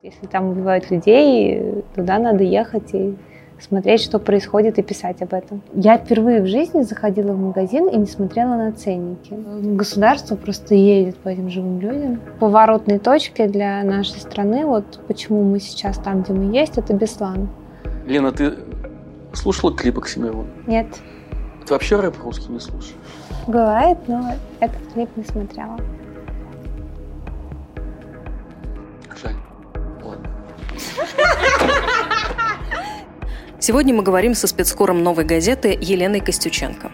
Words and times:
Если 0.00 0.28
там 0.28 0.50
убивают 0.50 0.92
людей, 0.92 1.82
туда 1.96 2.20
надо 2.20 2.44
ехать 2.44 2.94
и 2.94 3.16
смотреть, 3.58 4.00
что 4.00 4.20
происходит, 4.20 4.78
и 4.78 4.82
писать 4.84 5.22
об 5.22 5.34
этом. 5.34 5.60
Я 5.74 5.98
впервые 5.98 6.40
в 6.40 6.46
жизни 6.46 6.82
заходила 6.82 7.32
в 7.32 7.38
магазин 7.40 7.88
и 7.88 7.96
не 7.96 8.06
смотрела 8.06 8.54
на 8.54 8.70
ценники. 8.70 9.34
Государство 9.74 10.36
просто 10.36 10.76
едет 10.76 11.16
по 11.16 11.30
этим 11.30 11.50
живым 11.50 11.80
людям. 11.80 12.20
Поворотной 12.38 13.00
точкой 13.00 13.48
для 13.48 13.82
нашей 13.82 14.20
страны, 14.20 14.66
вот 14.66 15.00
почему 15.08 15.42
мы 15.42 15.58
сейчас 15.58 15.98
там, 15.98 16.22
где 16.22 16.32
мы 16.32 16.54
есть, 16.54 16.78
это 16.78 16.94
Беслан. 16.94 17.48
Лена, 18.06 18.30
ты 18.30 18.54
слушала 19.32 19.76
клип 19.76 19.98
Оксимирона? 19.98 20.46
Нет. 20.68 20.86
Ты 21.66 21.72
вообще 21.72 21.98
рэп 21.98 22.14
русский 22.22 22.52
не 22.52 22.60
слушаешь? 22.60 22.94
Бывает, 23.48 23.98
но 24.06 24.30
этот 24.60 24.92
клип 24.94 25.08
не 25.16 25.24
смотрела. 25.24 25.76
Сегодня 33.60 33.92
мы 33.92 34.04
говорим 34.04 34.34
со 34.34 34.46
спецкором 34.46 35.02
«Новой 35.02 35.24
газеты» 35.24 35.76
Еленой 35.80 36.20
Костюченко. 36.20 36.92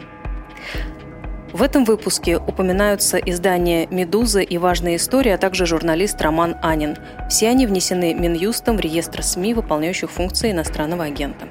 В 1.52 1.62
этом 1.62 1.84
выпуске 1.84 2.38
упоминаются 2.38 3.18
издания 3.18 3.86
«Медуза» 3.88 4.40
и 4.40 4.56
«Важная 4.56 4.96
история», 4.96 5.34
а 5.34 5.38
также 5.38 5.66
журналист 5.66 6.22
Роман 6.22 6.56
Анин. 6.62 6.96
Все 7.28 7.50
они 7.50 7.66
внесены 7.66 8.14
Минюстом 8.14 8.78
в 8.78 8.80
реестр 8.80 9.22
СМИ, 9.22 9.52
выполняющих 9.52 10.10
функции 10.10 10.52
иностранного 10.52 11.04
агента. 11.04 11.46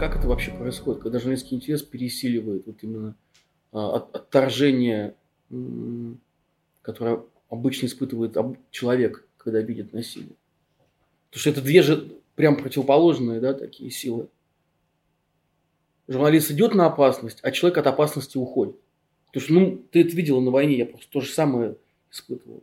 Как 0.00 0.16
это 0.16 0.26
вообще 0.26 0.50
происходит, 0.50 1.00
когда 1.00 1.20
журналистский 1.20 1.56
интерес 1.56 1.82
пересиливает 1.82 2.66
вот 2.66 2.82
именно 2.82 3.14
а, 3.70 3.98
от- 3.98 4.16
отторжение, 4.16 5.14
которое 6.84 7.24
обычно 7.48 7.86
испытывает 7.86 8.36
человек, 8.70 9.26
когда 9.36 9.60
видит 9.60 9.92
насилие? 9.92 10.36
Потому 11.30 11.40
что 11.40 11.50
это 11.50 11.62
две 11.62 11.82
же 11.82 12.20
прям 12.36 12.56
противоположные, 12.56 13.40
да, 13.40 13.54
такие 13.54 13.90
силы. 13.90 14.28
Журналист 16.06 16.50
идет 16.50 16.74
на 16.74 16.86
опасность, 16.86 17.40
а 17.42 17.50
человек 17.50 17.78
от 17.78 17.86
опасности 17.86 18.36
уходит. 18.36 18.76
Потому 19.26 19.42
что, 19.42 19.54
ну, 19.54 19.78
ты 19.90 20.02
это 20.02 20.14
видела 20.14 20.40
на 20.40 20.50
войне, 20.50 20.76
я 20.76 20.86
просто 20.86 21.10
то 21.10 21.20
же 21.20 21.32
самое 21.32 21.76
испытывал. 22.10 22.62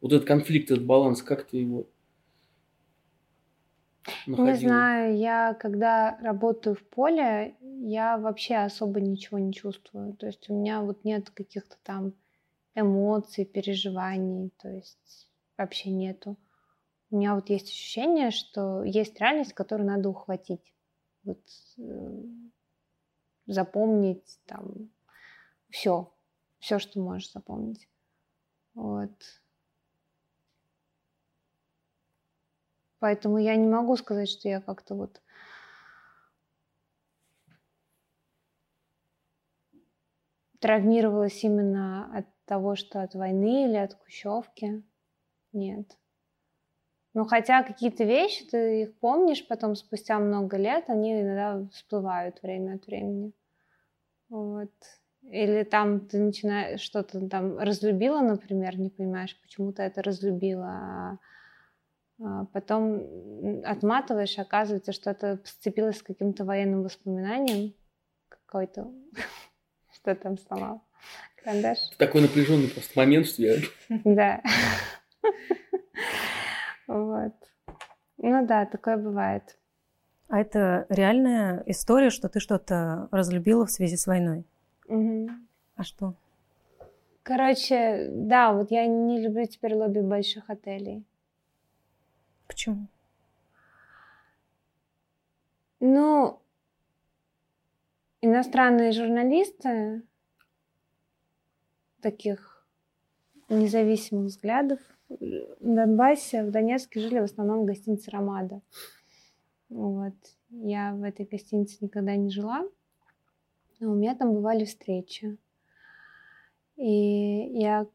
Вот 0.00 0.12
этот 0.12 0.28
конфликт, 0.28 0.70
этот 0.70 0.84
баланс, 0.84 1.22
как 1.22 1.44
ты 1.44 1.58
его 1.58 1.86
Не 4.26 4.36
находила? 4.36 4.56
знаю, 4.56 5.16
я 5.16 5.54
когда 5.54 6.18
работаю 6.20 6.76
в 6.76 6.82
поле, 6.82 7.56
я 7.60 8.18
вообще 8.18 8.56
особо 8.56 9.00
ничего 9.00 9.38
не 9.38 9.52
чувствую. 9.52 10.14
То 10.14 10.26
есть 10.26 10.48
у 10.50 10.54
меня 10.54 10.82
вот 10.82 11.04
нет 11.04 11.30
каких-то 11.30 11.76
там 11.82 12.12
эмоций, 12.74 13.44
переживаний, 13.44 14.50
то 14.58 14.68
есть 14.68 15.30
вообще 15.56 15.90
нету. 15.90 16.36
У 17.10 17.16
меня 17.16 17.34
вот 17.34 17.50
есть 17.50 17.68
ощущение, 17.68 18.30
что 18.30 18.82
есть 18.84 19.20
реальность, 19.20 19.52
которую 19.52 19.86
надо 19.86 20.08
ухватить. 20.08 20.72
Вот 21.24 21.40
э, 21.78 22.22
запомнить 23.46 24.40
там 24.46 24.90
все, 25.68 26.12
все, 26.58 26.78
что 26.78 27.00
можешь 27.00 27.30
запомнить. 27.32 27.88
Вот. 28.74 29.12
Поэтому 32.98 33.38
я 33.38 33.56
не 33.56 33.68
могу 33.68 33.96
сказать, 33.96 34.28
что 34.28 34.48
я 34.48 34.60
как-то 34.60 34.94
вот 34.94 35.20
травмировалась 40.60 41.42
именно 41.42 42.16
от 42.16 42.26
того, 42.44 42.76
что 42.76 43.02
от 43.02 43.14
войны 43.14 43.66
или 43.66 43.76
от 43.76 43.94
Кущевки. 43.94 44.82
Нет. 45.52 45.96
Ну, 47.14 47.24
хотя 47.24 47.62
какие-то 47.62 48.04
вещи, 48.04 48.46
ты 48.46 48.82
их 48.82 48.98
помнишь 48.98 49.46
потом 49.46 49.74
спустя 49.74 50.18
много 50.18 50.56
лет, 50.56 50.84
они 50.88 51.20
иногда 51.20 51.68
всплывают 51.70 52.42
время 52.42 52.76
от 52.76 52.86
времени. 52.86 53.32
Вот. 54.30 54.72
Или 55.22 55.62
там 55.62 56.00
ты 56.00 56.18
начинаешь 56.18 56.80
что-то 56.80 57.28
там 57.28 57.58
разлюбила, 57.58 58.20
например, 58.20 58.78
не 58.78 58.88
понимаешь, 58.88 59.38
почему 59.40 59.72
ты 59.72 59.82
это 59.82 60.02
разлюбила, 60.02 60.68
а 60.68 61.18
а 62.24 62.44
потом 62.52 63.62
отматываешь, 63.64 64.38
оказывается, 64.38 64.92
что 64.92 65.10
это 65.10 65.40
сцепилось 65.44 65.98
с 65.98 66.02
каким-то 66.02 66.44
военным 66.44 66.82
воспоминанием 66.82 67.74
какой-то, 68.28 68.92
что 69.92 70.14
там 70.14 70.38
сломал. 70.38 70.82
Карандаш? 71.44 71.78
Такой 71.98 72.22
напряженный 72.22 72.68
просто 72.68 72.98
момент, 72.98 73.26
что 73.26 73.42
я 73.42 73.56
Да. 73.88 74.42
Вот. 76.88 77.32
Ну 78.18 78.46
да, 78.46 78.66
такое 78.66 78.96
бывает. 78.96 79.56
А 80.28 80.40
это 80.40 80.86
реальная 80.88 81.62
история, 81.66 82.10
что 82.10 82.28
ты 82.28 82.40
что-то 82.40 83.08
разлюбила 83.10 83.66
в 83.66 83.70
связи 83.70 83.96
с 83.96 84.06
войной? 84.06 84.44
Мгм. 84.88 85.48
А 85.76 85.84
что? 85.84 86.14
Короче, 87.22 88.08
да, 88.10 88.52
вот 88.52 88.70
я 88.70 88.86
не 88.86 89.20
люблю 89.20 89.46
теперь 89.46 89.74
лобби 89.74 90.00
больших 90.00 90.50
отелей. 90.50 91.04
Почему? 92.46 92.88
Ну, 95.80 96.40
иностранные 98.20 98.92
журналисты 98.92 100.02
таких 102.02 102.66
независимых 103.48 104.26
взглядов 104.26 104.80
в 105.08 105.16
Донбассе, 105.60 106.44
в 106.44 106.50
Донецке 106.50 107.00
жили 107.00 107.20
в 107.20 107.24
основном 107.24 107.62
в 107.62 107.64
гостинице 107.64 108.10
«Ромада». 108.10 108.60
Вот. 109.68 110.14
Я 110.50 110.94
в 110.94 111.02
этой 111.02 111.24
гостинице 111.24 111.78
никогда 111.80 112.14
не 112.16 112.30
жила, 112.30 112.66
но 113.80 113.92
у 113.92 113.94
меня 113.94 114.14
там 114.14 114.34
бывали 114.34 114.64
встречи. 114.64 115.38
И 116.76 117.58
я 117.58 117.86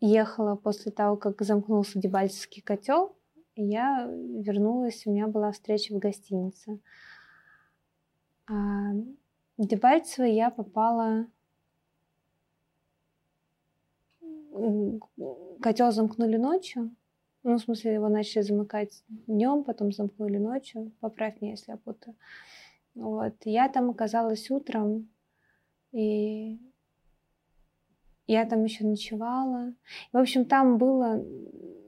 ехала 0.00 0.56
после 0.56 0.90
того, 0.90 1.16
как 1.16 1.40
замкнулся 1.42 1.98
Дебальцевский 1.98 2.62
котел, 2.62 3.16
я 3.56 4.06
вернулась, 4.06 5.06
у 5.06 5.12
меня 5.12 5.28
была 5.28 5.50
встреча 5.50 5.94
в 5.94 5.98
гостинице. 5.98 6.78
А 8.48 8.92
в 9.56 9.66
Дебальцево 9.66 10.24
я 10.24 10.50
попала... 10.50 11.26
Котел 15.60 15.92
замкнули 15.92 16.36
ночью. 16.36 16.94
Ну, 17.42 17.58
в 17.58 17.60
смысле, 17.60 17.94
его 17.94 18.08
начали 18.08 18.42
замыкать 18.42 19.04
днем, 19.08 19.62
потом 19.64 19.92
замкнули 19.92 20.38
ночью. 20.38 20.92
Поправь 21.00 21.40
меня, 21.40 21.52
если 21.52 21.72
я 21.72 21.76
путаю. 21.76 22.16
Вот. 22.94 23.34
Я 23.44 23.68
там 23.68 23.90
оказалась 23.90 24.50
утром, 24.50 25.08
и 25.92 26.58
я 28.26 28.44
там 28.46 28.64
еще 28.64 28.84
ночевала. 28.84 29.74
В 30.12 30.16
общем, 30.16 30.44
там 30.44 30.78
было, 30.78 31.24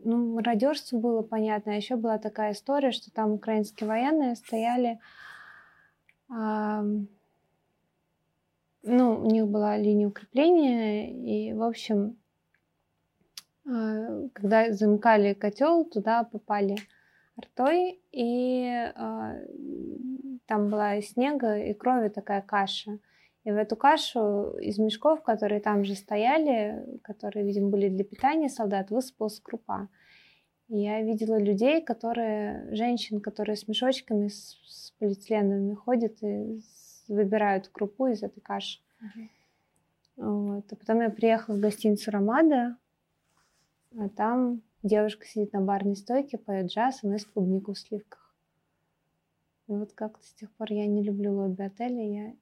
ну, 0.05 0.35
мародерство 0.35 0.99
было 0.99 1.23
понятно. 1.23 1.73
А 1.73 1.77
еще 1.77 1.97
была 1.97 2.19
такая 2.19 2.53
история, 2.53 2.93
что 2.93 3.11
там 3.11 3.33
украинские 3.33 3.89
военные 3.89 4.37
стояли, 4.37 5.01
а, 6.29 6.85
ну, 8.83 9.21
у 9.23 9.27
них 9.27 9.49
была 9.49 9.77
линия 9.77 10.07
укрепления, 10.07 11.11
и, 11.11 11.53
в 11.53 11.63
общем, 11.63 12.17
когда 14.33 14.73
замыкали 14.73 15.35
котел, 15.35 15.85
туда 15.85 16.25
попали 16.25 16.77
артой, 17.37 18.01
и 18.13 18.67
а, 18.95 19.37
там 20.47 20.71
была 20.71 20.97
и 20.97 21.03
снега, 21.03 21.59
и 21.59 21.75
крови 21.75 22.09
такая 22.09 22.41
каша. 22.41 22.99
И 23.45 23.51
в 23.51 23.57
эту 23.57 23.77
кашу 23.77 24.59
из 24.59 24.79
мешков, 24.79 25.23
которые 25.23 25.61
там 25.61 25.85
же 25.85 25.95
стояли, 25.95 26.85
которые, 27.03 27.45
видимо, 27.45 27.69
были 27.71 27.89
для 27.89 28.05
питания 28.05 28.49
солдат, 28.49 28.91
высыпалась 28.91 29.41
крупа. 29.41 29.89
И 30.69 30.79
я 30.79 31.03
видела 31.03 31.39
людей, 31.39 31.83
которые, 31.83 32.75
женщин, 32.75 33.21
которые 33.21 33.57
с 33.57 33.69
мешочками, 33.69 34.29
с, 34.29 34.59
с 34.67 34.91
полиэтиленовыми 34.99 35.75
ходят 35.75 36.23
и 36.23 36.61
с- 36.61 37.05
выбирают 37.09 37.69
крупу 37.69 38.07
из 38.09 38.23
этой 38.23 38.41
каши. 38.41 38.81
Вот. 40.17 40.65
А 40.71 40.77
потом 40.77 41.01
я 41.01 41.11
приехала 41.11 41.55
в 41.57 41.61
гостиницу 41.61 42.11
«Ромада», 42.11 42.77
а 43.97 44.09
там 44.09 44.63
девушка 44.83 45.27
сидит 45.27 45.53
на 45.53 45.61
барной 45.61 45.97
стойке, 45.97 46.39
поет 46.39 46.67
джаз 46.67 47.03
и 47.03 47.09
носит 47.09 47.29
клубнику 47.29 47.73
в 47.73 47.79
сливках. 47.79 48.35
И 49.67 49.73
вот 49.73 49.93
как-то 49.93 50.25
с 50.25 50.33
тех 50.33 50.51
пор 50.53 50.73
я 50.73 50.87
не 50.87 51.03
люблю 51.03 51.35
лобби 51.35 51.63
отеля, 51.63 52.03
я 52.03 52.35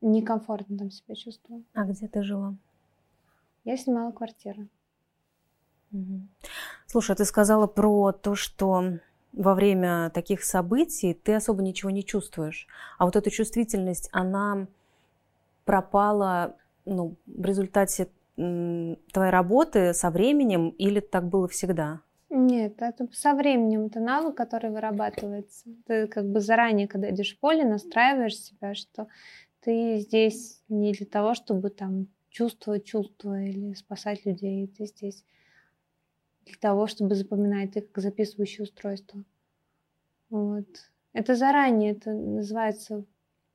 некомфортно 0.00 0.78
там 0.78 0.90
себя 0.90 1.14
чувствую. 1.14 1.64
А 1.74 1.84
где 1.84 2.08
ты 2.08 2.22
жила? 2.22 2.54
Я 3.64 3.76
снимала 3.76 4.12
квартиру. 4.12 4.68
Мгм. 5.90 6.28
Слушай, 6.86 7.12
а 7.12 7.16
ты 7.16 7.24
сказала 7.24 7.66
про 7.66 8.12
то, 8.12 8.34
что 8.34 8.98
во 9.32 9.54
время 9.54 10.10
таких 10.10 10.44
событий 10.44 11.14
ты 11.14 11.34
особо 11.34 11.62
ничего 11.62 11.90
не 11.90 12.04
чувствуешь. 12.04 12.66
А 12.98 13.04
вот 13.04 13.16
эта 13.16 13.30
чувствительность, 13.30 14.08
она 14.12 14.66
пропала 15.64 16.56
ну, 16.84 17.16
в 17.26 17.44
результате 17.44 18.08
твоей 18.36 19.30
работы 19.30 19.94
со 19.94 20.10
временем 20.10 20.70
или 20.70 21.00
так 21.00 21.28
было 21.28 21.48
всегда? 21.48 22.00
Нет, 22.30 22.82
это 22.82 23.08
со 23.12 23.34
временем 23.34 23.86
это 23.86 24.00
навык, 24.00 24.36
который 24.36 24.70
вырабатывается. 24.70 25.70
Ты 25.86 26.08
как 26.08 26.28
бы 26.28 26.40
заранее, 26.40 26.88
когда 26.88 27.10
идешь 27.10 27.36
в 27.36 27.38
поле, 27.38 27.64
настраиваешь 27.64 28.36
себя, 28.36 28.74
что 28.74 29.06
ты 29.60 29.98
здесь 29.98 30.60
не 30.68 30.92
для 30.92 31.06
того, 31.06 31.34
чтобы 31.34 31.70
там 31.70 32.08
чувствовать 32.30 32.84
чувства 32.84 33.40
или 33.40 33.74
спасать 33.74 34.26
людей. 34.26 34.66
Ты 34.66 34.86
здесь 34.86 35.24
для 36.44 36.56
того, 36.56 36.88
чтобы 36.88 37.14
запоминать, 37.14 37.72
ты 37.72 37.82
как 37.82 38.02
записывающее 38.02 38.64
устройство. 38.64 39.22
Вот. 40.28 40.66
Это 41.12 41.36
заранее, 41.36 41.92
это 41.92 42.12
называется 42.12 43.04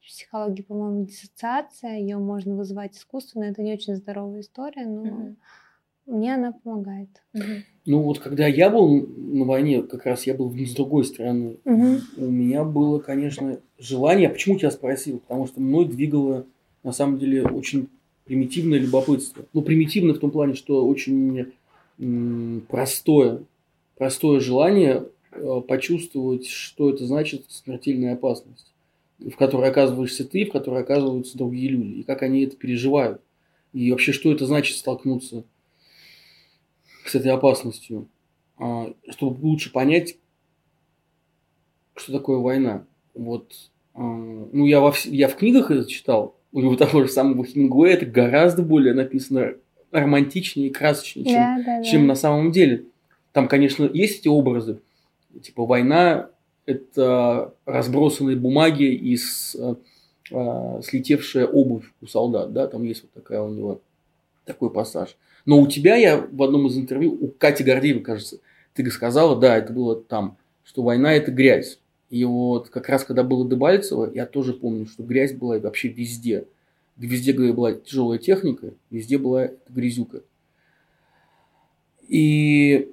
в 0.02 0.08
психологии, 0.08 0.62
по-моему, 0.62 1.06
диссоциация. 1.06 1.98
Ее 2.00 2.18
можно 2.18 2.56
вызывать 2.56 2.96
искусственно. 2.96 3.46
Это 3.46 3.62
не 3.62 3.74
очень 3.74 3.96
здоровая 3.96 4.42
история, 4.42 4.86
но 4.86 5.06
mm-hmm. 5.06 5.36
мне 6.08 6.36
она 6.36 6.52
помогает. 6.52 7.10
Mm-hmm. 7.36 7.62
Ну 7.86 8.02
вот 8.02 8.20
когда 8.20 8.48
я 8.48 8.70
был 8.70 9.08
на 9.08 9.46
войне, 9.46 9.82
как 9.84 10.06
раз 10.06 10.26
я 10.26 10.34
был 10.34 10.52
с 10.52 10.74
другой 10.74 11.06
стороны, 11.06 11.58
mm-hmm. 11.66 12.02
у 12.18 12.30
меня 12.30 12.64
было, 12.64 13.00
конечно, 13.00 13.60
желание. 13.78 14.30
Почему 14.30 14.58
тебя 14.58 14.72
спросил? 14.72 15.20
Потому 15.20 15.48
что 15.48 15.62
мной 15.62 15.86
двигало, 15.86 16.46
на 16.84 16.92
самом 16.92 17.20
деле, 17.20 17.44
очень 17.44 17.90
примитивное 18.26 18.80
любопытство. 18.80 19.46
Ну, 19.54 19.62
примитивно 19.62 20.14
в 20.14 20.20
том 20.20 20.32
плане, 20.32 20.54
что 20.54 20.88
очень 20.88 21.48
м- 21.98 22.66
простое, 22.70 23.44
простое 23.98 24.40
желание 24.40 25.06
э, 25.32 25.62
почувствовать, 25.68 26.48
что 26.48 26.92
это 26.92 27.06
значит 27.06 27.46
смертельная 27.50 28.14
опасность 28.14 28.70
в 29.20 29.36
которой 29.36 29.70
оказываешься 29.70 30.26
ты, 30.26 30.46
в 30.46 30.52
которой 30.52 30.82
оказываются 30.82 31.38
другие 31.38 31.70
люди, 31.70 32.00
и 32.00 32.04
как 32.04 32.24
они 32.24 32.44
это 32.44 32.56
переживают. 32.56 33.22
И 33.74 33.92
вообще, 33.92 34.14
что 34.14 34.32
это 34.32 34.46
значит 34.46 34.78
столкнуться 34.78 35.44
с 37.06 37.16
этой 37.16 37.32
опасностью, 37.32 38.08
а, 38.58 38.94
чтобы 39.10 39.46
лучше 39.46 39.72
понять, 39.72 40.18
что 41.96 42.14
такое 42.14 42.38
война. 42.38 42.86
Вот, 43.14 43.54
а, 43.94 44.02
ну, 44.02 44.66
я, 44.66 44.80
во, 44.80 44.94
я 45.06 45.28
в 45.28 45.36
книгах 45.36 45.72
это 45.72 45.90
читал, 45.90 46.36
у 46.52 46.62
него 46.62 46.76
того 46.76 47.04
же 47.04 47.10
самого 47.10 47.46
Хемингуэя 47.46 47.96
это 47.96 48.06
гораздо 48.06 48.64
более 48.64 48.94
написано 48.94 49.56
романтичнее 49.92 50.70
и 50.70 50.74
красочнее, 50.74 51.26
чем, 51.26 51.34
да, 51.34 51.64
да, 51.66 51.84
чем 51.84 52.08
на 52.08 52.16
самом 52.16 52.52
деле. 52.52 52.86
Там, 53.32 53.48
конечно, 53.48 53.90
есть 53.92 54.22
эти 54.22 54.28
образы, 54.28 54.82
типа 55.42 55.66
война 55.66 56.30
это 56.70 57.56
разбросанные 57.66 58.36
бумаги 58.36 58.84
и 58.84 59.18
с, 59.18 59.56
э, 59.56 59.76
э, 60.32 60.82
слетевшая 60.84 61.48
обувь 61.48 61.86
у 62.02 62.08
солдат, 62.08 62.54
да, 62.54 62.68
там 62.68 62.84
есть 62.84 63.02
вот 63.02 63.12
такая 63.12 63.42
у 63.42 63.50
него 63.50 63.82
такой 64.46 64.70
пассаж. 64.70 65.18
Но 65.46 65.60
у 65.60 65.68
тебя 65.68 65.96
я 65.96 66.18
в 66.18 66.44
одном 66.44 66.68
из 66.68 66.78
интервью, 66.78 67.18
у 67.20 67.28
Кати 67.30 67.64
Гордеевой, 67.64 68.04
кажется, 68.04 68.38
ты 68.74 68.90
сказала, 68.92 69.36
да, 69.36 69.58
это 69.58 69.74
было 69.74 69.96
там, 69.96 70.38
что 70.64 70.84
война– 70.84 71.14
это 71.16 71.32
грязь. 71.32 71.80
И 72.12 72.24
вот 72.24 72.70
как 72.70 72.88
раз 72.90 73.04
когда 73.04 73.24
было 73.24 73.48
Дебальцево, 73.48 74.12
я 74.14 74.26
тоже 74.26 74.54
помню, 74.54 74.86
что 74.86 75.04
грязь 75.04 75.34
была 75.34 75.60
вообще 75.60 75.88
везде. 75.88 76.46
Везде 76.98 77.34
была 77.34 77.74
тяжелая 77.74 78.20
техника, 78.20 78.74
везде 78.92 79.18
была 79.18 79.50
грязюка. 79.70 80.22
И 82.08 82.92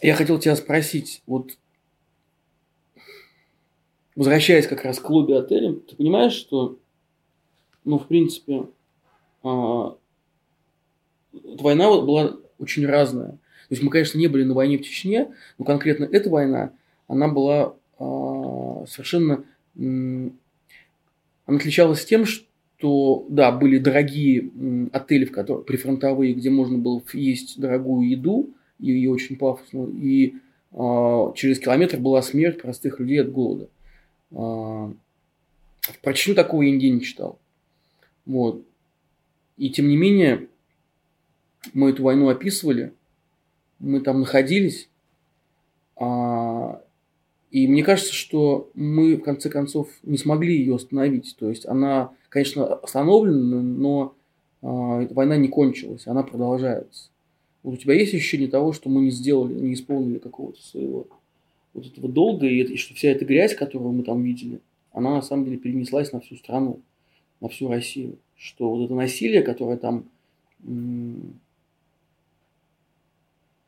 я 0.00 0.14
хотел 0.14 0.38
тебя 0.38 0.56
спросить, 0.56 1.22
вот 1.26 1.52
возвращаясь 4.16 4.66
как 4.66 4.82
раз 4.84 4.98
к 4.98 5.02
клубе 5.02 5.38
отелям, 5.38 5.80
ты 5.80 5.94
понимаешь, 5.94 6.32
что, 6.32 6.78
ну, 7.84 7.98
в 7.98 8.06
принципе, 8.08 8.64
а, 9.44 9.96
война 11.32 11.90
была 12.00 12.36
очень 12.58 12.86
разная. 12.86 13.32
То 13.68 13.72
есть 13.72 13.82
мы, 13.82 13.90
конечно, 13.90 14.18
не 14.18 14.28
были 14.28 14.44
на 14.44 14.54
войне 14.54 14.78
в 14.78 14.82
Чечне, 14.82 15.32
но 15.58 15.64
конкретно 15.64 16.04
эта 16.04 16.30
война, 16.30 16.72
она 17.06 17.28
была 17.28 17.76
а, 17.98 18.84
совершенно... 18.88 19.44
М, 19.76 20.38
она 21.44 21.58
отличалась 21.58 22.04
тем, 22.04 22.24
что, 22.24 23.26
да, 23.28 23.52
были 23.52 23.78
дорогие 23.78 24.50
отели, 24.92 25.24
в 25.24 25.30
которых, 25.30 25.66
прифронтовые, 25.66 26.34
где 26.34 26.50
можно 26.50 26.78
было 26.78 27.02
есть 27.12 27.60
дорогую 27.60 28.08
еду, 28.08 28.50
и, 28.80 28.92
и 28.92 29.06
очень 29.06 29.36
пафосную, 29.36 29.92
и 29.92 30.34
а, 30.72 31.32
через 31.34 31.58
километр 31.58 31.98
была 31.98 32.22
смерть 32.22 32.60
простых 32.60 32.98
людей 32.98 33.20
от 33.20 33.30
голода. 33.30 33.68
А, 34.34 34.92
про 36.02 36.12
Чечню 36.12 36.34
такого 36.34 36.62
я 36.62 36.70
нигде 36.70 36.90
не 36.90 37.00
читал. 37.00 37.38
Вот. 38.24 38.64
И 39.56 39.70
тем 39.70 39.88
не 39.88 39.96
менее, 39.96 40.48
мы 41.72 41.90
эту 41.90 42.02
войну 42.02 42.28
описывали, 42.28 42.92
мы 43.78 44.00
там 44.00 44.20
находились, 44.20 44.88
а, 45.96 46.82
и 47.50 47.66
мне 47.68 47.82
кажется, 47.82 48.12
что 48.12 48.70
мы 48.74 49.16
в 49.16 49.22
конце 49.22 49.48
концов 49.48 49.88
не 50.02 50.18
смогли 50.18 50.56
ее 50.58 50.76
остановить. 50.76 51.36
То 51.38 51.48
есть 51.48 51.66
она, 51.66 52.10
конечно, 52.28 52.66
остановлена, 52.66 53.62
но 53.62 54.14
а, 54.62 55.02
эта 55.02 55.14
война 55.14 55.36
не 55.36 55.48
кончилась, 55.48 56.06
она 56.06 56.22
продолжается. 56.22 57.10
Вот 57.62 57.74
у 57.74 57.76
тебя 57.76 57.94
есть 57.94 58.14
ощущение 58.14 58.48
того, 58.48 58.72
что 58.72 58.88
мы 58.88 59.02
не 59.02 59.10
сделали, 59.10 59.54
не 59.54 59.74
исполнили 59.74 60.18
какого-то 60.18 60.60
своего 60.62 61.06
вот 61.76 61.86
этого 61.86 62.08
долга, 62.08 62.46
и, 62.46 62.62
и 62.62 62.76
что 62.76 62.94
вся 62.94 63.10
эта 63.10 63.24
грязь, 63.24 63.54
которую 63.54 63.92
мы 63.92 64.02
там 64.02 64.22
видели, 64.22 64.60
она 64.92 65.14
на 65.14 65.22
самом 65.22 65.44
деле 65.44 65.58
перенеслась 65.58 66.12
на 66.12 66.20
всю 66.20 66.36
страну, 66.36 66.80
на 67.40 67.48
всю 67.48 67.68
Россию. 67.68 68.18
Что 68.34 68.70
вот 68.70 68.84
это 68.84 68.94
насилие, 68.94 69.42
которое 69.42 69.76
там, 69.76 70.08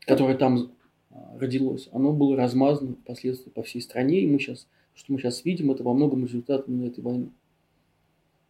которое 0.00 0.36
там 0.36 0.72
а, 1.10 1.36
родилось, 1.38 1.88
оно 1.92 2.12
было 2.12 2.36
размазано 2.36 2.94
впоследствии 2.94 3.50
по 3.50 3.62
всей 3.62 3.80
стране, 3.80 4.20
и 4.20 4.26
мы 4.26 4.38
сейчас, 4.38 4.66
что 4.94 5.12
мы 5.12 5.18
сейчас 5.18 5.44
видим, 5.44 5.70
это 5.70 5.82
во 5.82 5.94
многом 5.94 6.24
результат 6.24 6.68
этой 6.68 7.00
войны, 7.00 7.30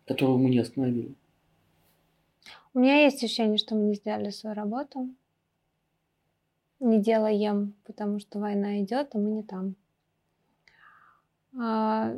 которую 0.06 0.38
мы 0.38 0.50
не 0.50 0.58
остановили. 0.58 1.14
У 2.74 2.78
меня 2.80 3.02
есть 3.02 3.22
ощущение, 3.24 3.58
что 3.58 3.74
мы 3.74 3.82
не 3.86 3.94
сделали 3.94 4.30
свою 4.30 4.54
работу, 4.54 5.08
не 6.80 7.00
делаем, 7.00 7.74
потому 7.84 8.18
что 8.18 8.38
война 8.38 8.80
идет, 8.82 9.14
а 9.14 9.18
мы 9.18 9.30
не 9.30 9.42
там. 9.42 9.74
А... 11.58 12.14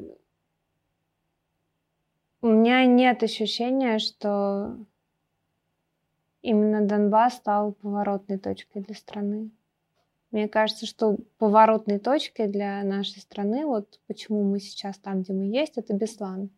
У 2.43 2.47
меня 2.47 2.87
нет 2.87 3.23
ощущения, 3.23 3.99
что 3.99 4.79
именно 6.41 6.87
Донбасс 6.87 7.35
стал 7.35 7.73
поворотной 7.73 8.39
точкой 8.39 8.83
для 8.83 8.95
страны. 8.95 9.51
Мне 10.31 10.49
кажется, 10.49 10.87
что 10.87 11.19
поворотной 11.39 11.99
точкой 11.99 12.49
для 12.49 12.83
нашей 12.83 13.21
страны, 13.21 13.67
вот 13.67 14.01
почему 14.07 14.43
мы 14.45 14.59
сейчас 14.61 14.97
там, 14.97 15.23
где 15.23 15.35
мы 15.35 15.45
есть, 15.45 15.77
это 15.77 15.93
Беслан. 15.93 16.51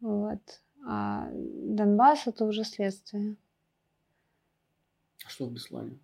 Вот. 0.00 0.60
А 0.86 1.30
Донбасс 1.32 2.26
это 2.26 2.44
уже 2.44 2.64
следствие. 2.64 3.36
А 5.24 5.30
что 5.30 5.46
в 5.46 5.52
Беслане? 5.52 5.98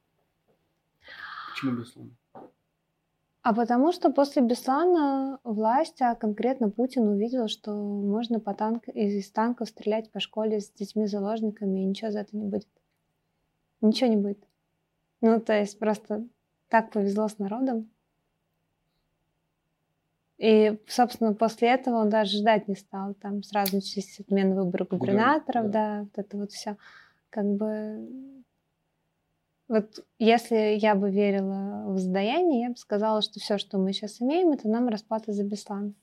Почему 1.60 1.76
Беслан? 1.76 2.16
А 3.42 3.54
потому 3.54 3.92
что 3.92 4.10
после 4.10 4.42
Беслана 4.42 5.40
власть, 5.44 6.00
а 6.02 6.14
конкретно 6.14 6.70
Путин 6.70 7.08
увидел, 7.08 7.48
что 7.48 7.72
можно 7.72 8.38
по 8.38 8.54
танк, 8.54 8.88
из 8.88 9.30
танков 9.30 9.68
стрелять 9.68 10.10
по 10.10 10.20
школе 10.20 10.60
с 10.60 10.70
детьми-заложниками, 10.70 11.80
и 11.80 11.84
ничего 11.84 12.10
за 12.10 12.20
это 12.20 12.36
не 12.36 12.44
будет. 12.44 12.68
Ничего 13.80 14.10
не 14.10 14.16
будет. 14.16 14.42
Ну, 15.22 15.40
то 15.40 15.58
есть 15.58 15.78
просто 15.78 16.26
так 16.68 16.92
повезло 16.92 17.28
с 17.28 17.38
народом. 17.38 17.90
И, 20.36 20.78
собственно, 20.86 21.34
после 21.34 21.68
этого 21.68 21.96
он 21.96 22.08
даже 22.08 22.38
ждать 22.38 22.68
не 22.68 22.74
стал. 22.74 23.14
Там 23.14 23.42
сразу 23.42 23.76
начались 23.76 24.20
отмены 24.20 24.54
выборов 24.54 24.88
губернаторов, 24.88 25.70
да. 25.70 25.70
да, 25.70 26.00
вот 26.02 26.12
это 26.16 26.36
вот 26.36 26.52
все. 26.52 26.76
Как 27.30 27.44
бы 27.44 28.39
вот 29.70 30.04
если 30.18 30.76
я 30.78 30.96
бы 30.96 31.10
верила 31.10 31.84
в 31.86 31.92
воздаяние, 31.92 32.62
я 32.62 32.70
бы 32.70 32.76
сказала, 32.76 33.22
что 33.22 33.38
все, 33.38 33.56
что 33.56 33.78
мы 33.78 33.92
сейчас 33.92 34.20
имеем, 34.20 34.50
это 34.50 34.68
нам 34.68 34.88
расплата 34.88 35.32
за 35.32 35.44
Беслан. 35.44 35.94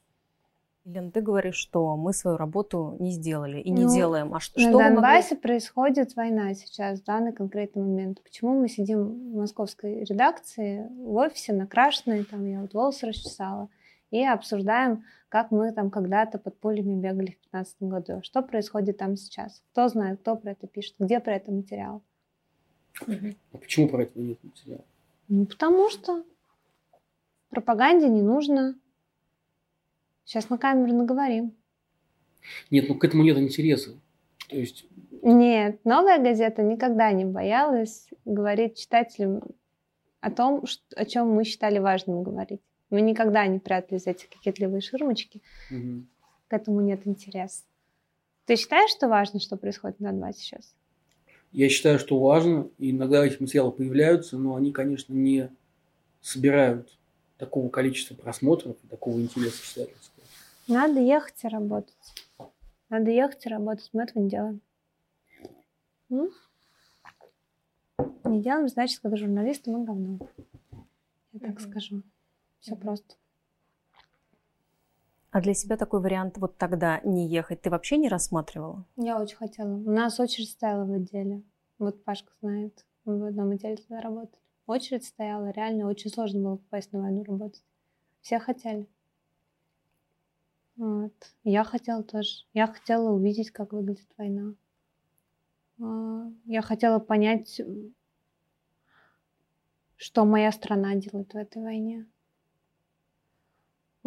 Лен, 0.86 1.12
ты 1.12 1.20
говоришь, 1.20 1.58
что 1.58 1.98
мы 1.98 2.14
свою 2.14 2.38
работу 2.38 2.96
не 3.00 3.12
сделали 3.12 3.60
и 3.60 3.70
не 3.72 3.84
ну, 3.84 3.94
делаем. 3.94 4.34
А 4.34 4.40
что, 4.40 4.58
на 4.58 4.70
что 4.70 4.78
Донбассе 4.78 5.36
могли... 5.36 5.42
происходит 5.42 6.16
война 6.16 6.54
сейчас, 6.54 7.02
в 7.02 7.04
данный 7.04 7.34
конкретный 7.34 7.84
момент. 7.84 8.24
Почему 8.24 8.58
мы 8.58 8.70
сидим 8.70 9.34
в 9.34 9.36
московской 9.36 10.06
редакции, 10.06 10.88
в 10.90 11.16
офисе, 11.16 11.52
накрашенные, 11.52 12.24
там 12.24 12.46
я 12.46 12.62
вот 12.62 12.74
волосы 12.74 13.08
расчесала, 13.08 13.68
и 14.12 14.26
обсуждаем, 14.26 15.04
как 15.28 15.52
мы 15.52 15.74
там 15.74 15.92
когда-то 15.92 16.38
под 16.38 16.58
пулями 16.58 16.96
бегали 16.96 17.38
в 17.52 17.52
2015 17.52 17.82
году. 17.82 18.22
Что 18.24 18.42
происходит 18.42 18.98
там 18.98 19.18
сейчас? 19.18 19.62
Кто 19.74 19.90
знает, 19.90 20.22
кто 20.22 20.38
про 20.38 20.52
это 20.52 20.68
пишет, 20.68 20.96
где 21.00 21.20
про 21.20 21.36
это 21.36 21.52
материал? 21.52 22.02
А 23.06 23.58
почему 23.58 23.88
про 23.88 24.04
это 24.04 24.20
нет 24.20 24.44
материала? 24.44 24.86
Ну, 25.28 25.46
потому 25.46 25.90
что. 25.90 26.24
пропаганде 27.50 28.08
не 28.10 28.22
нужно. 28.22 28.76
Сейчас 30.26 30.50
на 30.50 30.58
камеру 30.58 30.94
наговорим. 30.94 31.56
Нет, 32.70 32.90
ну 32.90 32.96
к 32.96 33.04
этому 33.04 33.24
нет 33.24 33.38
интереса. 33.38 33.92
То 34.50 34.56
есть... 34.56 34.86
Нет, 35.22 35.84
новая 35.84 36.20
газета 36.20 36.62
никогда 36.64 37.12
не 37.12 37.26
боялась 37.26 38.08
говорить 38.26 38.78
читателям 38.78 39.42
о 40.22 40.32
том, 40.32 40.64
о 40.96 41.06
чем 41.06 41.30
мы 41.30 41.44
считали 41.44 41.80
важным 41.80 42.24
говорить. 42.24 42.62
Мы 42.90 43.02
никогда 43.02 43.46
не 43.48 43.60
прятали 43.60 44.00
за 44.00 44.12
эти 44.12 44.28
кокетливые 44.28 44.82
ширмочки. 44.82 45.42
Угу. 45.70 46.06
К 46.48 46.54
этому 46.54 46.82
нет 46.82 47.06
интереса. 47.06 47.64
Ты 48.46 48.56
считаешь, 48.56 48.92
что 48.92 49.10
важно, 49.10 49.40
что 49.42 49.58
происходит 49.58 50.00
на 50.00 50.12
Донбассе 50.12 50.40
сейчас? 50.40 50.76
Я 51.58 51.70
считаю, 51.70 51.98
что 51.98 52.20
важно. 52.20 52.70
И 52.78 52.92
иногда 52.92 53.26
эти 53.26 53.42
материалы 53.42 53.72
появляются, 53.72 54.38
но 54.38 54.54
они, 54.54 54.72
конечно, 54.72 55.12
не 55.12 55.50
собирают 56.22 56.96
такого 57.40 57.68
количества 57.70 58.14
просмотров 58.14 58.78
и 58.84 58.88
такого 58.88 59.20
интереса 59.20 59.66
читательского. 59.66 60.24
Надо 60.68 61.00
ехать 61.00 61.44
и 61.44 61.48
работать. 61.48 61.96
Надо 62.90 63.10
ехать 63.10 63.44
и 63.44 63.50
работать. 63.50 63.90
Мы 63.92 64.04
этого 64.04 64.22
не 64.22 64.30
делаем. 64.30 64.62
М? 66.12 66.30
Не 68.26 68.44
делаем, 68.44 68.68
значит, 68.68 69.00
когда 69.00 69.18
журналисты, 69.18 69.72
мы 69.72 69.84
говно. 69.84 70.20
Я 71.34 71.40
так 71.40 71.58
mm-hmm. 71.58 71.72
скажу. 71.72 72.04
Все 72.60 72.74
mm-hmm. 72.74 72.82
просто. 72.82 73.16
А 75.38 75.42
для 75.42 75.54
себя 75.54 75.78
такой 75.78 76.02
вариант 76.02 76.40
вот 76.40 76.58
тогда 76.58 77.00
не 77.04 77.28
ехать 77.28 77.62
ты 77.62 77.70
вообще 77.70 77.98
не 77.98 78.10
рассматривала? 78.10 78.84
Я 78.96 79.22
очень 79.22 79.38
хотела. 79.38 79.72
У 79.72 79.92
нас 79.92 80.20
очередь 80.20 80.50
стояла 80.50 80.84
в 80.84 80.92
отделе. 80.92 81.44
Вот 81.78 82.04
Пашка 82.04 82.32
знает. 82.42 82.84
Мы 83.06 83.20
в 83.20 83.24
одном 83.24 83.52
отделе 83.52 83.78
туда 83.78 84.02
работали. 84.02 84.42
Очередь 84.66 85.06
стояла. 85.06 85.52
Реально 85.52 85.90
очень 85.90 86.10
сложно 86.10 86.40
было 86.42 86.56
попасть 86.56 86.92
на 86.92 87.02
войну 87.02 87.24
работать. 87.24 87.64
Все 88.22 88.40
хотели. 88.40 88.88
Вот. 90.76 91.14
Я 91.44 91.64
хотела 91.64 92.02
тоже. 92.02 92.48
Я 92.56 92.66
хотела 92.66 93.12
увидеть, 93.12 93.52
как 93.52 93.74
выглядит 93.74 94.10
война. 94.18 94.56
А, 95.80 96.32
я 96.46 96.64
хотела 96.64 96.98
понять, 96.98 97.62
что 99.98 100.26
моя 100.26 100.52
страна 100.52 100.96
делает 100.96 101.32
в 101.32 101.38
этой 101.38 101.62
войне. 101.62 102.08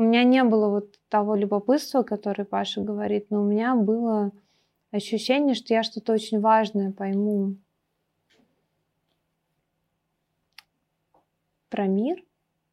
У 0.00 0.02
меня 0.02 0.25
не 0.25 0.42
было 0.45 0.71
вот 0.71 0.99
того 1.11 1.35
любопытства, 1.35 2.02
которое 2.02 2.47
Паша 2.47 2.80
говорит, 2.80 3.26
но 3.28 3.42
у 3.42 3.45
меня 3.45 3.76
было 3.76 4.33
ощущение, 4.90 5.54
что 5.54 5.75
я 5.75 5.83
что-то 5.83 6.14
очень 6.14 6.40
важное 6.40 6.90
пойму 6.90 7.57
про 11.69 11.87
мир, 11.87 12.25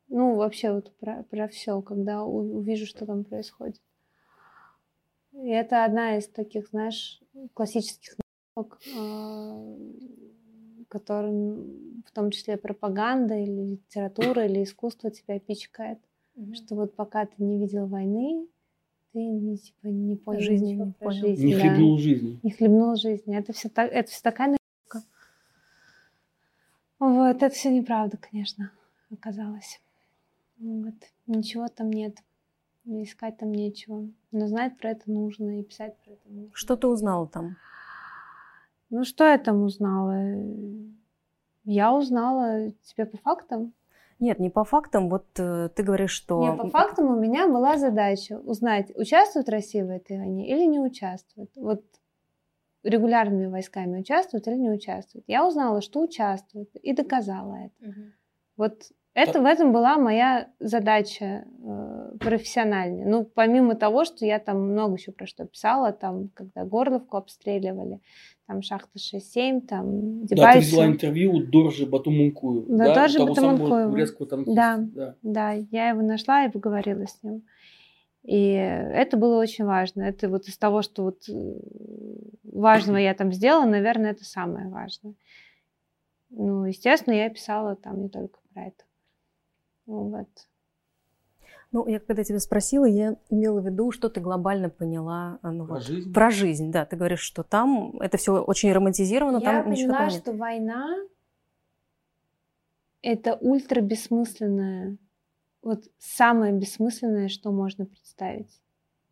ну 0.07 0.35
вообще 0.35 0.71
вот 0.71 0.95
про, 0.99 1.23
про 1.23 1.49
все, 1.49 1.81
когда 1.81 2.23
увижу, 2.23 2.85
что 2.85 3.05
там 3.05 3.25
происходит. 3.25 3.81
И 5.33 5.49
это 5.49 5.83
одна 5.83 6.15
из 6.17 6.29
таких, 6.29 6.69
знаешь, 6.69 7.21
классических 7.53 8.15
наук, 8.55 8.79
а, 8.97 9.75
которым 10.87 12.03
в 12.05 12.11
том 12.13 12.31
числе 12.31 12.55
пропаганда 12.55 13.35
или 13.35 13.71
литература 13.71 14.45
или 14.45 14.63
искусство 14.63 15.11
тебя 15.11 15.41
пичкает. 15.41 15.99
Mm-hmm. 16.37 16.53
Что 16.53 16.75
вот 16.75 16.95
пока 16.95 17.25
ты 17.25 17.43
не 17.43 17.57
видел 17.57 17.87
войны, 17.87 18.47
ты 19.11 19.19
не, 19.19 19.57
типа, 19.57 19.87
не 19.87 20.15
понял 20.15 20.41
жизни, 20.41 20.73
не 20.73 20.91
понял. 20.91 21.11
жизнь. 21.11 21.45
Не 21.45 21.55
да. 21.55 21.59
хлебнул 21.61 21.97
жизни. 21.97 22.39
Не 22.43 22.51
хлебнул 22.51 22.95
жизни. 22.95 23.35
Это 23.35 23.53
все, 23.53 23.69
так, 23.69 23.91
это 23.91 24.11
все 24.11 24.21
такая 24.21 24.49
наука. 24.49 25.07
Вот, 26.99 27.41
это 27.41 27.49
все 27.49 27.71
неправда, 27.71 28.17
конечно, 28.17 28.71
оказалось. 29.11 29.81
Вот. 30.59 30.93
Ничего 31.25 31.67
там 31.67 31.89
нет. 31.89 32.17
Искать 32.85 33.37
там 33.37 33.51
нечего. 33.51 34.07
Но 34.31 34.47
знать 34.47 34.77
про 34.77 34.91
это 34.91 35.09
нужно 35.11 35.59
и 35.59 35.63
писать 35.63 35.97
про 36.03 36.11
это 36.11 36.29
нужно. 36.29 36.51
Что 36.53 36.77
ты 36.77 36.87
узнала 36.87 37.27
там? 37.27 37.57
Ну, 38.89 39.03
что 39.03 39.25
я 39.25 39.37
там 39.37 39.63
узнала? 39.63 40.23
Я 41.65 41.93
узнала 41.93 42.71
тебе 42.83 43.05
по 43.05 43.17
фактам. 43.17 43.73
Нет, 44.19 44.39
не 44.39 44.49
по 44.49 44.63
фактам. 44.63 45.09
Вот 45.09 45.27
э, 45.37 45.69
ты 45.75 45.83
говоришь, 45.83 46.11
что... 46.11 46.41
Не, 46.41 46.57
по 46.57 46.67
фактам 46.69 47.07
у 47.07 47.19
меня 47.19 47.47
была 47.47 47.77
задача 47.77 48.39
узнать, 48.39 48.91
участвует 48.95 49.49
Россия 49.49 49.85
в 49.85 49.89
этой 49.89 50.17
войне 50.17 50.49
или 50.49 50.65
не 50.65 50.79
участвует. 50.79 51.51
Вот 51.55 51.83
регулярными 52.83 53.47
войсками 53.47 53.99
участвует 53.99 54.47
или 54.47 54.55
не 54.55 54.71
участвует. 54.71 55.25
Я 55.27 55.45
узнала, 55.45 55.81
что 55.81 56.01
участвует, 56.01 56.75
и 56.75 56.93
доказала 56.93 57.55
это. 57.55 57.89
Угу. 57.89 58.01
Вот 58.57 58.83
это, 59.17 59.41
в 59.41 59.45
этом 59.45 59.73
была 59.73 59.97
моя 59.97 60.49
задача 60.59 61.45
э, 61.63 62.11
профессиональная. 62.19 63.05
Ну, 63.05 63.25
помимо 63.25 63.75
того, 63.75 64.05
что 64.05 64.25
я 64.25 64.37
там 64.37 64.71
много 64.71 64.95
еще 64.95 65.11
про 65.11 65.25
что 65.25 65.45
писала, 65.45 65.91
там, 65.91 66.29
когда 66.35 66.63
Горловку 66.65 67.17
обстреливали, 67.17 67.99
там 68.45 68.61
шахта 68.61 68.99
6-7, 68.99 69.61
там 69.61 70.25
Дебальцево. 70.25 70.35
Да, 70.35 70.53
ты 70.53 70.59
взяла 70.59 70.85
интервью 70.85 71.33
у 71.33 71.41
Доржи 71.41 71.85
Батумункуева. 71.85 72.65
Да, 72.69 72.85
да 72.85 72.93
Доржи 72.93 73.19
Батумункуева. 73.25 74.45
Да, 74.45 74.77
да, 74.79 75.15
да, 75.23 75.51
я 75.71 75.89
его 75.89 76.01
нашла 76.01 76.45
и 76.45 76.51
поговорила 76.51 77.05
с 77.07 77.23
ним. 77.23 77.43
И 78.23 78.51
это 78.51 79.17
было 79.17 79.39
очень 79.39 79.65
важно. 79.65 80.03
Это 80.03 80.29
вот 80.29 80.47
из 80.47 80.57
того, 80.57 80.81
что 80.81 81.03
вот 81.03 81.29
э, 81.29 81.33
важного 82.43 82.97
я 82.97 83.13
там 83.13 83.31
сделала, 83.31 83.65
наверное, 83.65 84.11
это 84.11 84.25
самое 84.25 84.67
важное. 84.69 85.15
Ну, 86.29 86.65
естественно, 86.65 87.13
я 87.13 87.29
писала 87.29 87.75
там 87.75 88.01
не 88.01 88.09
только 88.09 88.39
про 88.53 88.65
это. 88.65 88.83
Вот. 89.87 90.27
Ну, 91.71 91.87
я 91.87 91.99
когда 91.99 92.23
тебя 92.23 92.39
спросила, 92.39 92.85
я 92.85 93.17
имела 93.29 93.59
в 93.59 93.65
виду, 93.65 93.91
что 93.91 94.09
ты 94.09 94.21
глобально 94.21 94.69
поняла 94.69 95.39
а, 95.41 95.51
ну, 95.51 95.65
про, 95.65 95.75
вот, 95.75 95.83
жизнь? 95.83 96.13
про 96.13 96.29
жизнь. 96.29 96.71
Да, 96.71 96.85
ты 96.85 96.95
говоришь, 96.95 97.21
что 97.21 97.43
там 97.43 97.99
это 97.99 98.17
все 98.17 98.41
очень 98.41 98.71
романтизировано. 98.71 99.37
Я 99.37 99.63
там 99.63 99.63
поняла, 99.65 100.09
что 100.09 100.31
война 100.33 100.97
это 103.01 103.35
ультра 103.35 103.81
бессмысленное, 103.81 104.97
вот 105.61 105.85
самое 105.97 106.53
бессмысленное, 106.53 107.27
что 107.27 107.51
можно 107.51 107.85
представить. 107.85 108.61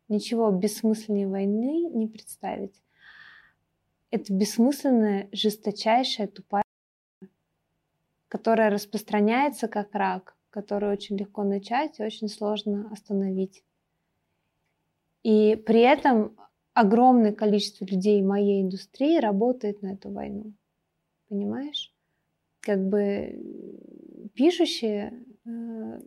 Ничего 0.08 0.50
бессмысленнее 0.50 1.28
войны 1.28 1.88
не 1.90 2.06
представить. 2.06 2.82
Это 4.10 4.32
бессмысленная, 4.32 5.28
жесточайшая, 5.32 6.28
тупая 6.28 6.62
которая 8.28 8.70
распространяется 8.70 9.68
как 9.68 9.94
рак, 9.94 10.36
которую 10.56 10.90
очень 10.90 11.18
легко 11.18 11.44
начать 11.44 12.00
и 12.00 12.02
очень 12.02 12.28
сложно 12.28 12.88
остановить. 12.90 13.62
И 15.22 15.54
при 15.54 15.80
этом 15.80 16.34
огромное 16.72 17.32
количество 17.32 17.84
людей 17.84 18.22
моей 18.22 18.62
индустрии 18.62 19.18
работает 19.18 19.82
на 19.82 19.92
эту 19.92 20.10
войну. 20.10 20.54
Понимаешь? 21.28 21.92
Как 22.60 22.88
бы 22.88 23.38
пишущие 24.32 25.26
э, 25.44 26.00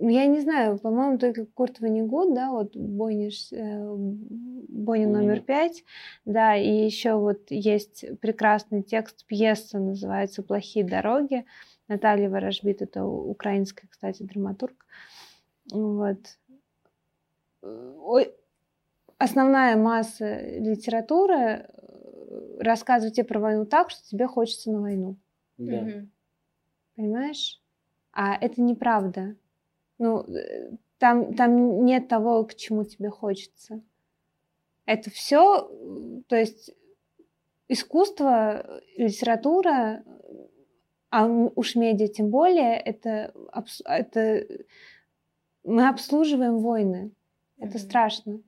ну, 0.00 0.08
я 0.08 0.24
не 0.24 0.40
знаю, 0.40 0.78
по-моему, 0.78 1.18
только 1.18 1.44
Курт 1.44 1.80
Ванигут, 1.80 2.34
да, 2.34 2.50
вот 2.50 2.74
Бойниш, 2.74 3.52
э, 3.52 3.94
Бойни 3.96 5.04
номер 5.04 5.40
пять, 5.40 5.84
да, 6.24 6.56
и 6.56 6.86
еще 6.86 7.16
вот 7.16 7.50
есть 7.50 8.06
прекрасный 8.20 8.82
текст, 8.82 9.26
пьеса 9.26 9.78
называется 9.78 10.42
«Плохие 10.42 10.86
дороги», 10.86 11.44
Наталья 11.88 12.28
Ворожбит, 12.28 12.82
это 12.82 13.04
украинская, 13.04 13.88
кстати, 13.90 14.22
драматург, 14.22 14.86
вот. 15.70 16.18
Основная 19.18 19.76
масса 19.76 20.40
литературы 20.58 21.34
э, 21.34 22.58
рассказывает 22.60 23.14
тебе 23.14 23.24
про 23.24 23.40
войну 23.40 23.66
так, 23.66 23.90
что 23.90 24.08
тебе 24.08 24.28
хочется 24.28 24.70
на 24.70 24.80
войну. 24.80 25.16
Да. 25.56 26.04
Понимаешь? 26.94 27.60
А 28.12 28.36
это 28.36 28.62
неправда. 28.62 29.34
Ну, 29.98 30.20
э, 30.20 30.70
там, 30.98 31.34
там 31.34 31.84
нет 31.84 32.06
того, 32.06 32.44
к 32.44 32.54
чему 32.54 32.84
тебе 32.84 33.10
хочется. 33.10 33.80
Это 34.86 35.10
все, 35.10 35.68
то 36.28 36.36
есть 36.36 36.70
искусство, 37.66 38.80
литература, 38.96 40.04
а 41.10 41.26
уж 41.26 41.74
медиа 41.74 42.08
тем 42.08 42.28
более, 42.28 42.76
это, 42.76 43.32
это 43.84 44.46
мы 45.64 45.88
обслуживаем 45.88 46.58
войны. 46.58 47.10
Это 47.58 47.76
mm-hmm. 47.76 47.80
страшно. 47.80 48.40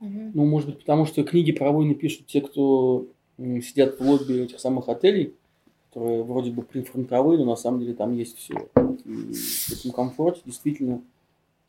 Ну, 0.00 0.44
может 0.44 0.68
быть, 0.68 0.80
потому 0.80 1.06
что 1.06 1.24
книги 1.24 1.52
про 1.52 1.72
войны 1.72 1.94
пишут 1.94 2.26
те, 2.26 2.40
кто 2.40 3.06
сидят 3.38 3.98
в 3.98 4.02
лобби 4.02 4.42
этих 4.42 4.60
самых 4.60 4.88
отелей, 4.88 5.34
которые 5.88 6.22
вроде 6.22 6.50
бы 6.50 6.62
прифронтовые, 6.62 7.38
но 7.38 7.44
на 7.46 7.56
самом 7.56 7.80
деле 7.80 7.94
там 7.94 8.12
есть 8.12 8.36
все. 8.36 8.54
И 9.04 9.32
в 9.32 9.72
этом 9.72 9.90
комфорте 9.92 10.42
действительно 10.44 11.00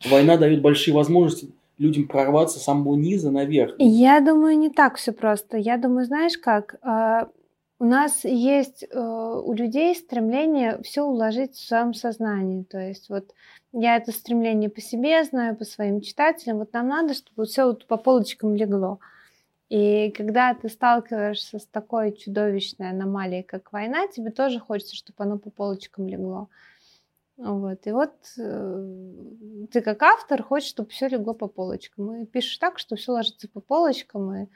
война 0.10 0.38
дает 0.38 0.62
большие 0.62 0.94
возможности 0.94 1.52
людям 1.78 2.08
прорваться 2.08 2.60
с 2.60 2.64
самого 2.64 2.96
низа 2.96 3.32
наверх. 3.32 3.76
Я 3.80 4.20
думаю, 4.22 4.58
не 4.58 4.70
так 4.70 4.96
все 4.96 5.12
просто. 5.12 5.58
Я 5.58 5.78
думаю, 5.78 6.06
знаешь 6.06 6.38
как, 6.38 6.76
а, 6.82 7.30
у 7.78 7.86
нас 7.86 8.24
есть 8.24 8.86
э, 8.90 8.98
у 8.98 9.52
людей 9.54 9.94
стремление 9.96 10.82
все 10.84 11.04
уложить 11.04 11.56
в 11.56 11.68
своем 11.68 11.94
сознании. 11.94 12.64
То 12.64 12.80
есть 12.80 13.10
вот 13.10 13.34
я 13.74 13.98
это 13.98 14.12
стремление 14.12 14.70
по 14.70 14.80
себе 14.80 15.24
знаю, 15.26 15.56
по 15.58 15.66
своим 15.66 16.00
читателям. 16.02 16.60
Вот 16.60 16.72
нам 16.74 16.88
надо, 16.88 17.14
чтобы 17.14 17.46
все 17.46 17.66
вот 17.66 17.86
по 17.88 17.98
полочкам 17.98 18.56
легло. 18.56 19.00
И 19.70 20.12
когда 20.12 20.54
ты 20.54 20.70
сталкиваешься 20.70 21.60
с 21.60 21.66
такой 21.66 22.14
чудовищной 22.14 22.92
аномалией, 22.92 23.44
как 23.44 23.74
война, 23.74 24.08
тебе 24.08 24.32
тоже 24.32 24.60
хочется, 24.60 24.96
чтобы 24.96 25.24
оно 25.24 25.38
по 25.38 25.50
полочкам 25.50 26.08
легло. 26.08 26.50
Вот. 27.38 27.86
И 27.86 27.92
вот 27.92 28.14
э, 28.38 29.68
ты 29.72 29.82
как 29.82 30.02
автор 30.04 30.44
хочешь, 30.44 30.70
чтобы 30.70 30.90
все 30.92 31.10
легло 31.10 31.34
по 31.34 31.48
полочкам. 31.48 32.22
И 32.22 32.26
пишешь 32.26 32.58
так, 32.58 32.80
что 32.80 32.96
все 32.96 33.12
ложится 33.12 33.50
по 33.50 33.60
полочкам, 33.60 34.34
и 34.34 34.48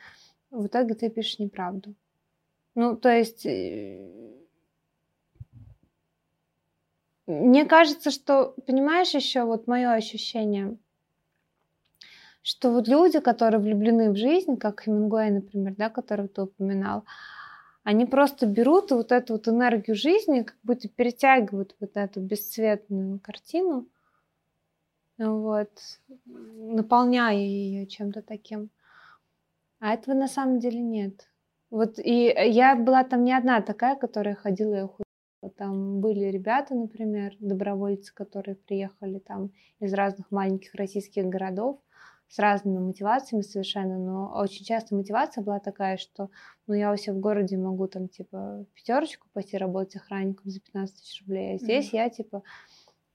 в 0.51 0.67
итоге 0.67 0.93
ты 0.93 1.09
пишешь 1.09 1.39
неправду. 1.39 1.95
Ну, 2.75 2.95
то 2.95 3.09
есть, 3.09 3.45
э, 3.45 4.29
мне 7.27 7.65
кажется, 7.65 8.11
что, 8.11 8.55
понимаешь, 8.65 9.13
еще 9.13 9.43
вот 9.43 9.67
мое 9.67 9.93
ощущение, 9.93 10.77
что 12.41 12.71
вот 12.71 12.88
люди, 12.88 13.19
которые 13.19 13.59
влюблены 13.61 14.11
в 14.11 14.15
жизнь, 14.15 14.57
как 14.57 14.81
Хемингуэй, 14.81 15.29
например, 15.31 15.75
да, 15.77 15.89
которого 15.89 16.27
ты 16.27 16.41
упоминал, 16.43 17.03
они 17.83 18.05
просто 18.05 18.45
берут 18.45 18.91
вот 18.91 19.11
эту 19.11 19.33
вот 19.33 19.47
энергию 19.47 19.95
жизни, 19.95 20.43
как 20.43 20.57
будто 20.63 20.89
перетягивают 20.89 21.75
вот 21.79 21.91
эту 21.95 22.19
бесцветную 22.21 23.19
картину, 23.19 23.88
вот, 25.17 25.69
наполняя 26.25 27.35
ее 27.35 27.85
чем-то 27.85 28.21
таким. 28.21 28.69
А 29.79 29.93
этого 29.93 30.15
на 30.15 30.27
самом 30.27 30.59
деле 30.59 30.79
нет. 30.81 31.28
Вот 31.69 31.99
и 31.99 32.33
я 32.35 32.75
была 32.75 33.03
там 33.03 33.23
не 33.23 33.33
одна 33.33 33.61
такая, 33.61 33.95
которая 33.95 34.35
ходила 34.35 34.75
и 34.75 34.88
худела. 34.88 35.53
Там 35.55 36.01
были 36.01 36.25
ребята, 36.25 36.75
например, 36.75 37.33
добровольцы, 37.39 38.13
которые 38.13 38.55
приехали 38.55 39.19
там 39.19 39.51
из 39.79 39.93
разных 39.93 40.31
маленьких 40.31 40.73
российских 40.75 41.25
городов 41.25 41.79
с 42.29 42.38
разными 42.38 42.77
мотивациями 42.77 43.41
совершенно, 43.41 43.97
но 43.97 44.31
очень 44.35 44.63
часто 44.63 44.95
мотивация 44.95 45.43
была 45.43 45.59
такая, 45.59 45.97
что 45.97 46.29
ну 46.67 46.75
я 46.75 46.91
у 46.91 46.95
себя 46.95 47.13
в 47.13 47.19
городе 47.19 47.57
могу 47.57 47.88
там 47.88 48.07
типа 48.07 48.65
пятерочку 48.75 49.27
пойти 49.33 49.57
работать 49.57 49.95
охранником 49.95 50.51
за 50.51 50.59
15 50.59 50.95
тысяч 50.95 51.21
рублей, 51.21 51.55
а 51.55 51.57
здесь 51.57 51.88
mm-hmm. 51.88 51.97
я 51.97 52.09
типа 52.09 52.43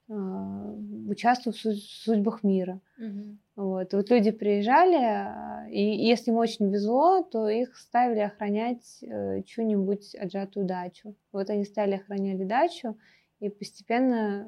а, 0.07 0.75
участвую 1.07 1.53
в 1.53 1.57
судьбах 1.57 2.43
мира. 2.43 2.79
Угу. 2.97 3.37
Вот. 3.55 3.93
Вот 3.93 4.09
люди 4.09 4.31
приезжали, 4.31 4.95
а, 4.95 5.67
и 5.69 5.81
если 5.81 6.31
им 6.31 6.37
очень 6.37 6.71
везло, 6.71 7.23
то 7.23 7.49
их 7.49 7.75
ставили 7.75 8.19
охранять 8.19 8.99
э, 9.01 9.41
чью-нибудь 9.43 10.13
отжатую 10.15 10.65
дачу. 10.65 11.15
Вот 11.31 11.49
они 11.49 11.65
стали 11.65 11.95
охранять 11.95 12.45
дачу, 12.47 12.97
и 13.39 13.49
постепенно, 13.49 14.47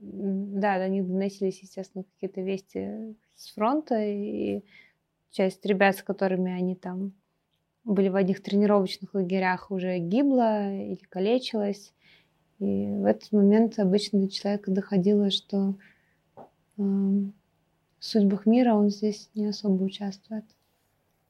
да, 0.00 0.78
до 0.78 0.88
них 0.88 1.06
доносились, 1.06 1.62
естественно, 1.62 2.04
какие-то 2.04 2.40
вести 2.40 3.14
с 3.36 3.54
фронта, 3.54 4.02
и 4.02 4.64
часть 5.30 5.64
ребят, 5.64 5.96
с 5.96 6.02
которыми 6.02 6.52
они 6.52 6.74
там 6.74 7.12
были 7.84 8.08
в 8.08 8.16
одних 8.16 8.42
тренировочных 8.42 9.14
лагерях, 9.14 9.70
уже 9.70 9.98
гибла 9.98 10.74
или 10.74 11.02
калечилась. 11.08 11.94
И 12.58 12.90
в 12.90 13.04
этот 13.04 13.30
момент 13.32 13.78
обычно 13.78 14.20
до 14.20 14.28
человека 14.28 14.70
доходило, 14.70 15.30
что 15.30 15.78
э, 16.36 16.42
в 16.76 17.32
судьбах 18.00 18.46
мира 18.46 18.74
он 18.74 18.90
здесь 18.90 19.30
не 19.34 19.46
особо 19.46 19.84
участвует. 19.84 20.44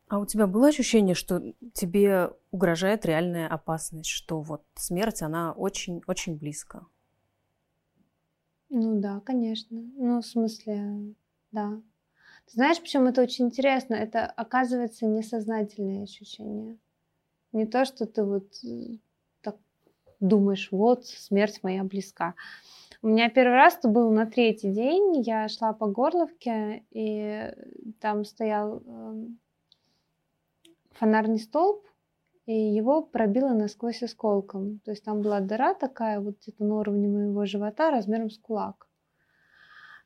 А 0.08 0.18
у 0.18 0.26
тебя 0.26 0.46
было 0.46 0.68
ощущение, 0.68 1.14
что 1.14 1.42
тебе 1.74 2.30
угрожает 2.50 3.04
реальная 3.04 3.46
опасность, 3.46 4.08
что 4.08 4.40
вот 4.40 4.64
смерть, 4.74 5.20
она 5.20 5.52
очень-очень 5.52 6.36
близко? 6.36 6.86
Ну 8.70 9.00
да, 9.00 9.20
конечно. 9.20 9.78
Ну, 9.96 10.22
в 10.22 10.26
смысле, 10.26 11.14
да. 11.52 11.80
Ты 12.46 12.52
знаешь, 12.54 12.80
почему 12.80 13.08
это 13.08 13.20
очень 13.20 13.46
интересно? 13.46 13.94
Это, 13.94 14.24
оказывается, 14.24 15.04
несознательное 15.04 16.04
ощущение. 16.04 16.78
Не 17.52 17.66
то, 17.66 17.84
что 17.84 18.06
ты 18.06 18.24
вот 18.24 18.46
э, 18.64 18.96
думаешь, 20.20 20.68
вот, 20.70 21.06
смерть 21.06 21.60
моя 21.62 21.84
близка. 21.84 22.34
У 23.00 23.08
меня 23.08 23.30
первый 23.30 23.54
раз 23.54 23.76
это 23.76 23.88
был 23.88 24.10
на 24.10 24.26
третий 24.26 24.72
день. 24.72 25.20
Я 25.20 25.48
шла 25.48 25.72
по 25.72 25.86
Горловке, 25.86 26.84
и 26.90 27.52
там 28.00 28.24
стоял 28.24 28.82
эм, 28.84 29.38
фонарный 30.92 31.38
столб, 31.38 31.86
и 32.46 32.52
его 32.52 33.02
пробило 33.02 33.50
насквозь 33.50 34.02
осколком. 34.02 34.80
То 34.84 34.90
есть 34.90 35.04
там 35.04 35.22
была 35.22 35.40
дыра 35.40 35.74
такая, 35.74 36.20
вот 36.20 36.38
где-то 36.40 36.64
на 36.64 36.76
уровне 36.80 37.06
моего 37.06 37.44
живота, 37.44 37.90
размером 37.90 38.30
с 38.30 38.38
кулак. 38.38 38.88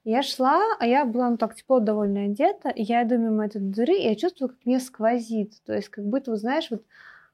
Я 0.05 0.23
шла, 0.23 0.61
а 0.81 0.87
я 0.87 1.05
была 1.05 1.31
ну, 1.31 1.37
так 1.37 1.55
тепло 1.55 1.79
довольно 1.79 2.25
одета, 2.25 2.71
и 2.71 2.83
я 2.83 3.05
иду 3.05 3.17
мимо 3.19 3.47
этой 3.47 3.61
дыры, 3.61 3.95
и 3.95 4.09
я 4.09 4.17
чувствую, 4.17 4.49
как 4.49 4.59
мне 4.67 4.81
сквозит. 4.81 5.63
То 5.65 5.73
есть 5.75 5.89
как 5.89 6.05
будто, 6.05 6.33
вот 6.33 6.41
знаешь, 6.41 6.69
вот 6.71 6.83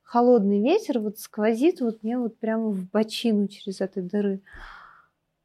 холодный 0.08 0.62
ветер 0.62 1.00
вот 1.00 1.18
сквозит 1.18 1.82
вот 1.82 2.02
мне 2.02 2.18
вот 2.18 2.38
прямо 2.38 2.70
в 2.70 2.90
бочину 2.90 3.46
через 3.46 3.82
этой 3.82 4.02
дыры. 4.02 4.40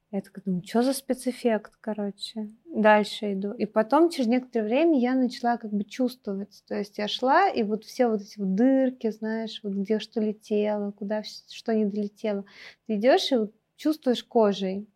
Я 0.10 0.22
такая 0.22 0.44
думаю, 0.46 0.64
что 0.66 0.84
за 0.84 0.94
спецэффект, 0.94 1.74
короче. 1.82 2.50
Дальше 2.66 3.34
иду. 3.34 3.52
И 3.52 3.66
потом, 3.66 4.10
через 4.10 4.28
некоторое 4.28 4.64
время, 4.66 5.00
я 5.00 5.16
начала 5.16 5.58
как 5.58 5.72
бы 5.72 5.84
чувствовать. 5.84 6.64
То 6.68 6.76
есть 6.76 6.98
я 6.98 7.10
шла, 7.10 7.50
и 7.50 7.64
вот 7.64 7.84
все 7.84 8.08
вот 8.08 8.22
эти 8.22 8.40
вот 8.40 8.56
дырки, 8.56 9.10
знаешь, 9.10 9.60
вот 9.64 9.74
где 9.74 10.00
что 10.00 10.22
летело, 10.22 10.92
куда 10.92 11.24
что 11.24 11.74
не 11.74 11.86
долетело. 11.86 12.46
Ты 12.86 12.96
идешь 12.96 13.32
и 13.32 13.38
вот 13.38 13.54
чувствуешь 13.76 14.24
кожей, 14.24 14.88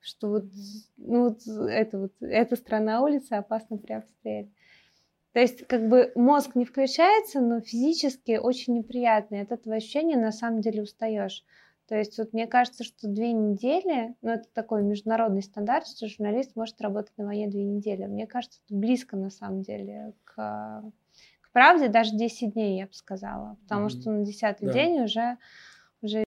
что 0.00 0.28
вот, 0.28 0.44
ну, 0.98 1.30
вот 1.30 1.46
это 1.46 1.98
вот, 1.98 2.12
эта 2.20 2.56
страна 2.56 3.00
улицы 3.00 3.34
опасно 3.34 3.78
при 3.78 3.92
обстреле. 3.94 4.50
То 5.32 5.40
есть 5.40 5.66
как 5.66 5.88
бы 5.88 6.12
мозг 6.14 6.54
не 6.54 6.64
включается, 6.64 7.40
но 7.40 7.60
физически 7.60 8.36
очень 8.36 8.74
неприятно. 8.74 9.36
И 9.36 9.40
от 9.40 9.52
этого 9.52 9.76
ощущения 9.76 10.16
на 10.16 10.32
самом 10.32 10.60
деле 10.60 10.82
устаешь. 10.82 11.44
То 11.88 11.96
есть 11.96 12.16
вот 12.18 12.32
мне 12.32 12.46
кажется, 12.46 12.84
что 12.84 13.08
две 13.08 13.32
недели, 13.32 14.14
ну 14.22 14.30
это 14.30 14.44
такой 14.52 14.82
международный 14.82 15.42
стандарт, 15.42 15.86
что 15.86 16.06
журналист 16.08 16.54
может 16.54 16.80
работать 16.80 17.16
на 17.18 17.26
войне 17.26 17.48
две 17.48 17.64
недели. 17.64 18.06
Мне 18.06 18.26
кажется, 18.26 18.60
это 18.66 18.74
близко 18.74 19.16
на 19.16 19.30
самом 19.30 19.62
деле 19.62 20.14
к, 20.24 20.34
к 21.40 21.50
правде, 21.52 21.88
даже 21.88 22.16
10 22.16 22.52
дней, 22.52 22.78
я 22.78 22.86
бы 22.86 22.92
сказала. 22.92 23.56
Потому 23.62 23.86
mm-hmm. 23.86 24.00
что 24.00 24.10
на 24.10 24.24
десятый 24.24 24.68
да. 24.68 24.72
день 24.72 25.00
уже, 25.00 25.38
уже, 26.02 26.24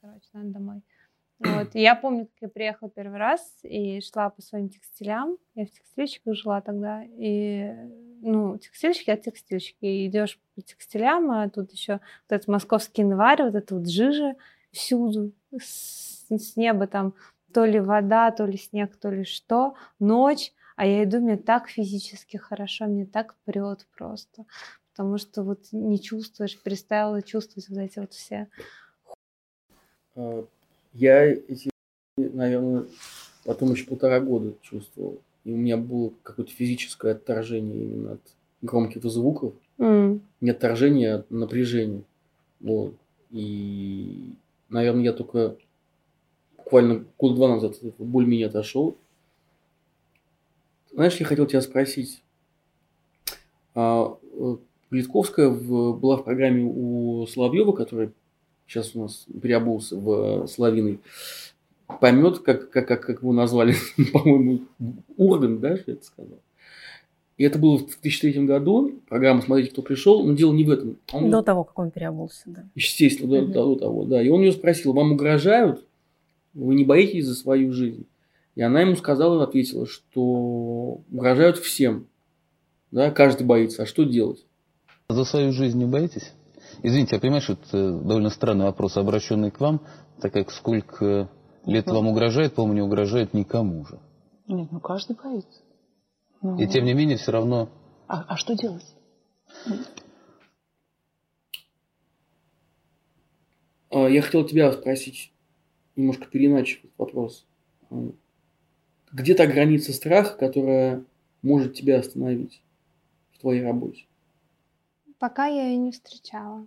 короче, 0.00 0.28
надо 0.32 0.50
домой. 0.50 0.82
Вот. 1.38 1.76
И 1.76 1.80
я 1.80 1.94
помню, 1.94 2.26
как 2.26 2.34
я 2.40 2.48
приехала 2.48 2.90
первый 2.90 3.18
раз 3.18 3.60
и 3.62 4.00
шла 4.00 4.30
по 4.30 4.42
своим 4.42 4.68
текстилям. 4.68 5.38
Я 5.54 5.66
в 5.66 5.70
текстильщиках 5.70 6.34
жила 6.34 6.60
тогда. 6.60 7.04
И, 7.04 7.72
ну, 8.20 8.58
текстильщики 8.58 9.10
от 9.10 9.22
текстильщики. 9.22 9.84
И 9.84 10.06
идешь 10.06 10.38
по 10.54 10.62
текстилям, 10.62 11.30
а 11.30 11.48
тут 11.48 11.72
еще 11.72 11.94
вот 11.94 12.36
этот 12.36 12.48
московский 12.48 13.02
январь, 13.02 13.42
вот 13.42 13.54
это 13.54 13.74
вот 13.74 13.88
жижа 13.88 14.34
всюду. 14.72 15.32
С, 15.58 16.26
с 16.28 16.56
неба 16.56 16.86
там 16.86 17.14
то 17.52 17.64
ли 17.64 17.80
вода, 17.80 18.30
то 18.30 18.44
ли 18.44 18.58
снег, 18.58 18.96
то 18.96 19.10
ли 19.10 19.24
что. 19.24 19.74
Ночь. 19.98 20.52
А 20.76 20.86
я 20.86 21.02
иду, 21.02 21.18
мне 21.18 21.36
так 21.36 21.68
физически 21.68 22.36
хорошо, 22.36 22.86
мне 22.86 23.04
так 23.04 23.34
прет 23.44 23.86
просто. 23.96 24.44
Потому 24.92 25.18
что 25.18 25.42
вот 25.42 25.60
не 25.72 26.00
чувствуешь, 26.00 26.58
перестала 26.58 27.22
чувствовать 27.22 27.68
вот 27.68 27.78
эти 27.78 27.98
вот 27.98 28.12
все 28.12 28.48
а, 30.14 30.44
я 30.92 31.24
эти, 31.26 31.70
наверное, 32.16 32.86
потом 33.44 33.72
еще 33.72 33.86
полтора 33.86 34.20
года 34.20 34.54
чувствовал. 34.62 35.20
И 35.48 35.50
у 35.50 35.56
меня 35.56 35.78
было 35.78 36.12
какое-то 36.24 36.52
физическое 36.52 37.12
отторжение 37.12 37.82
именно 37.82 38.12
от 38.12 38.20
громких 38.60 39.02
звуков. 39.04 39.54
Mm. 39.78 40.20
Не 40.42 40.50
отторжение, 40.50 41.14
а 41.14 41.24
напряжение. 41.30 42.02
Вот. 42.60 42.94
И, 43.30 44.34
наверное, 44.68 45.04
я 45.04 45.14
только 45.14 45.56
буквально 46.58 47.06
год 47.18 47.34
два 47.36 47.48
назад 47.48 47.76
более-менее 47.96 48.48
отошел. 48.48 48.94
Знаешь, 50.92 51.16
я 51.16 51.24
хотел 51.24 51.46
тебя 51.46 51.62
спросить. 51.62 52.22
А, 53.74 54.18
э, 54.34 54.56
Политковская 54.90 55.48
в, 55.48 55.98
была 55.98 56.18
в 56.18 56.24
программе 56.24 56.62
у 56.62 57.26
Соловьева, 57.26 57.72
которая 57.72 58.12
сейчас 58.66 58.94
у 58.94 59.00
нас 59.00 59.24
переобулся 59.40 59.96
в 59.96 60.46
Славиной, 60.46 61.00
поймет, 62.00 62.40
как, 62.40 62.70
как, 62.70 62.86
как, 62.86 63.06
как 63.06 63.22
его 63.22 63.32
назвали, 63.32 63.74
по-моему, 64.12 64.60
орган, 65.16 65.58
да, 65.60 65.76
что 65.76 65.90
я 65.90 65.94
это 65.94 66.04
сказал. 66.04 66.38
И 67.38 67.44
это 67.44 67.58
было 67.58 67.78
в 67.78 67.86
2003 67.86 68.44
году, 68.46 69.00
программа 69.08 69.42
«Смотрите, 69.42 69.70
кто 69.70 69.80
пришел», 69.80 70.24
но 70.24 70.34
дело 70.34 70.52
не 70.52 70.64
в 70.64 70.70
этом. 70.70 70.98
Он, 71.12 71.30
до 71.30 71.40
того, 71.40 71.62
как 71.62 71.78
он 71.78 71.92
переобулся, 71.92 72.42
да. 72.46 72.64
Естественно, 72.74 73.30
до, 73.30 73.42
угу. 73.42 73.52
до, 73.52 73.64
до 73.64 73.76
того, 73.76 74.04
да. 74.04 74.22
И 74.22 74.28
он 74.28 74.42
ее 74.42 74.52
спросил, 74.52 74.92
вам 74.92 75.12
угрожают? 75.12 75.86
Вы 76.52 76.74
не 76.74 76.84
боитесь 76.84 77.26
за 77.26 77.36
свою 77.36 77.72
жизнь? 77.72 78.06
И 78.56 78.62
она 78.62 78.80
ему 78.80 78.96
сказала, 78.96 79.44
ответила, 79.44 79.86
что 79.86 81.00
угрожают 81.12 81.58
всем. 81.58 82.08
Да, 82.90 83.12
каждый 83.12 83.46
боится. 83.46 83.84
А 83.84 83.86
что 83.86 84.02
делать? 84.02 84.44
За 85.08 85.24
свою 85.24 85.52
жизнь 85.52 85.78
не 85.78 85.86
боитесь? 85.86 86.32
Извините, 86.82 87.16
я 87.16 87.20
понимаю, 87.20 87.40
что 87.40 87.52
это 87.52 87.92
довольно 87.92 88.30
странный 88.30 88.64
вопрос, 88.64 88.96
обращенный 88.96 89.52
к 89.52 89.60
вам, 89.60 89.80
так 90.20 90.32
как 90.32 90.50
сколько 90.50 91.30
лет 91.68 91.86
ну. 91.86 91.94
вам 91.94 92.08
угрожает, 92.08 92.54
по-моему, 92.54 92.74
не 92.74 92.82
угрожает 92.82 93.34
никому 93.34 93.84
же. 93.84 94.00
Нет, 94.46 94.72
ну 94.72 94.80
каждый 94.80 95.16
боится. 95.16 95.60
Ну, 96.40 96.58
И 96.58 96.66
тем 96.66 96.84
не 96.84 96.94
менее 96.94 97.16
все 97.16 97.32
равно... 97.32 97.68
А, 98.06 98.22
а 98.22 98.36
что 98.36 98.56
делать? 98.56 98.94
А, 103.90 104.06
я 104.08 104.22
хотел 104.22 104.46
тебя 104.46 104.72
спросить, 104.72 105.32
немножко 105.96 106.26
переначив 106.26 106.80
вопрос. 106.96 107.46
Где 109.12 109.34
та 109.34 109.46
граница 109.46 109.92
страха, 109.92 110.36
которая 110.36 111.04
может 111.42 111.74
тебя 111.74 111.98
остановить 111.98 112.62
в 113.32 113.40
твоей 113.40 113.62
работе? 113.62 114.06
Пока 115.18 115.46
я 115.46 115.68
ее 115.68 115.76
не 115.76 115.92
встречала. 115.92 116.66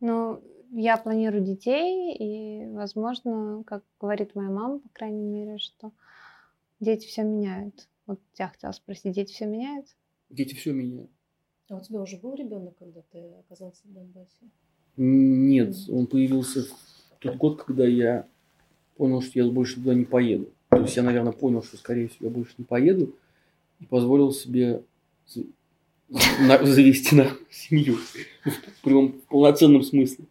Но 0.00 0.40
я 0.72 0.96
планирую 0.96 1.44
детей, 1.44 2.16
и, 2.16 2.66
возможно, 2.70 3.62
как 3.66 3.84
говорит 4.00 4.34
моя 4.34 4.48
мама, 4.48 4.78
по 4.78 4.88
крайней 4.88 5.22
мере, 5.22 5.58
что 5.58 5.92
дети 6.80 7.06
все 7.06 7.22
меняют. 7.22 7.88
Вот 8.06 8.20
я 8.38 8.48
хотела 8.48 8.72
спросить, 8.72 9.14
дети 9.14 9.32
все 9.32 9.46
меняют? 9.46 9.86
Дети 10.30 10.54
все 10.54 10.72
меняют. 10.72 11.10
А 11.68 11.76
у 11.76 11.80
тебя 11.80 12.00
уже 12.00 12.16
был 12.16 12.34
ребенок, 12.34 12.76
когда 12.78 13.02
ты 13.12 13.18
оказался 13.40 13.82
в 13.84 13.92
Донбассе? 13.92 14.30
Нет, 14.96 15.76
он 15.88 16.06
появился 16.06 16.64
в 16.64 17.18
тот 17.18 17.36
год, 17.36 17.62
когда 17.62 17.86
я 17.86 18.26
понял, 18.96 19.20
что 19.20 19.38
я 19.38 19.50
больше 19.50 19.76
туда 19.76 19.94
не 19.94 20.04
поеду. 20.04 20.48
То 20.70 20.80
есть 20.80 20.96
я, 20.96 21.02
наверное, 21.02 21.32
понял, 21.32 21.62
что, 21.62 21.76
скорее 21.76 22.08
всего, 22.08 22.28
я 22.28 22.30
больше 22.30 22.54
не 22.56 22.64
поеду, 22.64 23.14
и 23.78 23.86
позволил 23.86 24.32
себе 24.32 24.82
завести 26.08 27.16
на 27.16 27.30
семью 27.50 27.98
в 28.44 28.82
прямом 28.82 29.20
полноценном 29.28 29.82
смысле 29.82 30.26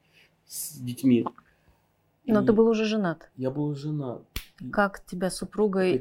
с 0.51 0.77
детьми. 0.77 1.25
Но 2.25 2.43
и 2.43 2.45
ты 2.45 2.51
был 2.51 2.67
уже 2.67 2.83
женат. 2.83 3.31
Я 3.37 3.51
был 3.51 3.73
женат. 3.73 4.21
Как 4.71 5.03
тебя 5.05 5.29
супруга... 5.29 5.97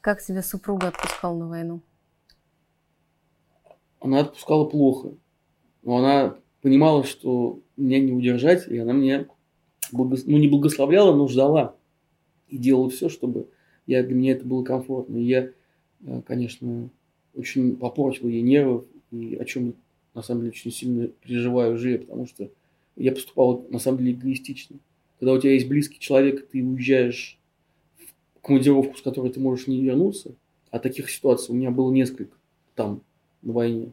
Как 0.00 0.20
тебя 0.20 0.42
супруга 0.42 0.88
отпускал 0.88 1.36
на 1.38 1.46
войну? 1.46 1.80
Она 4.00 4.20
отпускала 4.20 4.64
плохо. 4.64 5.12
Но 5.82 5.98
она 5.98 6.36
понимала, 6.60 7.04
что 7.04 7.60
меня 7.76 8.00
не 8.00 8.12
удержать, 8.12 8.66
и 8.66 8.78
она 8.78 8.94
мне 8.94 9.28
благос... 9.92 10.24
ну, 10.26 10.36
не 10.36 10.48
благословляла, 10.48 11.14
но 11.14 11.28
ждала. 11.28 11.76
И 12.48 12.58
делала 12.58 12.90
все, 12.90 13.08
чтобы 13.08 13.48
я, 13.86 14.02
для 14.02 14.14
меня 14.14 14.32
это 14.32 14.44
было 14.44 14.64
комфортно. 14.64 15.16
И 15.18 15.22
я, 15.22 15.50
э, 16.04 16.22
конечно, 16.26 16.90
очень 17.34 17.76
попортил 17.76 18.26
ей 18.28 18.42
нервов, 18.42 18.86
и 19.12 19.36
о 19.36 19.44
чем 19.44 19.74
на 20.14 20.22
самом 20.22 20.40
деле 20.40 20.50
очень 20.50 20.72
сильно 20.72 21.06
переживаю 21.06 21.74
уже, 21.74 21.98
потому 21.98 22.26
что 22.26 22.50
я 22.96 23.12
поступал 23.12 23.66
на 23.70 23.78
самом 23.78 23.98
деле 23.98 24.12
эгоистично. 24.12 24.76
Когда 25.18 25.32
у 25.32 25.38
тебя 25.38 25.52
есть 25.52 25.68
близкий 25.68 25.98
человек, 25.98 26.48
ты 26.48 26.64
уезжаешь 26.64 27.38
в 27.98 28.40
командировку, 28.40 28.96
с 28.96 29.02
которой 29.02 29.30
ты 29.30 29.40
можешь 29.40 29.66
не 29.66 29.80
вернуться, 29.80 30.34
а 30.70 30.78
таких 30.78 31.10
ситуаций 31.10 31.52
у 31.52 31.56
меня 31.56 31.70
было 31.70 31.90
несколько 31.90 32.36
там 32.74 33.02
на 33.42 33.52
войне. 33.52 33.92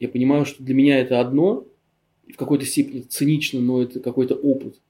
Я 0.00 0.08
понимаю, 0.08 0.44
что 0.44 0.62
для 0.62 0.74
меня 0.74 0.98
это 0.98 1.20
одно, 1.20 1.66
в 2.32 2.36
какой-то 2.36 2.64
степени 2.66 3.00
цинично, 3.02 3.60
но 3.60 3.82
это 3.82 4.00
какой-то 4.00 4.34
опыт. 4.34 4.80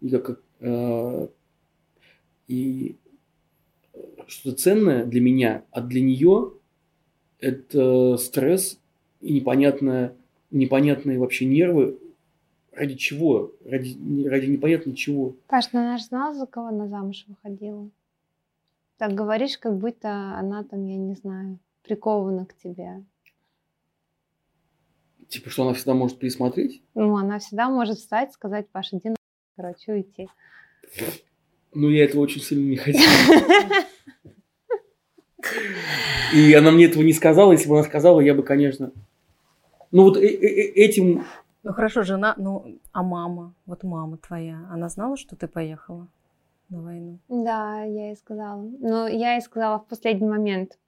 И, 0.00 0.08
как, 0.10 0.40
э, 0.60 1.28
и 2.48 2.96
что-то 4.26 4.56
ценное 4.56 5.04
для 5.04 5.20
меня, 5.20 5.64
а 5.70 5.80
для 5.80 6.00
нее 6.00 6.52
это 7.40 8.16
стресс 8.16 8.78
и 9.20 9.32
непонятное, 9.32 10.14
непонятные 10.50 11.18
вообще 11.18 11.46
нервы. 11.46 11.98
Ради 12.78 12.94
чего? 12.94 13.52
Ради, 13.64 13.98
ради 14.28 14.46
непонятно 14.46 14.94
чего. 14.94 15.34
Паш, 15.48 15.72
ну 15.72 15.80
она 15.80 15.98
же 15.98 16.04
знала, 16.04 16.32
за 16.32 16.46
кого 16.46 16.68
она 16.68 16.86
замуж 16.86 17.24
выходила. 17.26 17.90
Так 18.98 19.14
говоришь, 19.14 19.58
как 19.58 19.76
будто 19.76 20.08
она 20.38 20.62
там, 20.62 20.86
я 20.86 20.96
не 20.96 21.14
знаю, 21.14 21.58
прикована 21.82 22.46
к 22.46 22.56
тебе. 22.56 23.02
Типа, 25.28 25.50
что 25.50 25.64
она 25.64 25.74
всегда 25.74 25.94
может 25.94 26.18
пересмотреть? 26.18 26.82
Ну, 26.94 27.16
она 27.16 27.40
всегда 27.40 27.68
может 27.68 27.98
встать, 27.98 28.32
сказать, 28.32 28.68
Паша, 28.68 28.96
иди 28.96 29.08
на 29.10 29.16
короче, 29.56 29.92
уйти. 29.92 30.28
Ну, 31.74 31.90
я 31.90 32.04
этого 32.04 32.20
очень 32.20 32.40
сильно 32.40 32.70
не 32.70 32.76
хотел. 32.76 33.02
И 36.32 36.52
она 36.54 36.70
мне 36.70 36.84
этого 36.84 37.02
не 37.02 37.12
сказала. 37.12 37.52
Если 37.52 37.68
бы 37.68 37.74
она 37.74 37.84
сказала, 37.84 38.20
я 38.20 38.34
бы, 38.34 38.44
конечно... 38.44 38.92
Ну, 39.90 40.04
вот 40.04 40.16
э, 40.16 40.26
э, 40.26 40.46
э, 40.46 40.72
этим... 40.74 41.24
Ну, 41.68 41.74
хорошо, 41.74 42.02
жена... 42.02 42.34
Ну, 42.38 42.80
а 42.92 43.02
мама? 43.02 43.52
Вот 43.66 43.84
мама 43.84 44.16
твоя, 44.16 44.66
она 44.72 44.88
знала, 44.88 45.18
что 45.18 45.36
ты 45.36 45.46
поехала 45.46 46.08
на 46.70 46.80
войну? 46.80 47.18
Да, 47.28 47.82
я 47.82 48.06
ей 48.06 48.16
сказала. 48.16 48.62
Но 48.62 49.06
я 49.06 49.34
ей 49.34 49.42
сказала 49.42 49.78
в 49.78 49.84
последний 49.84 50.26
момент. 50.26 50.78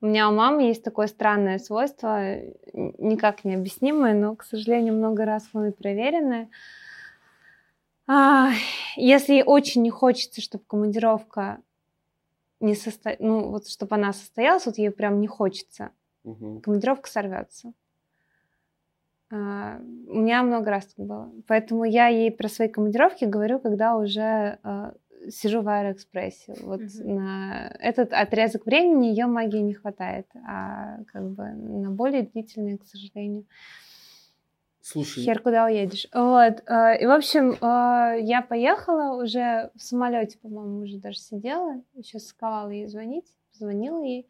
У 0.00 0.06
меня 0.06 0.28
у 0.28 0.32
мамы 0.32 0.62
есть 0.62 0.84
такое 0.84 1.08
странное 1.08 1.58
свойство, 1.58 2.36
никак 2.72 3.44
не 3.44 3.56
объяснимое, 3.56 4.14
но, 4.14 4.36
к 4.36 4.44
сожалению, 4.44 4.94
много 4.94 5.24
раз 5.24 5.48
мной 5.54 5.72
проверенное. 5.72 6.48
А, 8.06 8.50
если 8.94 9.32
ей 9.32 9.42
очень 9.44 9.82
не 9.82 9.90
хочется, 9.90 10.40
чтобы 10.40 10.62
командировка 10.68 11.58
не 12.60 12.76
состо... 12.76 13.16
ну 13.18 13.50
вот 13.50 13.66
чтобы 13.66 13.96
она 13.96 14.12
состоялась, 14.12 14.66
вот 14.66 14.78
ей 14.78 14.92
прям 14.92 15.20
не 15.20 15.26
хочется, 15.26 15.90
угу. 16.22 16.60
командировка 16.60 17.10
сорвется. 17.10 17.72
А, 19.32 19.80
у 20.08 20.18
меня 20.18 20.42
много 20.42 20.70
раз 20.70 20.86
так 20.86 21.06
было. 21.06 21.32
Поэтому 21.46 21.84
я 21.84 22.08
ей 22.08 22.30
про 22.30 22.48
свои 22.48 22.68
командировки 22.68 23.24
говорю, 23.24 23.58
когда 23.60 23.96
уже 23.96 24.58
а, 24.62 24.92
сижу 25.30 25.62
в 25.62 25.68
Аэроэкспрессе. 25.68 26.54
Вот 26.60 26.80
mm-hmm. 26.80 27.04
на 27.04 27.76
этот 27.80 28.12
отрезок 28.12 28.66
времени 28.66 29.06
ее 29.06 29.26
магии 29.26 29.60
не 29.60 29.72
хватает, 29.72 30.26
а 30.46 30.98
как 31.12 31.30
бы 31.30 31.44
на 31.44 31.90
более 31.90 32.22
длительные, 32.22 32.76
к 32.76 32.84
сожалению. 32.84 33.46
Слушай. 34.82 35.22
Хер, 35.22 35.40
куда 35.40 35.64
уедешь. 35.64 36.08
Вот. 36.12 36.62
Э, 36.66 37.00
и, 37.00 37.06
в 37.06 37.12
общем, 37.12 37.52
э, 37.52 38.20
я 38.20 38.42
поехала 38.42 39.22
уже 39.22 39.70
в 39.76 39.80
самолете, 39.80 40.38
по-моему, 40.38 40.80
уже 40.80 40.98
даже 40.98 41.18
сидела. 41.18 41.80
Еще 41.94 42.18
сковала 42.18 42.68
ей 42.68 42.88
звонить. 42.88 43.32
Звонила 43.52 44.02
ей. 44.02 44.26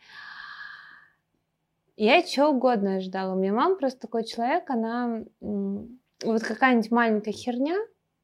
Я 1.97 2.23
чего 2.23 2.49
угодно 2.49 3.01
ждала. 3.01 3.35
У 3.35 3.39
меня 3.39 3.53
мама 3.53 3.77
просто 3.77 4.01
такой 4.01 4.25
человек, 4.25 4.69
она 4.71 5.25
вот 5.41 6.43
какая-нибудь 6.43 6.91
маленькая 6.91 7.33
херня, 7.33 7.77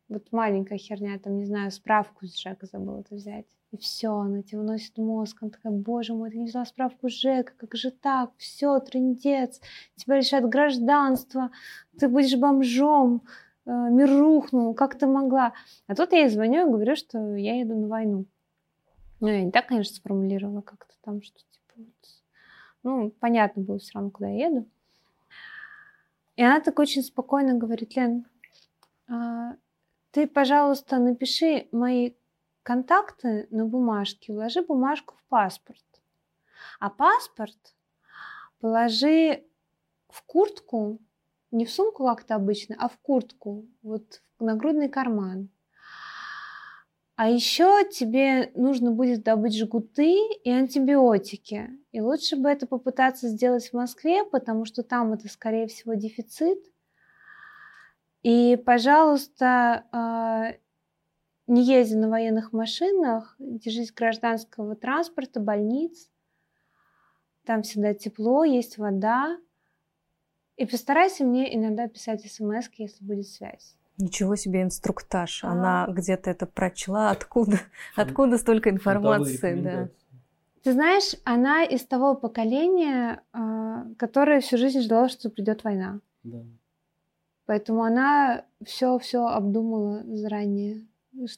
вот 0.09 0.33
маленькая 0.33 0.79
херня, 0.79 1.19
там, 1.19 1.37
не 1.37 1.45
знаю, 1.45 1.71
справку 1.71 2.27
с 2.27 2.39
ЖЭКа 2.39 2.67
забыла 2.67 3.01
это 3.01 3.15
взять. 3.15 3.47
И 3.71 3.77
все, 3.77 4.15
она 4.15 4.43
тебе 4.43 4.61
уносит 4.61 4.97
мозг. 4.97 5.43
Она 5.43 5.51
такая, 5.51 5.73
боже 5.73 6.15
мой, 6.15 6.31
ты 6.31 6.39
не 6.39 6.47
взяла 6.47 6.65
справку 6.65 7.11
ЖЭКа, 7.11 7.53
как 7.59 7.75
же 7.75 7.91
так? 7.91 8.31
Все, 8.39 8.79
трындец, 8.81 9.61
тебя 9.97 10.17
лишают 10.17 10.49
гражданства, 10.49 11.51
ты 11.99 12.09
будешь 12.09 12.37
бомжом, 12.37 13.23
э, 13.67 13.71
мир 13.71 14.09
рухнул, 14.09 14.73
как 14.73 14.99
ты 14.99 15.07
могла? 15.07 15.53
А 15.87 15.95
тут 15.95 16.13
я 16.13 16.21
ей 16.21 16.31
звоню 16.31 16.67
и 16.67 16.71
говорю, 16.71 16.97
что 16.97 17.37
я 17.37 17.61
еду 17.61 17.77
на 17.77 17.89
войну. 17.89 18.25
Ну, 19.21 19.29
я 19.29 19.43
не 19.43 19.51
так, 19.51 19.67
конечно, 19.67 19.97
сформулировала 19.97 20.63
как-то 20.63 20.95
там, 21.03 21.21
что 21.21 21.39
типа, 21.39 21.91
ну, 22.89 23.11
понятно 23.21 23.63
было 23.63 23.79
все 23.79 23.93
равно, 23.95 24.11
куда 24.11 24.29
я 24.29 24.47
еду. 24.47 24.67
И 26.37 26.43
она 26.43 26.61
так 26.61 26.79
очень 26.79 27.03
спокойно 27.03 27.55
говорит, 27.55 27.97
Лен, 27.97 28.27
а, 29.09 29.57
ты, 30.11 30.27
пожалуйста, 30.27 30.99
напиши 30.99 31.69
мои 31.73 32.13
контакты 32.63 33.47
на 33.51 33.67
бумажке, 33.67 34.33
вложи 34.33 34.63
бумажку 34.63 35.15
в 35.17 35.25
паспорт. 35.29 35.85
А 36.81 36.91
паспорт 36.91 37.75
положи 38.61 39.45
в 40.09 40.23
куртку, 40.23 40.99
не 41.51 41.67
в 41.67 41.71
сумку 41.71 42.07
как-то 42.07 42.37
обычно, 42.37 42.77
а 42.79 42.89
в 42.89 42.97
куртку, 42.99 43.67
вот 43.83 44.23
в 44.39 44.45
нагрудный 44.45 44.89
карман. 44.89 45.49
А 47.19 47.29
еще 47.29 47.85
тебе 47.91 48.53
нужно 48.55 48.93
будет 48.93 49.23
добыть 49.23 49.59
жгуты 49.59 50.17
и 50.45 50.51
антибиотики. 50.51 51.69
И 51.93 52.01
лучше 52.01 52.37
бы 52.37 52.49
это 52.49 52.67
попытаться 52.67 53.29
сделать 53.29 53.69
в 53.69 53.73
Москве, 53.75 54.25
потому 54.25 54.65
что 54.65 54.83
там 54.83 55.13
это, 55.13 55.29
скорее 55.29 55.67
всего, 55.67 55.95
дефицит– 55.95 56.59
и, 58.23 58.57
пожалуйста, 58.57 59.87
а, 59.93 60.55
не 61.47 61.63
езди 61.63 61.95
на 61.95 62.09
военных 62.09 62.53
машинах, 62.53 63.37
держись 63.39 63.93
гражданского 63.93 64.75
транспорта, 64.75 65.41
больниц. 65.41 66.11
Там 67.45 67.63
всегда 67.63 67.95
тепло, 67.95 68.45
есть 68.45 68.77
вода. 68.77 69.39
И 70.57 70.67
постарайся 70.67 71.25
мне 71.25 71.55
иногда 71.57 71.87
писать 71.89 72.31
смс, 72.31 72.69
если 72.77 73.05
будет 73.05 73.29
связь. 73.29 73.77
Ничего 73.99 74.37
себе 74.37 74.63
инструктаж. 74.63 75.45
А... 75.45 75.51
Она 75.51 75.87
где-то 75.89 76.31
это 76.31 76.47
прочла. 76.47 77.11
Откуда, 77.11 77.59
откуда 77.97 78.39
столько 78.39 78.71
информации? 78.71 79.61
Да. 79.61 79.89
Ты 80.63 80.73
знаешь, 80.73 81.15
она 81.25 81.65
из 81.65 81.85
того 81.85 82.15
поколения, 82.15 83.23
а, 83.33 83.87
которое 83.97 84.41
всю 84.41 84.57
жизнь 84.57 84.81
ждала, 84.81 85.09
что 85.09 85.31
придет 85.31 85.65
война. 85.65 86.01
Да. 86.23 86.39
Поэтому 87.47 87.83
она 87.83 88.45
все-все 88.65 89.27
обдумала 89.27 90.03
заранее. 90.05 90.87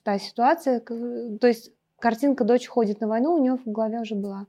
Та 0.03 0.18
ситуация, 0.18 0.81
то 0.81 1.46
есть 1.46 1.73
картинка 1.99 2.44
дочь 2.44 2.66
ходит 2.66 3.01
на 3.01 3.07
войну, 3.07 3.35
у 3.35 3.38
нее 3.38 3.57
в 3.57 3.70
голове 3.70 4.01
уже 4.01 4.16
была. 4.16 4.46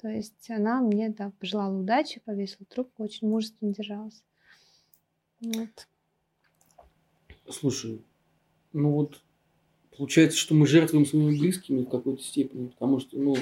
То 0.00 0.08
есть 0.08 0.48
она 0.50 0.80
мне 0.80 1.10
да, 1.10 1.32
пожелала 1.40 1.76
удачи, 1.76 2.20
повесила 2.24 2.66
трубку, 2.66 3.02
очень 3.02 3.28
мужественно 3.28 3.74
держалась. 3.74 4.22
Вот. 5.40 5.88
Слушай, 7.52 8.00
ну 8.72 8.92
вот 8.92 9.20
получается, 9.96 10.38
что 10.38 10.54
мы 10.54 10.66
жертвуем 10.66 11.06
своими 11.06 11.38
близкими 11.38 11.82
в 11.82 11.88
какой-то 11.88 12.22
степени, 12.22 12.68
потому 12.68 12.98
что, 13.00 13.18
ну, 13.18 13.36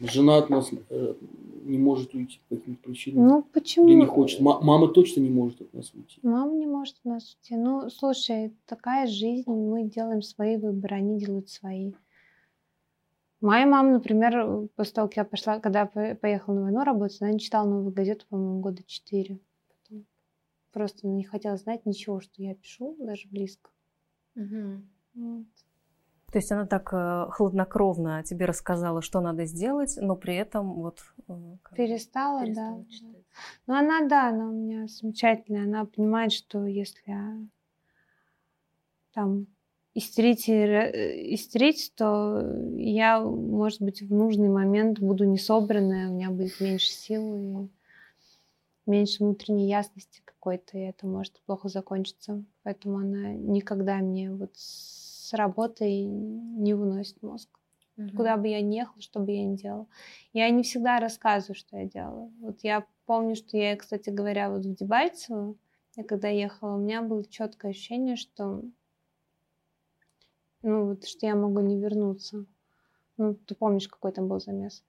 жена 0.00 0.38
от 0.38 0.50
нас 0.50 0.70
э, 0.90 1.14
не 1.64 1.78
может 1.78 2.14
уйти 2.14 2.40
по 2.48 2.56
каким-то 2.56 2.82
причинам. 2.82 3.26
Ну, 3.26 3.42
почему? 3.42 3.88
Или 3.88 3.96
не 3.96 4.06
хочет. 4.06 4.40
М- 4.40 4.58
мама 4.62 4.88
точно 4.88 5.20
не 5.20 5.30
может 5.30 5.60
от 5.60 5.72
нас 5.74 5.92
уйти. 5.94 6.18
Мама 6.22 6.54
не 6.54 6.66
может 6.66 6.96
от 6.98 7.04
нас 7.04 7.36
уйти. 7.36 7.56
Ну, 7.56 7.88
слушай, 7.90 8.52
такая 8.66 9.06
жизнь, 9.06 9.50
мы 9.50 9.84
делаем 9.84 10.22
свои 10.22 10.56
выборы, 10.56 10.96
они 10.96 11.18
делают 11.18 11.48
свои. 11.48 11.92
Моя 13.40 13.66
мама, 13.66 13.92
например, 13.94 14.68
после 14.76 14.94
того, 14.94 15.08
как 15.08 15.16
я 15.16 15.24
пошла, 15.24 15.58
когда 15.58 15.86
поехала 15.86 16.54
на 16.54 16.62
войну 16.62 16.84
работать, 16.84 17.20
она 17.20 17.32
не 17.32 17.40
читала 17.40 17.68
новую 17.68 17.92
газету, 17.92 18.24
по-моему, 18.28 18.60
года 18.60 18.82
четыре. 18.86 19.40
Просто 20.72 21.06
не 21.06 21.24
хотела 21.24 21.56
знать 21.56 21.84
ничего, 21.86 22.20
что 22.20 22.42
я 22.42 22.54
пишу, 22.54 22.96
даже 22.98 23.28
близко. 23.28 23.70
Угу. 24.36 24.82
Вот. 25.14 25.46
То 26.32 26.38
есть 26.38 26.50
она 26.50 26.66
так 26.66 26.88
э, 26.94 27.26
хладнокровно 27.30 28.22
тебе 28.24 28.46
рассказала, 28.46 29.02
что 29.02 29.20
надо 29.20 29.44
сделать, 29.44 29.98
но 30.00 30.16
при 30.16 30.34
этом 30.34 30.72
вот... 30.72 31.00
Э, 31.28 31.56
перестала, 31.76 32.42
перестала, 32.42 32.78
да. 32.78 32.84
Читать. 32.88 33.24
Ну 33.66 33.74
она, 33.74 34.08
да, 34.08 34.28
она 34.30 34.48
у 34.48 34.52
меня 34.52 34.86
замечательная. 34.86 35.64
Она 35.64 35.84
понимает, 35.84 36.32
что 36.32 36.64
если 36.64 37.14
там 39.12 39.46
истерить, 39.92 40.48
э, 40.48 41.34
истерить, 41.34 41.92
то 41.96 42.40
я, 42.76 43.20
может 43.20 43.82
быть, 43.82 44.00
в 44.00 44.10
нужный 44.10 44.48
момент 44.48 45.00
буду 45.00 45.24
не 45.26 45.38
собранная, 45.38 46.08
у 46.08 46.14
меня 46.14 46.30
будет 46.30 46.58
меньше 46.60 46.88
сил 46.88 47.36
и 47.36 47.68
меньше 48.86 49.22
внутренней 49.22 49.68
ясности 49.68 50.22
какой-то, 50.24 50.76
и 50.78 50.82
это 50.82 51.06
может 51.06 51.40
плохо 51.46 51.68
закончиться. 51.68 52.44
Поэтому 52.62 52.98
она 52.98 53.32
никогда 53.32 53.96
мне 53.98 54.32
вот 54.32 54.50
с 54.54 55.32
работой 55.32 56.04
не 56.04 56.74
выносит 56.74 57.22
мозг. 57.22 57.48
Угу. 57.96 58.16
Куда 58.16 58.36
бы 58.36 58.48
я 58.48 58.60
ни 58.60 58.76
ехала, 58.76 59.00
что 59.00 59.20
бы 59.20 59.32
я 59.32 59.44
ни 59.44 59.56
делала. 59.56 59.86
Я 60.32 60.48
не 60.50 60.62
всегда 60.62 60.98
рассказываю, 60.98 61.54
что 61.54 61.76
я 61.76 61.84
делала. 61.86 62.30
Вот 62.40 62.60
я 62.62 62.86
помню, 63.06 63.36
что 63.36 63.56
я, 63.56 63.76
кстати 63.76 64.10
говоря, 64.10 64.50
вот 64.50 64.64
в 64.64 64.74
Дебальцево, 64.74 65.54
я 65.96 66.04
когда 66.04 66.28
ехала, 66.28 66.76
у 66.76 66.78
меня 66.78 67.02
было 67.02 67.24
четкое 67.24 67.72
ощущение, 67.72 68.16
что 68.16 68.62
ну, 70.62 70.86
вот, 70.86 71.06
что 71.06 71.26
я 71.26 71.34
могу 71.34 71.60
не 71.60 71.78
вернуться. 71.78 72.44
Ну, 73.16 73.34
ты 73.34 73.54
помнишь, 73.54 73.88
какой 73.88 74.12
там 74.12 74.28
был 74.28 74.40
замес. 74.40 74.84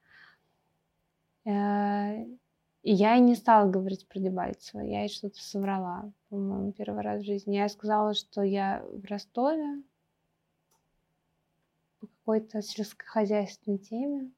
И 2.83 2.93
я 2.93 3.15
и 3.15 3.21
не 3.21 3.35
стала 3.35 3.69
говорить 3.69 4.07
про 4.09 4.19
Дебальцево. 4.19 4.81
Я 4.81 5.01
ей 5.01 5.09
что-то 5.09 5.41
соврала, 5.41 6.11
по-моему, 6.29 6.73
первый 6.73 7.01
раз 7.01 7.21
в 7.21 7.25
жизни. 7.25 7.55
Я 7.55 7.69
сказала, 7.69 8.13
что 8.13 8.43
я 8.43 8.83
в 8.91 9.05
Ростове, 9.05 9.81
по 12.01 12.07
какой-то 12.07 12.61
сельскохозяйственной 12.61 13.77
теме. 13.77 14.31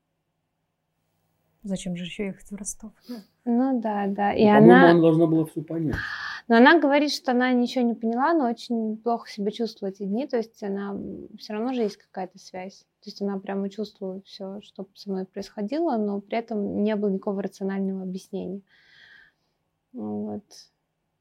Зачем 1.63 1.95
же 1.95 2.03
еще 2.03 2.27
ехать 2.27 2.51
в 2.51 2.55
Ростов? 2.55 2.91
Ну 3.45 3.81
да, 3.81 4.05
да. 4.05 4.31
И 4.34 4.45
ну, 4.45 4.58
она... 4.58 4.91
она 4.91 5.01
должна 5.01 5.25
была 5.25 5.45
все 5.45 5.63
понять. 5.63 5.95
Но 6.47 6.58
она 6.58 6.79
говорит, 6.79 7.12
что 7.12 7.31
она 7.31 7.51
ничего 7.53 7.84
не 7.84 7.95
поняла, 7.95 8.34
но 8.34 8.47
очень 8.47 8.97
плохо 8.97 9.27
себя 9.27 9.49
чувствует 9.49 9.95
эти 9.95 10.03
дни. 10.03 10.27
То 10.27 10.38
есть 10.38 10.62
она 10.62 10.95
все 11.39 11.53
равно 11.53 11.73
же 11.73 11.81
есть 11.81 11.97
какая-то 11.97 12.38
связь. 12.38 12.86
То 13.06 13.12
есть 13.12 13.22
она 13.22 13.38
прямо 13.38 13.70
чувствует 13.70 14.26
все, 14.26 14.60
что 14.62 14.88
со 14.96 15.12
мной 15.12 15.26
происходило, 15.26 15.96
но 15.96 16.20
при 16.22 16.39
этом 16.39 16.82
не 16.82 16.96
было 16.96 17.12
никакого 17.12 17.44
рационального 17.44 18.02
объяснения. 18.02 18.62
Вот. 19.94 20.44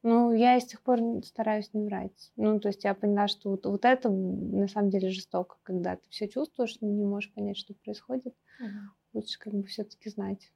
Ну, 0.03 0.33
я 0.33 0.59
с 0.59 0.65
тех 0.65 0.81
пор 0.81 1.01
стараюсь 1.23 1.75
не 1.75 1.85
врать. 1.85 2.33
Ну, 2.37 2.59
то 2.59 2.69
есть 2.69 2.85
я 2.85 2.95
поняла, 2.95 3.29
что 3.29 3.51
вот, 3.51 3.67
вот 3.67 3.85
это 3.85 4.09
на 4.09 4.67
самом 4.67 4.89
деле 4.89 5.11
жестоко, 5.11 5.57
когда 5.63 5.97
ты 5.97 6.09
все 6.09 6.27
чувствуешь, 6.27 6.79
но 6.81 6.89
не 6.89 7.05
можешь 7.05 7.31
понять, 7.35 7.59
что 7.59 7.75
происходит. 7.75 8.35
Угу. 8.61 8.69
Лучше 9.13 9.39
как 9.39 9.53
бы 9.53 9.65
все-таки 9.65 10.09
знать. 10.09 10.53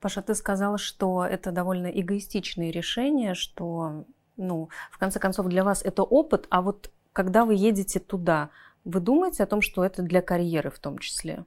Паша, 0.00 0.22
ты 0.22 0.34
сказала, 0.34 0.78
что 0.78 1.26
это 1.26 1.52
довольно 1.52 1.88
эгоистичные 1.88 2.70
решения, 2.70 3.34
что, 3.34 4.06
ну, 4.38 4.70
в 4.90 4.96
конце 4.96 5.20
концов, 5.20 5.46
для 5.48 5.62
вас 5.62 5.82
это 5.82 6.04
опыт, 6.04 6.46
а 6.48 6.62
вот 6.62 6.90
когда 7.12 7.44
вы 7.44 7.54
едете 7.54 8.00
туда, 8.00 8.48
вы 8.84 9.00
думаете 9.00 9.42
о 9.42 9.46
том, 9.46 9.60
что 9.60 9.84
это 9.84 10.02
для 10.02 10.22
карьеры 10.22 10.70
в 10.70 10.78
том 10.78 10.98
числе? 10.98 11.44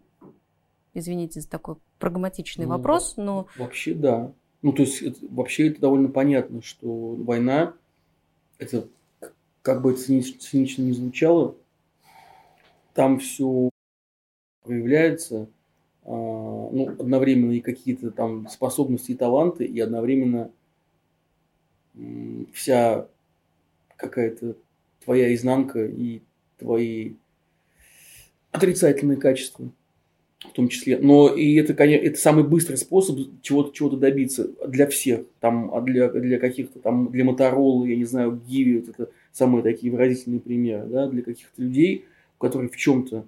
Извините 0.94 1.42
за 1.42 1.50
такой 1.50 1.78
прагматичный 2.00 2.66
ну, 2.66 2.72
вопрос, 2.72 3.18
но... 3.18 3.48
Вообще 3.58 3.94
да. 3.94 4.32
Ну, 4.62 4.72
то 4.72 4.84
есть, 4.84 5.02
это, 5.02 5.20
вообще 5.30 5.70
это 5.70 5.82
довольно 5.82 6.10
понятно, 6.10 6.62
что 6.62 7.16
война, 7.16 7.74
это, 8.60 8.88
как 9.62 9.82
бы 9.82 9.92
это 9.92 10.02
цинично 10.02 10.84
не 10.84 10.94
звучало, 10.94 11.56
там 12.94 13.20
все 13.20 13.70
проявляется, 14.64 15.50
а, 16.06 16.12
ну, 16.12 16.90
одновременно 17.00 17.52
и 17.54 17.62
какие-то 17.62 18.12
там 18.12 18.48
способности 18.48 19.12
и 19.12 19.16
таланты, 19.16 19.66
и 19.66 19.80
одновременно 19.80 20.52
вся 22.54 23.08
какая-то 23.98 24.56
твоя 25.04 25.34
изнанка 25.34 25.86
и 25.86 26.22
твои 26.58 27.16
отрицательные 28.54 29.18
качества 29.18 29.70
в 30.40 30.52
том 30.54 30.68
числе. 30.68 30.98
Но 30.98 31.34
и 31.34 31.56
это, 31.56 31.74
конечно, 31.74 32.06
это 32.06 32.20
самый 32.20 32.44
быстрый 32.44 32.76
способ 32.76 33.18
чего-то 33.42 33.74
чего 33.74 33.90
добиться 33.90 34.50
для 34.68 34.88
всех. 34.88 35.22
Там, 35.40 35.74
а 35.74 35.82
для, 35.82 36.10
для 36.10 36.40
каких-то 36.40 36.80
там, 36.80 37.12
для 37.12 37.24
Моторола, 37.24 37.86
я 37.86 37.96
не 37.96 38.06
знаю, 38.06 38.42
Гиви, 38.48 38.80
вот 38.80 38.90
это 38.90 39.10
самые 39.32 39.64
такие 39.64 39.92
выразительные 39.92 40.40
примеры, 40.40 40.86
да, 40.88 41.08
для 41.08 41.22
каких-то 41.22 41.62
людей, 41.62 42.06
которые 42.38 42.70
в 42.70 42.78
чем-то 42.78 43.26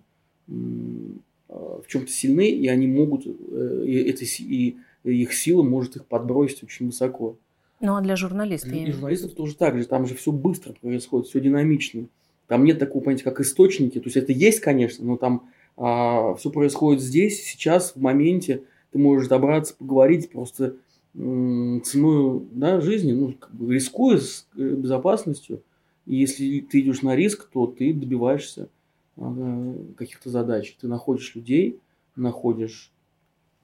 в 0.47 1.87
чем-то 1.87 2.11
сильны, 2.11 2.49
и 2.49 2.67
они 2.67 2.87
могут, 2.87 3.25
э, 3.25 3.83
и, 3.85 4.09
это, 4.09 4.25
и 4.25 4.75
их 5.03 5.33
сила 5.33 5.63
может 5.63 5.95
их 5.95 6.05
подбросить 6.05 6.63
очень 6.63 6.87
высоко. 6.87 7.37
Ну 7.79 7.95
а 7.95 8.01
для 8.01 8.15
журналистов? 8.15 8.71
И 8.71 8.91
журналистов 8.91 9.33
тоже 9.33 9.55
так 9.55 9.77
же. 9.77 9.85
Там 9.85 10.05
же 10.05 10.15
все 10.15 10.31
быстро 10.31 10.73
происходит, 10.73 11.27
все 11.27 11.39
динамично. 11.39 12.07
Там 12.47 12.63
нет 12.63 12.79
такого 12.79 13.03
понятия, 13.03 13.23
как 13.23 13.39
источники. 13.39 13.99
То 13.99 14.05
есть 14.05 14.17
это 14.17 14.31
есть, 14.31 14.59
конечно, 14.59 15.05
но 15.05 15.17
там 15.17 15.49
а, 15.77 16.35
все 16.35 16.49
происходит 16.51 17.01
здесь, 17.01 17.43
сейчас, 17.43 17.93
в 17.95 18.01
моменте. 18.01 18.63
Ты 18.91 18.99
можешь 18.99 19.27
добраться, 19.27 19.75
поговорить 19.75 20.29
просто 20.29 20.77
ценой 21.13 22.41
да, 22.51 22.81
жизни, 22.81 23.13
ну, 23.13 23.33
как 23.39 23.53
бы 23.55 23.73
рискуя 23.73 24.17
с 24.17 24.47
э, 24.57 24.61
безопасностью. 24.61 25.63
И 26.05 26.15
если 26.15 26.59
ты 26.59 26.81
идешь 26.81 27.01
на 27.03 27.15
риск, 27.15 27.49
то 27.51 27.67
ты 27.67 27.93
добиваешься 27.93 28.69
а, 29.17 29.75
каких-то 29.97 30.29
задач. 30.29 30.75
Ты 30.79 30.87
находишь 30.87 31.33
людей, 31.35 31.79
находишь 32.17 32.91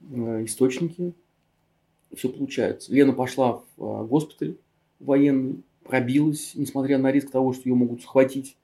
э, 0.00 0.44
источники, 0.44 1.12
все 2.14 2.30
получается. 2.30 2.92
Лена 2.92 3.12
пошла 3.12 3.62
в 3.76 3.84
а, 3.84 4.04
госпиталь 4.04 4.56
военный, 4.98 5.62
пробилась, 5.84 6.52
несмотря 6.54 6.98
на 6.98 7.12
риск 7.12 7.30
того, 7.30 7.52
что 7.52 7.68
ее 7.68 7.74
могут 7.74 8.02
схватить 8.02 8.56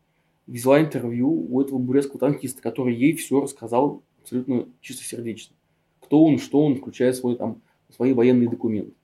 взяла 0.49 0.81
интервью 0.81 1.31
у 1.31 1.61
этого 1.61 1.79
бурятского 1.79 2.19
танкиста, 2.19 2.63
который 2.63 2.95
ей 2.95 3.15
все 3.15 3.41
рассказал 3.41 4.03
абсолютно 4.21 4.67
чистосердечно. 4.81 5.55
Кто 6.01 6.25
он, 6.25 6.39
что 6.39 6.65
он, 6.65 6.77
включая 6.77 7.13
свой, 7.13 7.37
там, 7.37 7.63
свои 7.91 8.13
военные 8.13 8.49
документы. 8.49 8.95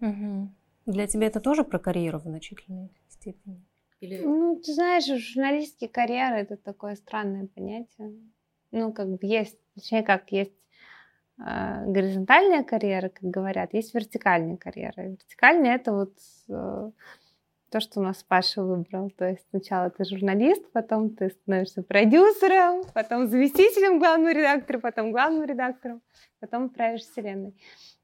Угу. 0.00 0.48
Для 0.86 1.06
тебя 1.06 1.26
это 1.26 1.40
тоже 1.40 1.64
про 1.64 1.78
карьеру 1.78 2.18
в 2.18 2.22
значительной 2.22 2.90
степени? 3.08 3.62
Или... 4.00 4.18
Ну, 4.18 4.56
ты 4.56 4.72
знаешь, 4.72 5.04
журналистские 5.04 5.90
карьеры 5.90 6.36
это 6.36 6.56
такое 6.56 6.94
странное 6.94 7.48
понятие. 7.48 8.14
Ну, 8.70 8.92
как 8.92 9.08
бы 9.08 9.18
есть, 9.22 9.58
точнее, 9.74 10.02
как 10.02 10.32
есть 10.32 10.54
э, 11.38 11.84
горизонтальная 11.86 12.62
карьера, 12.62 13.08
как 13.08 13.28
говорят, 13.28 13.74
есть 13.74 13.94
вертикальная 13.94 14.56
карьера. 14.56 15.02
Вертикальная 15.02 15.74
это 15.74 15.92
вот 15.92 16.14
э, 16.48 16.90
то, 17.70 17.80
что 17.80 18.00
у 18.00 18.02
нас 18.02 18.22
Паша 18.22 18.62
выбрал. 18.62 19.10
То 19.10 19.28
есть 19.28 19.46
сначала 19.50 19.90
ты 19.90 20.04
журналист, 20.04 20.70
потом 20.72 21.10
ты 21.10 21.30
становишься 21.30 21.82
продюсером, 21.82 22.84
потом 22.92 23.28
заместителем 23.28 23.98
главного 23.98 24.32
редактора, 24.32 24.78
потом 24.80 25.12
главным 25.12 25.44
редактором, 25.44 26.02
потом 26.40 26.68
правишь 26.68 27.02
вселенной. 27.02 27.54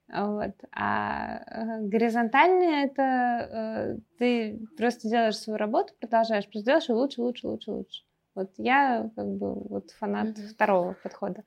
Вот. 0.08 0.54
А 0.70 1.38
э, 1.38 1.82
горизонтальное 1.82 2.86
это 2.86 3.02
э, 3.02 3.96
ты 4.18 4.66
просто 4.76 5.08
делаешь 5.08 5.36
свою 5.36 5.58
работу, 5.58 5.94
продолжаешь, 5.98 6.48
просто 6.48 6.66
делаешь 6.66 6.88
ее 6.88 6.94
лучше, 6.94 7.20
лучше, 7.20 7.48
лучше, 7.48 7.70
лучше. 7.72 8.02
Вот 8.36 8.52
я 8.56 9.10
как 9.16 9.26
бы 9.26 9.54
вот 9.54 9.90
фанат 9.90 10.28
mm-hmm. 10.28 10.48
второго 10.48 10.96
подхода. 11.02 11.42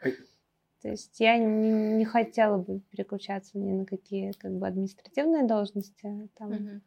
То 0.82 0.90
есть 0.90 1.20
я 1.20 1.38
не, 1.38 1.72
не 1.98 2.06
хотела 2.06 2.58
бы 2.58 2.82
переключаться 2.92 3.58
ни 3.58 3.72
на 3.72 3.86
какие 3.86 4.32
как 4.34 4.52
бы 4.52 4.68
административные 4.68 5.46
должности. 5.46 6.30
Там, 6.38 6.52
mm-hmm 6.52 6.82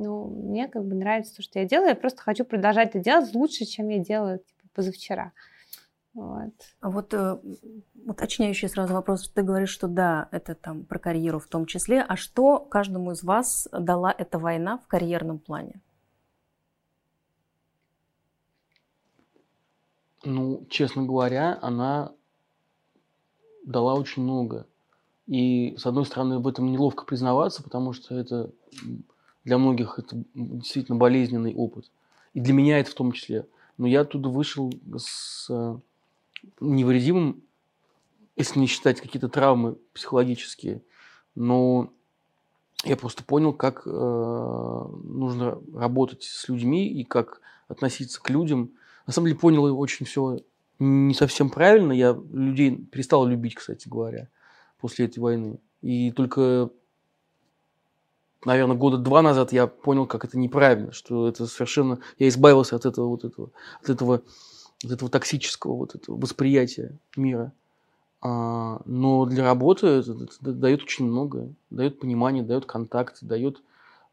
Ну, 0.00 0.28
мне 0.28 0.68
как 0.68 0.84
бы 0.84 0.94
нравится 0.94 1.34
то, 1.34 1.42
что 1.42 1.58
я 1.58 1.64
делаю. 1.64 1.88
Я 1.88 1.96
просто 1.96 2.22
хочу 2.22 2.44
продолжать 2.44 2.90
это 2.90 3.00
делать 3.00 3.34
лучше, 3.34 3.64
чем 3.64 3.88
я 3.88 3.98
делала 3.98 4.38
типа, 4.38 4.68
позавчера. 4.72 5.32
Вот. 6.14 6.52
А 6.80 6.88
вот 6.88 7.12
э, 7.12 7.36
уточняющий 8.06 8.68
сразу 8.68 8.94
вопрос. 8.94 9.28
Ты 9.28 9.42
говоришь, 9.42 9.70
что 9.70 9.88
да, 9.88 10.28
это 10.30 10.54
там 10.54 10.84
про 10.84 11.00
карьеру 11.00 11.40
в 11.40 11.48
том 11.48 11.66
числе. 11.66 12.00
А 12.00 12.14
что 12.14 12.60
каждому 12.60 13.10
из 13.10 13.24
вас 13.24 13.66
дала 13.72 14.14
эта 14.16 14.38
война 14.38 14.78
в 14.78 14.86
карьерном 14.86 15.40
плане? 15.40 15.80
Ну, 20.22 20.64
честно 20.70 21.02
говоря, 21.06 21.58
она 21.60 22.12
дала 23.64 23.94
очень 23.94 24.22
много. 24.22 24.68
И, 25.26 25.76
с 25.76 25.86
одной 25.86 26.06
стороны, 26.06 26.38
в 26.38 26.46
этом 26.46 26.70
неловко 26.70 27.04
признаваться, 27.04 27.64
потому 27.64 27.92
что 27.92 28.14
это 28.14 28.52
для 29.48 29.56
многих 29.58 29.98
это 29.98 30.22
действительно 30.34 30.98
болезненный 30.98 31.54
опыт. 31.54 31.90
И 32.34 32.40
для 32.40 32.52
меня 32.52 32.78
это 32.78 32.90
в 32.90 32.94
том 32.94 33.12
числе. 33.12 33.46
Но 33.78 33.86
я 33.86 34.02
оттуда 34.02 34.28
вышел 34.28 34.72
с 34.96 35.46
э, 35.48 35.78
невредимым, 36.60 37.42
если 38.36 38.60
не 38.60 38.66
считать 38.66 39.00
какие-то 39.00 39.28
травмы 39.28 39.78
психологические. 39.94 40.82
Но 41.34 41.90
я 42.84 42.96
просто 42.96 43.24
понял, 43.24 43.54
как 43.54 43.82
э, 43.86 43.90
нужно 43.90 45.58
работать 45.74 46.24
с 46.24 46.46
людьми 46.48 46.86
и 46.86 47.04
как 47.04 47.40
относиться 47.68 48.22
к 48.22 48.28
людям. 48.28 48.72
На 49.06 49.14
самом 49.14 49.28
деле 49.28 49.38
понял 49.38 49.80
очень 49.80 50.04
все 50.04 50.40
не 50.78 51.14
совсем 51.14 51.48
правильно. 51.48 51.92
Я 51.92 52.16
людей 52.30 52.76
перестал 52.76 53.26
любить, 53.26 53.54
кстати 53.54 53.88
говоря 53.88 54.28
после 54.78 55.06
этой 55.06 55.20
войны. 55.20 55.58
И 55.80 56.12
только, 56.12 56.70
наверное, 58.44 58.76
года 58.76 58.98
два 58.98 59.22
назад 59.22 59.52
я 59.52 59.66
понял, 59.66 60.06
как 60.06 60.24
это 60.24 60.38
неправильно, 60.38 60.92
что 60.92 61.28
это 61.28 61.46
совершенно... 61.46 61.98
Я 62.18 62.28
избавился 62.28 62.76
от 62.76 62.86
этого 62.86 63.08
вот 63.08 63.24
этого, 63.24 63.50
от 63.82 63.90
этого, 63.90 64.22
от 64.84 64.90
этого 64.90 65.10
токсического 65.10 65.74
вот 65.74 65.94
этого 65.94 66.20
восприятия 66.20 66.96
мира. 67.16 67.52
А, 68.20 68.80
но 68.84 69.26
для 69.26 69.44
работы 69.44 69.86
это, 69.86 70.12
это 70.12 70.52
дает 70.52 70.82
очень 70.82 71.06
много. 71.06 71.48
Дает 71.70 72.00
понимание, 72.00 72.42
дает 72.42 72.66
контакт, 72.66 73.18
дает 73.22 73.62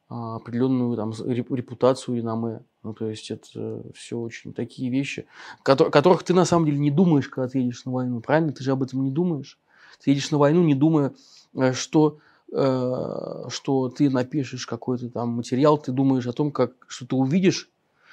а, 0.10 0.36
определенную 0.36 0.96
там, 0.96 1.12
репутацию, 1.12 2.18
реноме. 2.18 2.62
Ну, 2.84 2.94
то 2.94 3.10
есть 3.10 3.32
это 3.32 3.82
все 3.96 4.20
очень 4.20 4.54
такие 4.54 4.92
вещи, 4.92 5.26
которых 5.64 6.22
ты 6.22 6.36
на 6.36 6.46
самом 6.46 6.68
деле 6.68 6.78
не 6.78 6.92
думаешь, 6.92 7.28
когда 7.28 7.48
ты 7.48 7.58
едешь 7.58 7.84
на 7.86 7.92
войну. 7.92 8.22
Правильно? 8.22 8.54
Ты 8.54 8.64
же 8.64 8.72
об 8.72 8.84
этом 8.84 9.04
не 9.04 9.10
думаешь. 9.10 9.58
Ты 10.04 10.12
едешь 10.12 10.30
на 10.30 10.38
войну, 10.38 10.62
не 10.62 10.76
думая, 10.76 11.14
э, 11.56 11.74
что, 11.74 12.20
что 12.50 13.90
ты 13.90 14.10
напишешь 14.10 14.66
какой-то 14.66 15.10
там 15.10 15.30
материал, 15.30 15.78
ты 15.78 15.92
думаешь 15.92 16.28
о 16.28 16.34
том, 16.34 16.52
как, 16.52 16.74
что 16.88 17.06
ты 17.06 17.16
увидишь. 17.16 17.70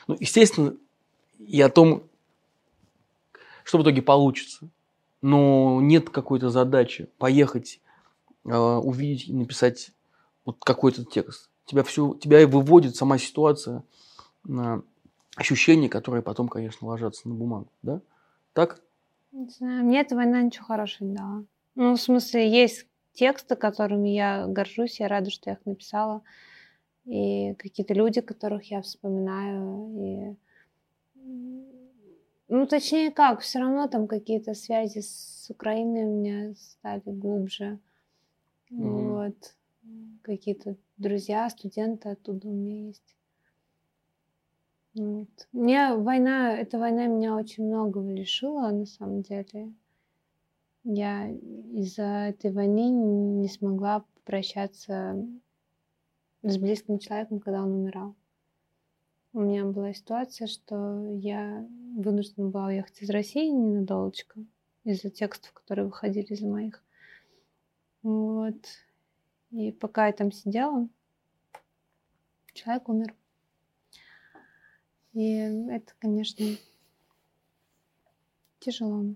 Ну, 0.08 0.16
естественно, 0.18 0.74
и 1.38 1.60
о 1.60 1.68
том, 1.68 2.04
что 3.64 3.78
в 3.78 3.82
итоге 3.82 4.02
получится. 4.02 4.68
Но 5.20 5.80
нет 5.80 6.10
какой-то 6.10 6.50
задачи 6.50 7.08
поехать, 7.18 7.80
э, 8.44 8.56
увидеть 8.56 9.28
и 9.28 9.32
написать 9.32 9.92
вот 10.44 10.56
какой-то 10.64 11.04
текст. 11.04 11.48
Тебя, 11.66 11.84
все, 11.84 12.14
тебя 12.14 12.46
выводит 12.46 12.96
сама 12.96 13.18
ситуация 13.18 13.84
на 14.44 14.82
ощущения, 15.36 15.88
которые 15.88 16.22
потом, 16.22 16.48
конечно, 16.48 16.88
ложатся 16.88 17.28
на 17.28 17.34
бумагу. 17.34 17.68
Да? 17.82 18.00
Так? 18.52 18.80
Не 19.30 19.48
знаю, 19.48 19.84
мне 19.84 20.00
эта 20.00 20.16
война 20.16 20.42
ничего 20.42 20.64
хорошего 20.66 21.08
не 21.08 21.14
дала. 21.14 21.44
Ну, 21.74 21.94
в 21.94 22.00
смысле, 22.00 22.50
есть 22.50 22.86
тексты, 23.12 23.56
которыми 23.56 24.08
я 24.10 24.46
горжусь, 24.46 25.00
я 25.00 25.08
рада, 25.08 25.30
что 25.30 25.50
я 25.50 25.54
их 25.54 25.66
написала. 25.66 26.22
И 27.04 27.54
какие-то 27.54 27.94
люди, 27.94 28.20
которых 28.20 28.70
я 28.70 28.80
вспоминаю. 28.82 29.90
И... 29.98 30.36
Ну, 32.48 32.66
точнее 32.66 33.10
как, 33.10 33.40
все 33.40 33.60
равно 33.60 33.88
там 33.88 34.06
какие-то 34.06 34.54
связи 34.54 35.00
с 35.00 35.46
Украиной 35.48 36.04
у 36.04 36.20
меня 36.20 36.54
стали 36.54 37.02
глубже. 37.06 37.78
Mm-hmm. 38.70 39.08
Вот. 39.08 39.56
Какие-то 40.22 40.76
друзья, 40.96 41.48
студенты 41.50 42.10
оттуда 42.10 42.48
у 42.48 42.52
меня 42.52 42.86
есть. 42.86 43.16
Вот. 44.94 45.48
Мне 45.52 45.94
война, 45.94 46.56
эта 46.56 46.78
война 46.78 47.06
меня 47.06 47.34
очень 47.34 47.64
многого 47.64 48.10
лишила, 48.10 48.70
на 48.70 48.84
самом 48.84 49.22
деле. 49.22 49.72
Я 50.84 51.30
из-за 51.30 52.28
этой 52.30 52.52
войны 52.52 52.90
не 52.90 53.48
смогла 53.48 54.04
попрощаться 54.14 55.16
с 56.42 56.58
близким 56.58 56.98
человеком, 56.98 57.38
когда 57.38 57.62
он 57.62 57.72
умирал. 57.72 58.16
У 59.32 59.40
меня 59.40 59.64
была 59.64 59.94
ситуация, 59.94 60.46
что 60.46 61.06
я 61.14 61.66
вынуждена 61.96 62.48
была 62.48 62.66
уехать 62.66 63.00
из 63.00 63.10
России 63.10 63.48
ненадолечко 63.48 64.40
из-за 64.84 65.10
текстов, 65.10 65.52
которые 65.52 65.86
выходили 65.86 66.26
из 66.26 66.42
моих. 66.42 66.82
Вот. 68.02 68.56
И 69.50 69.70
пока 69.70 70.08
я 70.08 70.12
там 70.12 70.32
сидела, 70.32 70.88
человек 72.52 72.88
умер. 72.88 73.14
И 75.12 75.30
это, 75.30 75.92
конечно, 75.98 76.44
тяжело. 78.58 79.14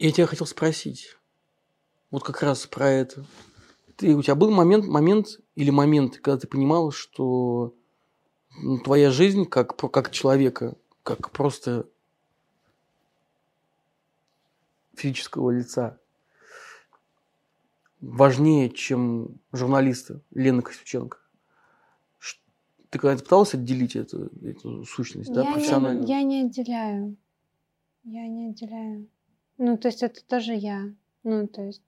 Я 0.00 0.12
тебя 0.12 0.26
хотел 0.26 0.46
спросить, 0.46 1.18
вот 2.10 2.24
как 2.24 2.42
раз 2.42 2.66
про 2.66 2.88
это. 2.88 3.26
Ты, 3.96 4.16
у 4.16 4.22
тебя 4.22 4.34
был 4.34 4.50
момент, 4.50 4.86
момент 4.86 5.40
или 5.56 5.68
момент, 5.68 6.16
когда 6.16 6.38
ты 6.38 6.46
понимала, 6.46 6.90
что 6.90 7.74
ну, 8.62 8.78
твоя 8.78 9.10
жизнь 9.10 9.44
как, 9.44 9.76
как 9.76 10.10
человека, 10.10 10.74
как 11.02 11.30
просто 11.32 11.86
физического 14.94 15.50
лица 15.50 16.00
важнее, 18.00 18.70
чем 18.70 19.38
журналиста 19.52 20.22
Лена 20.30 20.62
Костюченко. 20.62 21.18
Ты 22.88 22.98
когда-то 22.98 23.22
пыталась 23.22 23.52
отделить 23.52 23.96
эту, 23.96 24.30
эту 24.42 24.86
сущность, 24.86 25.30
да, 25.30 25.44
профессионально? 25.44 26.00
Не, 26.00 26.08
я 26.10 26.22
не 26.22 26.42
отделяю. 26.46 27.16
Я 28.04 28.26
не 28.26 28.48
отделяю. 28.48 29.06
Ну, 29.62 29.76
то 29.76 29.88
есть 29.88 30.02
это 30.02 30.24
тоже 30.24 30.54
я. 30.54 30.90
Ну, 31.22 31.46
то 31.46 31.60
есть... 31.60 31.82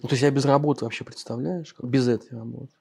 Ну, 0.00 0.08
ты 0.08 0.14
себя 0.14 0.30
без 0.30 0.44
работы 0.44 0.84
вообще 0.84 1.02
представляешь? 1.04 1.74
Без 1.82 2.06
этой 2.06 2.38
работы? 2.38 2.72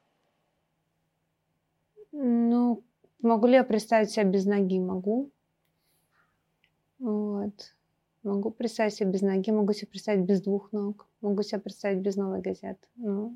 Ну, 2.12 2.84
могу 3.24 3.48
ли 3.48 3.56
я 3.56 3.64
представить 3.64 4.12
себя 4.12 4.26
без 4.26 4.46
ноги? 4.46 4.80
Могу. 4.80 5.32
Вот. 7.00 7.74
Могу 8.22 8.52
представить 8.52 8.94
себя 8.94 9.10
без 9.10 9.24
ноги, 9.24 9.50
могу 9.50 9.74
себе 9.74 9.88
представить 9.88 10.26
без 10.28 10.44
двух 10.44 10.72
ног, 10.72 11.08
могу 11.22 11.42
себе 11.42 11.60
представить 11.60 12.04
без 12.04 12.18
новой 12.18 12.42
газеты. 12.42 12.88
Ну, 12.98 13.36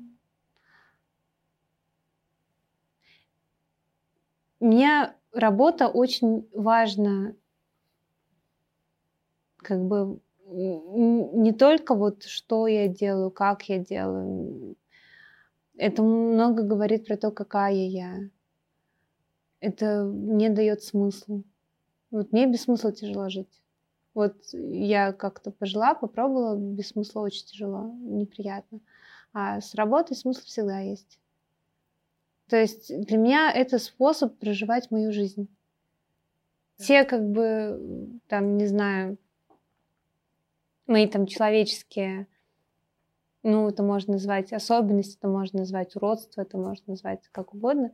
мне 4.60 5.12
работа 5.32 5.88
очень 5.88 6.48
важна, 6.52 7.34
как 9.56 9.84
бы 9.84 10.20
не 10.52 11.52
только 11.52 11.94
вот 11.94 12.24
что 12.24 12.66
я 12.66 12.88
делаю, 12.88 13.30
как 13.30 13.68
я 13.68 13.78
делаю. 13.78 14.76
Это 15.76 16.02
много 16.02 16.62
говорит 16.62 17.06
про 17.06 17.16
то, 17.16 17.30
какая 17.30 17.74
я. 17.74 18.18
Это 19.60 20.04
не 20.04 20.48
дает 20.50 20.82
смысла. 20.82 21.42
Вот 22.10 22.32
мне 22.32 22.46
без 22.46 22.62
смысла 22.62 22.92
тяжело 22.92 23.28
жить. 23.28 23.62
Вот 24.14 24.36
я 24.52 25.12
как-то 25.12 25.50
пожила, 25.50 25.94
попробовала, 25.94 26.56
без 26.56 26.88
смысла 26.88 27.20
очень 27.20 27.46
тяжело, 27.46 27.94
неприятно. 28.00 28.80
А 29.32 29.60
с 29.60 29.74
работой 29.74 30.14
смысл 30.14 30.42
всегда 30.44 30.80
есть. 30.80 31.18
То 32.48 32.56
есть 32.56 32.94
для 33.06 33.16
меня 33.16 33.50
это 33.50 33.78
способ 33.78 34.36
проживать 34.36 34.90
мою 34.90 35.10
жизнь. 35.10 35.48
Те 36.76 37.04
как 37.04 37.26
бы, 37.26 38.20
там, 38.28 38.58
не 38.58 38.66
знаю, 38.66 39.16
мои 40.86 41.06
там 41.06 41.26
человеческие, 41.26 42.26
ну, 43.42 43.68
это 43.68 43.82
можно 43.82 44.14
назвать 44.14 44.52
особенности, 44.52 45.16
это 45.18 45.28
можно 45.28 45.60
назвать 45.60 45.96
уродство, 45.96 46.42
это 46.42 46.58
можно 46.58 46.84
назвать 46.86 47.28
как 47.32 47.54
угодно, 47.54 47.92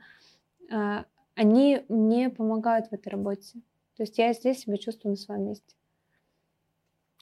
а, 0.71 1.07
они 1.35 1.85
мне 1.89 2.31
помогают 2.31 2.89
в 2.89 2.93
этой 2.93 3.09
работе. 3.09 3.61
То 3.97 4.03
есть 4.03 4.19
я 4.19 4.33
здесь 4.33 4.61
себя 4.61 4.77
чувствую 4.77 5.13
на 5.13 5.17
своем 5.17 5.47
месте. 5.47 5.75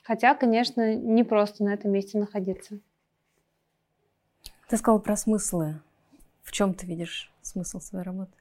Хотя, 0.02 0.34
конечно, 0.34 0.94
не 0.94 1.24
просто 1.24 1.64
на 1.64 1.74
этом 1.74 1.90
месте 1.90 2.18
находиться. 2.18 2.78
Ты 4.68 4.76
сказал 4.76 5.00
про 5.00 5.16
смыслы. 5.16 5.80
В 6.42 6.52
чем 6.52 6.74
ты 6.74 6.86
видишь 6.86 7.32
смысл 7.42 7.80
своей 7.80 8.04
работы? 8.04 8.32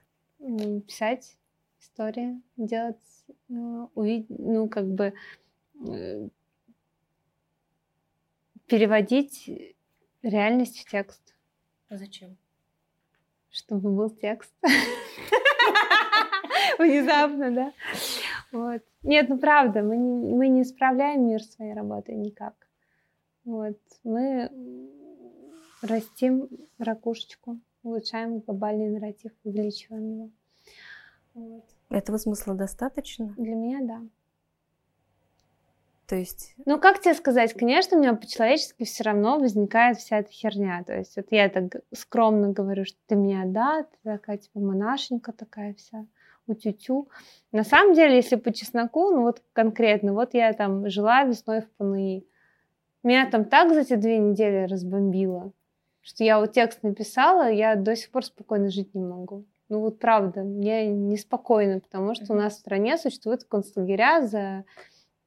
Писать 0.88 1.38
истории, 1.80 2.42
делать, 2.58 2.98
э, 3.50 3.54
увидеть, 3.96 4.28
ну, 4.30 4.70
как 4.70 4.86
бы 4.86 5.14
э, 5.88 6.28
переводить 8.68 9.50
реальность 10.22 10.80
в 10.80 10.90
текст. 10.90 11.36
А 11.90 11.98
зачем? 11.98 12.38
Чтобы 13.50 13.92
был 13.92 14.10
текст. 14.10 14.52
Внезапно, 16.80 17.52
да. 17.52 17.74
Вот. 18.52 18.82
Нет, 19.04 19.30
ну 19.30 19.38
правда, 19.38 19.82
мы 19.82 19.98
не, 19.98 20.34
мы 20.34 20.48
не 20.48 20.64
исправляем 20.64 21.28
мир 21.28 21.42
своей 21.42 21.74
работой 21.74 22.16
никак. 22.16 22.56
Вот. 23.44 23.78
Мы 24.04 24.50
растим 25.82 26.50
ракушечку, 26.80 27.60
улучшаем 27.84 28.40
глобальный 28.40 28.90
нарратив, 28.90 29.32
увеличиваем 29.44 30.10
его. 30.10 30.30
Вот. 31.34 31.66
Этого 31.90 32.18
смысла 32.18 32.56
достаточно? 32.56 33.34
Для 33.38 33.56
меня, 33.56 33.80
да. 33.82 34.02
То 36.08 36.16
есть... 36.16 36.54
Ну, 36.66 36.80
как 36.80 37.02
тебе 37.02 37.16
сказать, 37.16 37.54
конечно, 37.54 37.98
у 37.98 38.00
меня 38.00 38.14
по-человечески 38.14 38.84
все 38.84 39.04
равно 39.04 39.40
возникает 39.40 39.98
вся 39.98 40.20
эта 40.20 40.32
херня. 40.32 40.84
То 40.86 40.96
есть 40.96 41.16
вот 41.16 41.28
я 41.32 41.50
так 41.50 41.82
скромно 41.94 42.52
говорю, 42.52 42.86
что 42.86 42.98
ты 43.08 43.16
меня, 43.16 43.44
да, 43.46 43.84
ты 43.84 43.98
такая, 44.04 44.38
типа, 44.38 44.60
монашенька 44.60 45.32
такая 45.32 45.74
вся, 45.74 46.06
утю-тю. 46.48 47.10
На 47.52 47.64
самом 47.64 47.96
деле, 47.96 48.16
если 48.16 48.36
по 48.36 48.54
чесноку, 48.54 49.10
ну 49.10 49.24
вот 49.24 49.42
конкретно, 49.54 50.14
вот 50.14 50.34
я 50.34 50.54
там 50.54 50.88
жила 50.90 51.24
весной 51.24 51.62
в 51.62 51.70
ПНИ. 51.78 52.26
Меня 53.02 53.30
там 53.30 53.46
так 53.46 53.74
за 53.74 53.82
эти 53.82 53.96
две 53.96 54.18
недели 54.20 54.68
разбомбило, 54.68 55.52
что 56.02 56.24
я 56.24 56.40
вот 56.40 56.54
текст 56.54 56.84
написала, 56.84 57.52
я 57.52 57.76
до 57.76 57.96
сих 57.96 58.12
пор 58.12 58.26
спокойно 58.26 58.70
жить 58.70 58.94
не 58.94 59.04
могу. 59.04 59.46
Ну 59.70 59.80
вот 59.80 59.98
правда, 60.00 60.42
мне 60.42 60.88
неспокойно, 60.88 61.80
потому 61.80 62.14
что 62.14 62.34
у 62.34 62.36
нас 62.36 62.54
в 62.54 62.60
стране 62.60 62.98
существуют 62.98 63.44
концлагеря 63.44 64.22
за 64.22 64.66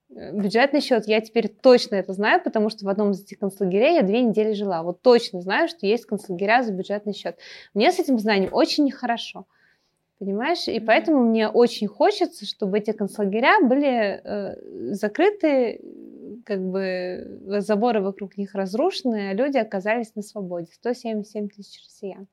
бюджетный 0.09 0.80
счет. 0.80 1.06
Я 1.06 1.20
теперь 1.20 1.48
точно 1.48 1.96
это 1.96 2.12
знаю, 2.12 2.42
потому 2.42 2.70
что 2.70 2.84
в 2.84 2.88
одном 2.88 3.11
из 3.12 3.22
этих 3.22 3.38
концлагерей 3.38 3.96
я 3.96 4.02
две 4.02 4.22
недели 4.22 4.52
жила. 4.52 4.82
Вот 4.82 5.02
точно 5.02 5.40
знаю, 5.40 5.68
что 5.68 5.86
есть 5.86 6.06
концлагеря 6.06 6.62
за 6.62 6.72
бюджетный 6.72 7.12
счет. 7.12 7.38
Мне 7.74 7.92
с 7.92 7.98
этим 7.98 8.18
знанием 8.18 8.50
очень 8.52 8.84
нехорошо. 8.84 9.46
Понимаешь? 10.18 10.66
И 10.66 10.80
поэтому 10.80 11.22
мне 11.22 11.48
очень 11.48 11.86
хочется, 11.86 12.44
чтобы 12.44 12.78
эти 12.78 12.90
концлагеря 12.90 13.61
были 13.62 14.20
э, 14.24 14.92
закрыты, 14.92 15.80
как 16.44 16.61
бы 16.61 17.40
заборы 17.61 18.00
вокруг 18.00 18.36
них 18.36 18.54
разрушены, 18.54 19.30
а 19.30 19.34
люди 19.34 19.59
оказались 19.59 20.14
на 20.16 20.22
свободе. 20.22 20.72
177 20.72 21.48
тысяч 21.50 21.84
россиян 21.84 22.26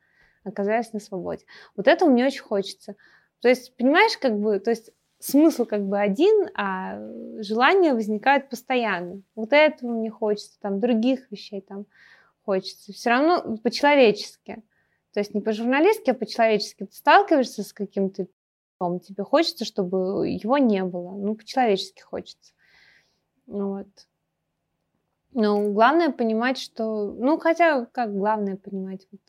оказались 0.43 0.93
на 0.93 0.99
свободе. 0.99 1.45
Вот 1.75 1.87
этого 1.87 2.09
мне 2.09 2.25
очень 2.25 2.41
хочется. 2.41 2.95
То 3.41 3.49
есть, 3.49 3.75
понимаешь, 3.75 4.17
как 4.17 4.39
бы, 4.39 4.59
то 4.59 4.71
есть 4.71 4.91
смысл 5.25 5.65
как 5.65 5.85
бы 5.85 5.99
один, 5.99 6.49
а 6.55 6.99
желания 7.41 7.93
возникают 7.93 8.49
постоянно. 8.49 9.21
Вот 9.35 9.53
этого 9.53 9.91
мне 9.91 10.09
хочется, 10.09 10.59
там 10.59 10.79
других 10.79 11.31
вещей 11.31 11.61
там 11.61 11.85
хочется. 12.43 12.93
Все 12.93 13.09
равно 13.09 13.57
по-человечески. 13.57 14.63
То 15.13 15.19
есть 15.19 15.33
не 15.33 15.41
по-журналистски, 15.41 16.11
а 16.11 16.13
по-человечески. 16.13 16.85
Ты 16.85 16.93
сталкиваешься 16.93 17.63
с 17.63 17.73
каким-то 17.73 18.27
тебе 19.07 19.23
хочется, 19.23 19.65
чтобы 19.65 20.29
его 20.29 20.57
не 20.57 20.83
было. 20.83 21.11
Ну, 21.11 21.35
по-человечески 21.35 22.01
хочется. 22.01 22.53
Вот. 23.47 23.87
Но 25.31 25.71
главное 25.71 26.11
понимать, 26.11 26.57
что... 26.57 27.11
Ну, 27.11 27.37
хотя, 27.39 27.85
как 27.85 28.13
главное 28.13 28.57
понимать, 28.57 29.07
вот 29.11 29.21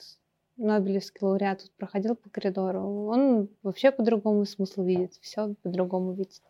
Нобелевский 0.56 1.18
лауреат 1.22 1.62
тут 1.62 1.72
проходил 1.72 2.16
по 2.16 2.30
коридору, 2.30 3.06
он 3.06 3.48
вообще 3.62 3.90
по-другому 3.90 4.44
смысл 4.44 4.82
видит, 4.82 5.14
все 5.20 5.54
по-другому 5.62 6.12
видит. 6.12 6.42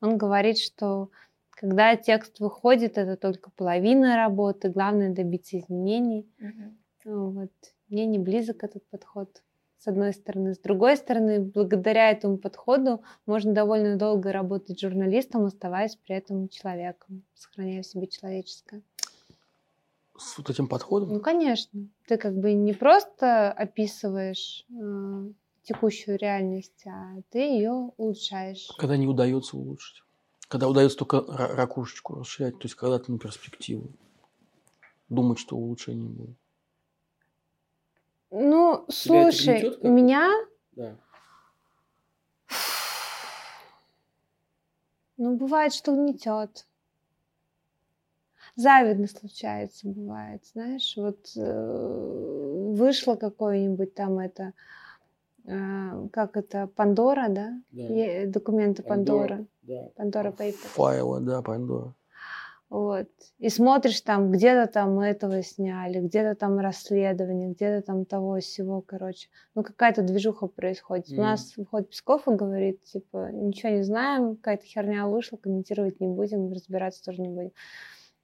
Он 0.00 0.16
говорит, 0.16 0.58
что 0.58 1.10
когда 1.50 1.96
текст 1.96 2.40
выходит, 2.40 2.98
это 2.98 3.16
только 3.16 3.50
половина 3.50 4.16
работы, 4.16 4.70
главное 4.70 5.12
добиться 5.12 5.58
изменений. 5.58 6.26
Угу. 6.40 7.30
Вот. 7.32 7.50
Мне 7.88 8.06
не 8.06 8.18
близок 8.18 8.62
этот 8.64 8.84
подход, 8.90 9.42
с 9.78 9.88
одной 9.88 10.12
стороны. 10.12 10.54
С 10.54 10.58
другой 10.58 10.96
стороны, 10.96 11.40
благодаря 11.40 12.10
этому 12.10 12.38
подходу 12.38 13.02
можно 13.26 13.52
довольно 13.52 13.96
долго 13.96 14.32
работать 14.32 14.80
журналистом, 14.80 15.44
оставаясь 15.44 15.96
при 15.96 16.16
этом 16.16 16.48
человеком, 16.48 17.24
сохраняя 17.34 17.82
в 17.82 17.86
себе 17.86 18.06
человеческое 18.06 18.82
с 20.18 20.36
вот 20.38 20.50
этим 20.50 20.68
подходом? 20.68 21.10
Ну, 21.10 21.20
конечно. 21.20 21.88
Ты 22.06 22.18
как 22.18 22.36
бы 22.36 22.52
не 22.52 22.72
просто 22.72 23.50
описываешь 23.52 24.66
э, 24.70 25.30
текущую 25.62 26.18
реальность, 26.18 26.86
а 26.86 27.20
ты 27.30 27.38
ее 27.38 27.92
улучшаешь. 27.96 28.68
Когда 28.78 28.96
не 28.96 29.06
удается 29.06 29.56
улучшить. 29.56 30.02
Когда 30.48 30.68
удается 30.68 30.98
только 30.98 31.24
ракушечку 31.26 32.14
расширять, 32.14 32.54
то 32.58 32.64
есть 32.64 32.74
когда 32.74 32.98
ты 32.98 33.12
на 33.12 33.18
перспективу. 33.18 33.90
Думать, 35.08 35.38
что 35.38 35.56
улучшение 35.56 36.08
будет. 36.08 36.36
Ну, 38.30 38.84
Тебя 38.88 39.30
слушай, 39.32 39.78
меня... 39.82 40.30
Да. 40.72 40.96
Ну, 45.16 45.36
бывает, 45.36 45.72
что 45.72 45.94
гнетет 45.94 46.67
завидно 48.58 49.06
случается, 49.06 49.88
бывает, 49.88 50.44
знаешь, 50.52 50.94
вот 50.96 51.18
э, 51.36 52.72
вышло 52.74 53.14
какое-нибудь 53.14 53.94
там 53.94 54.18
это, 54.18 54.52
э, 55.46 56.08
как 56.12 56.36
это, 56.36 56.66
Пандора, 56.66 57.28
да? 57.28 57.52
да. 57.70 58.26
Документы 58.26 58.82
Пандора. 58.82 59.46
Да. 59.62 59.88
Пандора 59.96 60.32
Papers. 60.32 60.66
Файлы, 60.74 61.20
да, 61.20 61.40
Пандора. 61.40 61.94
Вот. 62.68 63.08
И 63.38 63.48
смотришь 63.48 64.00
там, 64.02 64.30
где-то 64.30 64.70
там 64.70 65.00
этого 65.00 65.42
сняли, 65.42 66.00
где-то 66.00 66.34
там 66.34 66.58
расследование, 66.58 67.50
где-то 67.50 67.86
там 67.86 68.04
того 68.04 68.40
всего, 68.40 68.82
короче. 68.82 69.28
Ну, 69.54 69.62
какая-то 69.62 70.02
движуха 70.02 70.48
происходит. 70.48 71.08
Mm. 71.10 71.14
У 71.14 71.20
нас 71.22 71.56
выходит 71.56 71.90
Песков 71.90 72.28
и 72.28 72.32
говорит, 72.32 72.82
типа, 72.82 73.30
ничего 73.32 73.72
не 73.72 73.82
знаем, 73.84 74.36
какая-то 74.36 74.66
херня 74.66 75.06
вышла, 75.06 75.38
комментировать 75.38 76.00
не 76.00 76.08
будем, 76.08 76.52
разбираться 76.52 77.02
тоже 77.04 77.22
не 77.22 77.28
будем. 77.28 77.52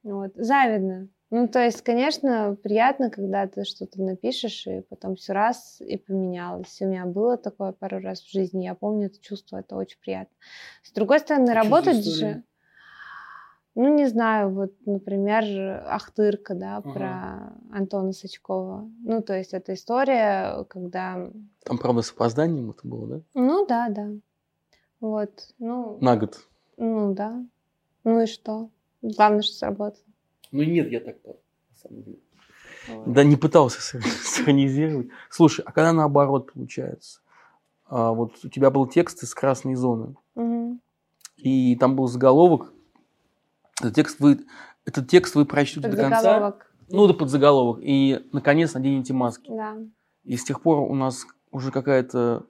Вот. 0.05 0.33
Завидно. 0.35 1.09
Ну, 1.31 1.47
то 1.47 1.59
есть, 1.59 1.81
конечно, 1.81 2.55
приятно, 2.61 3.09
когда 3.09 3.47
ты 3.47 3.65
что-то 3.65 4.01
напишешь, 4.01 4.67
и 4.67 4.81
потом 4.81 5.15
все 5.15 5.33
раз 5.33 5.81
и 5.81 5.97
поменялось. 5.97 6.77
У 6.79 6.85
меня 6.85 7.05
было 7.05 7.37
такое 7.37 7.71
пару 7.71 7.99
раз 7.99 8.21
в 8.21 8.31
жизни, 8.31 8.65
я 8.65 8.75
помню 8.75 9.07
это 9.07 9.19
чувство, 9.19 9.57
это 9.57 9.75
очень 9.75 9.97
приятно. 9.99 10.35
С 10.83 10.91
другой 10.91 11.19
стороны, 11.19 11.49
а 11.49 11.55
работать 11.55 12.05
же... 12.05 12.43
Ну, 13.73 13.93
не 13.93 14.05
знаю, 14.05 14.51
вот, 14.51 14.71
например, 14.85 15.43
Ахтырка, 15.87 16.53
да, 16.53 16.77
ага. 16.77 16.93
про 16.93 17.77
Антона 17.77 18.13
Сачкова. 18.13 18.89
Ну, 19.03 19.21
то 19.21 19.35
есть, 19.35 19.53
это 19.53 19.73
история, 19.73 20.63
когда... 20.69 21.29
Там, 21.65 21.77
правда, 21.77 22.01
с 22.01 22.11
опозданием 22.11 22.69
это 22.69 22.87
было, 22.87 23.07
да? 23.07 23.21
Ну, 23.33 23.65
да, 23.65 23.89
да. 23.89 24.11
Вот, 25.01 25.49
ну... 25.59 25.97
На 25.99 26.15
год? 26.15 26.37
Ну, 26.77 27.13
да. 27.13 27.43
Ну 28.05 28.21
и 28.21 28.27
что? 28.27 28.69
Главное, 29.01 29.41
что 29.41 29.55
сработало. 29.55 30.03
Ну 30.51 30.63
нет, 30.63 30.91
я 30.91 30.99
так 30.99 31.17
на 31.25 31.33
самом 31.75 32.03
деле. 32.03 32.19
Да 33.05 33.23
не 33.23 33.35
пытался 33.35 33.81
синхронизировать. 34.23 35.07
Слушай, 35.29 35.63
а 35.65 35.71
когда 35.71 35.93
наоборот 35.93 36.53
получается? 36.53 37.19
А, 37.87 38.11
вот 38.11 38.33
у 38.43 38.49
тебя 38.49 38.71
был 38.71 38.87
текст 38.87 39.23
из 39.23 39.33
красной 39.33 39.75
зоны, 39.75 40.15
угу. 40.35 40.79
и 41.37 41.75
там 41.75 41.95
был 41.95 42.07
заголовок. 42.07 42.73
Этот 43.79 43.95
текст 43.95 44.19
вы, 44.19 44.45
этот 44.85 45.09
текст 45.09 45.35
вы 45.35 45.45
прочтете 45.45 45.87
до 45.87 45.97
конца. 45.97 46.57
Ну, 46.89 47.07
да 47.07 47.13
под 47.13 47.29
заголовок. 47.29 47.79
И, 47.81 48.27
наконец, 48.31 48.73
наденете 48.73 49.13
маски. 49.13 49.49
Да. 49.49 49.75
И 50.23 50.37
с 50.37 50.43
тех 50.43 50.61
пор 50.61 50.79
у 50.79 50.95
нас 50.95 51.25
уже 51.51 51.71
какая-то 51.71 52.45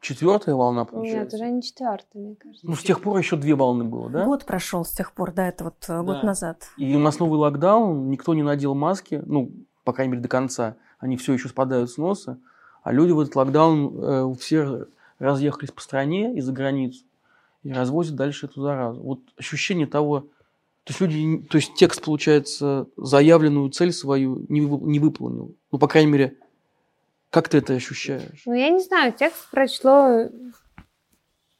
Четвертая 0.00 0.54
волна, 0.54 0.84
получается? 0.84 1.36
Нет, 1.36 1.42
уже 1.42 1.52
не 1.52 1.62
четвертая, 1.62 2.22
мне 2.22 2.36
кажется. 2.36 2.66
Ну, 2.66 2.74
с 2.74 2.82
тех 2.82 3.00
пор 3.00 3.18
еще 3.18 3.36
две 3.36 3.54
волны 3.54 3.84
было, 3.84 4.08
да? 4.08 4.24
Год 4.24 4.44
прошел 4.44 4.84
с 4.84 4.90
тех 4.90 5.12
пор, 5.12 5.32
да, 5.32 5.48
это 5.48 5.64
вот 5.64 5.84
э, 5.84 5.88
да. 5.88 6.02
год 6.02 6.22
назад. 6.22 6.68
И 6.76 6.94
у 6.94 7.00
нас 7.00 7.18
новый 7.18 7.38
локдаун, 7.38 8.08
никто 8.08 8.32
не 8.34 8.44
надел 8.44 8.74
маски, 8.74 9.20
ну, 9.26 9.50
по 9.84 9.92
крайней 9.92 10.12
мере, 10.12 10.22
до 10.22 10.28
конца. 10.28 10.76
Они 10.98 11.16
все 11.16 11.32
еще 11.32 11.48
спадают 11.48 11.90
с 11.90 11.96
носа. 11.96 12.38
А 12.82 12.92
люди 12.92 13.10
в 13.10 13.20
этот 13.20 13.34
локдаун 13.34 13.98
э, 14.00 14.34
все 14.38 14.86
разъехались 15.18 15.72
по 15.72 15.80
стране 15.80 16.36
и 16.36 16.40
за 16.40 16.52
границу. 16.52 17.04
И 17.64 17.72
развозят 17.72 18.14
дальше 18.14 18.46
эту 18.46 18.62
заразу. 18.62 19.02
Вот 19.02 19.20
ощущение 19.36 19.86
того, 19.86 20.26
то 20.84 20.92
есть 20.92 21.00
люди, 21.00 21.46
то 21.48 21.56
есть 21.56 21.74
текст, 21.74 22.02
получается, 22.02 22.86
заявленную 22.96 23.68
цель 23.70 23.92
свою 23.92 24.46
не, 24.48 24.60
не 24.60 25.00
выполнил. 25.00 25.54
Ну, 25.70 25.78
по 25.78 25.88
крайней 25.88 26.10
мере, 26.10 26.36
как 27.30 27.48
ты 27.48 27.58
это 27.58 27.74
ощущаешь? 27.74 28.42
Ну, 28.46 28.54
я 28.54 28.70
не 28.70 28.80
знаю, 28.80 29.12
текст 29.12 29.50
прочло 29.50 30.28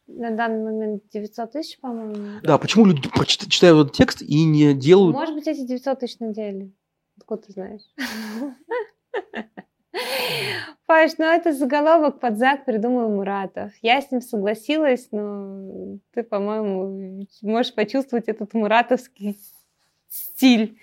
на 0.07 0.31
данный 0.31 0.65
момент 0.65 1.03
900 1.13 1.53
тысяч, 1.53 1.79
по-моему. 1.81 2.41
Да, 2.43 2.59
почему 2.59 2.87
люди 2.87 3.03
читают 3.49 3.87
этот 3.87 3.93
текст 3.97 4.23
и 4.23 4.45
не 4.45 4.75
делают... 4.75 5.15
Может 5.15 5.35
быть, 5.35 5.47
эти 5.47 5.67
900 5.67 6.01
тысяч 6.01 6.19
на 6.19 6.33
деле. 6.33 6.73
Откуда 7.19 7.43
ты 7.43 7.53
знаешь? 7.53 7.83
Паш, 10.87 11.13
ну 11.19 11.25
это 11.25 11.53
заголовок 11.53 12.21
под 12.21 12.39
Зак 12.39 12.65
придумал 12.65 13.11
Муратов. 13.11 13.73
Я 13.83 14.01
с 14.01 14.11
ним 14.11 14.23
согласилась, 14.23 15.09
но 15.11 15.99
ты, 16.13 16.23
по-моему, 16.23 17.27
можешь 17.43 17.75
почувствовать 17.75 18.29
этот 18.29 18.55
муратовский 18.55 19.39
стиль 20.09 20.79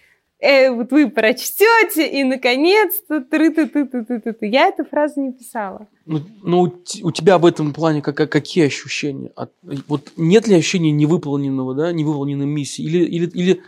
э, 0.46 0.72
вот 0.72 0.92
вы 0.92 1.10
прочтете, 1.10 2.08
и 2.08 2.24
наконец-то 2.24 3.22
ты 3.22 3.52
ты 3.52 3.68
ты 3.68 3.86
ты 3.86 4.20
ты 4.20 4.34
ты 4.34 4.46
Я 4.48 4.68
эту 4.68 4.86
фразу 4.86 5.22
не 5.22 5.32
писала. 5.34 5.88
Ну, 6.06 6.20
ну 6.44 6.62
у 7.04 7.12
тебя 7.12 7.38
в 7.38 7.46
этом 7.46 7.74
плане 7.74 8.02
как, 8.02 8.16
как- 8.16 8.32
какие 8.32 8.66
ощущения? 8.68 9.32
От- 9.36 9.54
вот 9.88 10.12
нет 10.18 10.48
ли 10.48 10.56
ощущения 10.56 10.92
невыполненного, 10.92 11.74
да, 11.74 11.92
невыполненной 11.92 12.46
миссии? 12.46 12.84
Или, 12.84 13.00
или, 13.06 13.28
или 13.28 13.62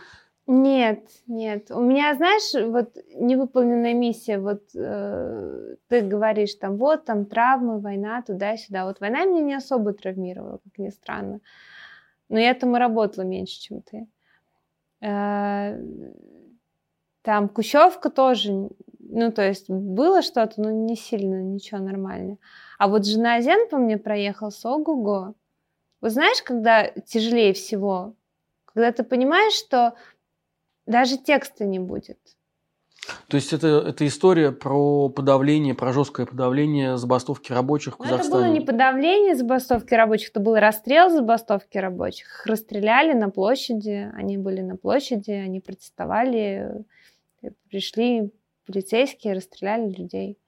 Нет, 0.46 1.02
нет. 1.26 1.70
У 1.70 1.80
меня, 1.80 2.14
знаешь, 2.14 2.54
вот 2.72 2.96
невыполненная 3.14 3.94
миссия, 3.94 4.38
вот 4.38 4.62
э, 4.74 5.74
ты 5.88 6.00
говоришь 6.00 6.54
там, 6.54 6.76
вот 6.76 7.04
там 7.04 7.26
травмы, 7.26 7.80
война, 7.80 8.22
туда-сюда. 8.22 8.86
Вот 8.86 9.00
война 9.00 9.24
меня 9.24 9.42
не 9.42 9.54
особо 9.54 9.92
травмировала, 9.92 10.60
как 10.64 10.78
ни 10.78 10.90
странно. 10.90 11.40
Но 12.30 12.38
я 12.38 12.54
там 12.54 12.76
и 12.76 12.78
работала 12.78 13.24
меньше, 13.24 13.60
чем 13.60 13.82
ты. 13.82 14.06
Э, 15.00 15.78
Там 17.22 17.48
Кущевка 17.48 18.10
тоже, 18.10 18.68
ну, 18.98 19.32
то 19.32 19.46
есть 19.46 19.68
было 19.68 20.22
что-то, 20.22 20.60
но 20.60 20.70
не 20.70 20.96
сильно, 20.96 21.42
ничего, 21.42 21.80
нормально. 21.80 22.38
А 22.78 22.88
вот 22.88 23.06
жена 23.06 23.40
Зен 23.40 23.68
по 23.68 23.76
мне 23.76 23.98
проехал 23.98 24.50
с 24.50 24.64
ого-го. 24.64 25.34
Вот 26.00 26.12
знаешь, 26.12 26.42
когда 26.42 26.88
тяжелее 26.88 27.52
всего? 27.52 28.14
Когда 28.66 28.92
ты 28.92 29.02
понимаешь, 29.02 29.54
что 29.54 29.94
даже 30.86 31.18
текста 31.18 31.64
не 31.64 31.78
будет. 31.78 32.18
То 33.28 33.36
есть 33.36 33.52
это, 33.52 33.84
это 33.88 34.06
история 34.06 34.52
про 34.52 35.08
подавление, 35.08 35.74
про 35.74 35.92
жесткое 35.92 36.26
подавление 36.26 36.96
забастовки 36.96 37.52
рабочих 37.52 37.98
в 37.98 38.02
это 38.02 38.10
Казахстане. 38.10 38.44
было 38.44 38.52
не 38.52 38.60
подавление 38.60 39.34
забастовки 39.34 39.94
рабочих, 39.94 40.30
это 40.30 40.40
был 40.40 40.56
расстрел 40.56 41.10
забастовки 41.10 41.78
рабочих. 41.78 42.26
Их 42.26 42.46
расстреляли 42.46 43.14
на 43.14 43.30
площади, 43.30 44.10
они 44.14 44.36
были 44.36 44.60
на 44.60 44.76
площади, 44.76 45.30
они 45.30 45.60
протестовали, 45.60 46.84
пришли 47.70 48.32
полицейские, 48.66 49.34
расстреляли 49.34 49.90
людей. 49.90 50.38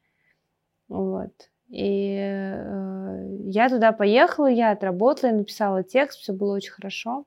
Вот. 0.88 1.51
И 1.68 2.16
э, 2.18 3.36
я 3.45 3.68
туда 3.68 3.93
поехала, 3.93 4.47
я 4.47 4.72
отработала, 4.72 5.30
я 5.30 5.36
написала 5.36 5.84
текст, 5.84 6.18
все 6.18 6.32
было 6.32 6.57
очень 6.57 6.72
хорошо. 6.72 7.26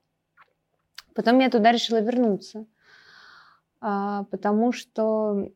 Потом 1.14 1.38
я 1.38 1.48
туда 1.48 1.72
решила 1.72 2.00
вернуться, 2.00 2.66
а, 3.80 4.24
потому 4.24 4.72
что 4.72 5.50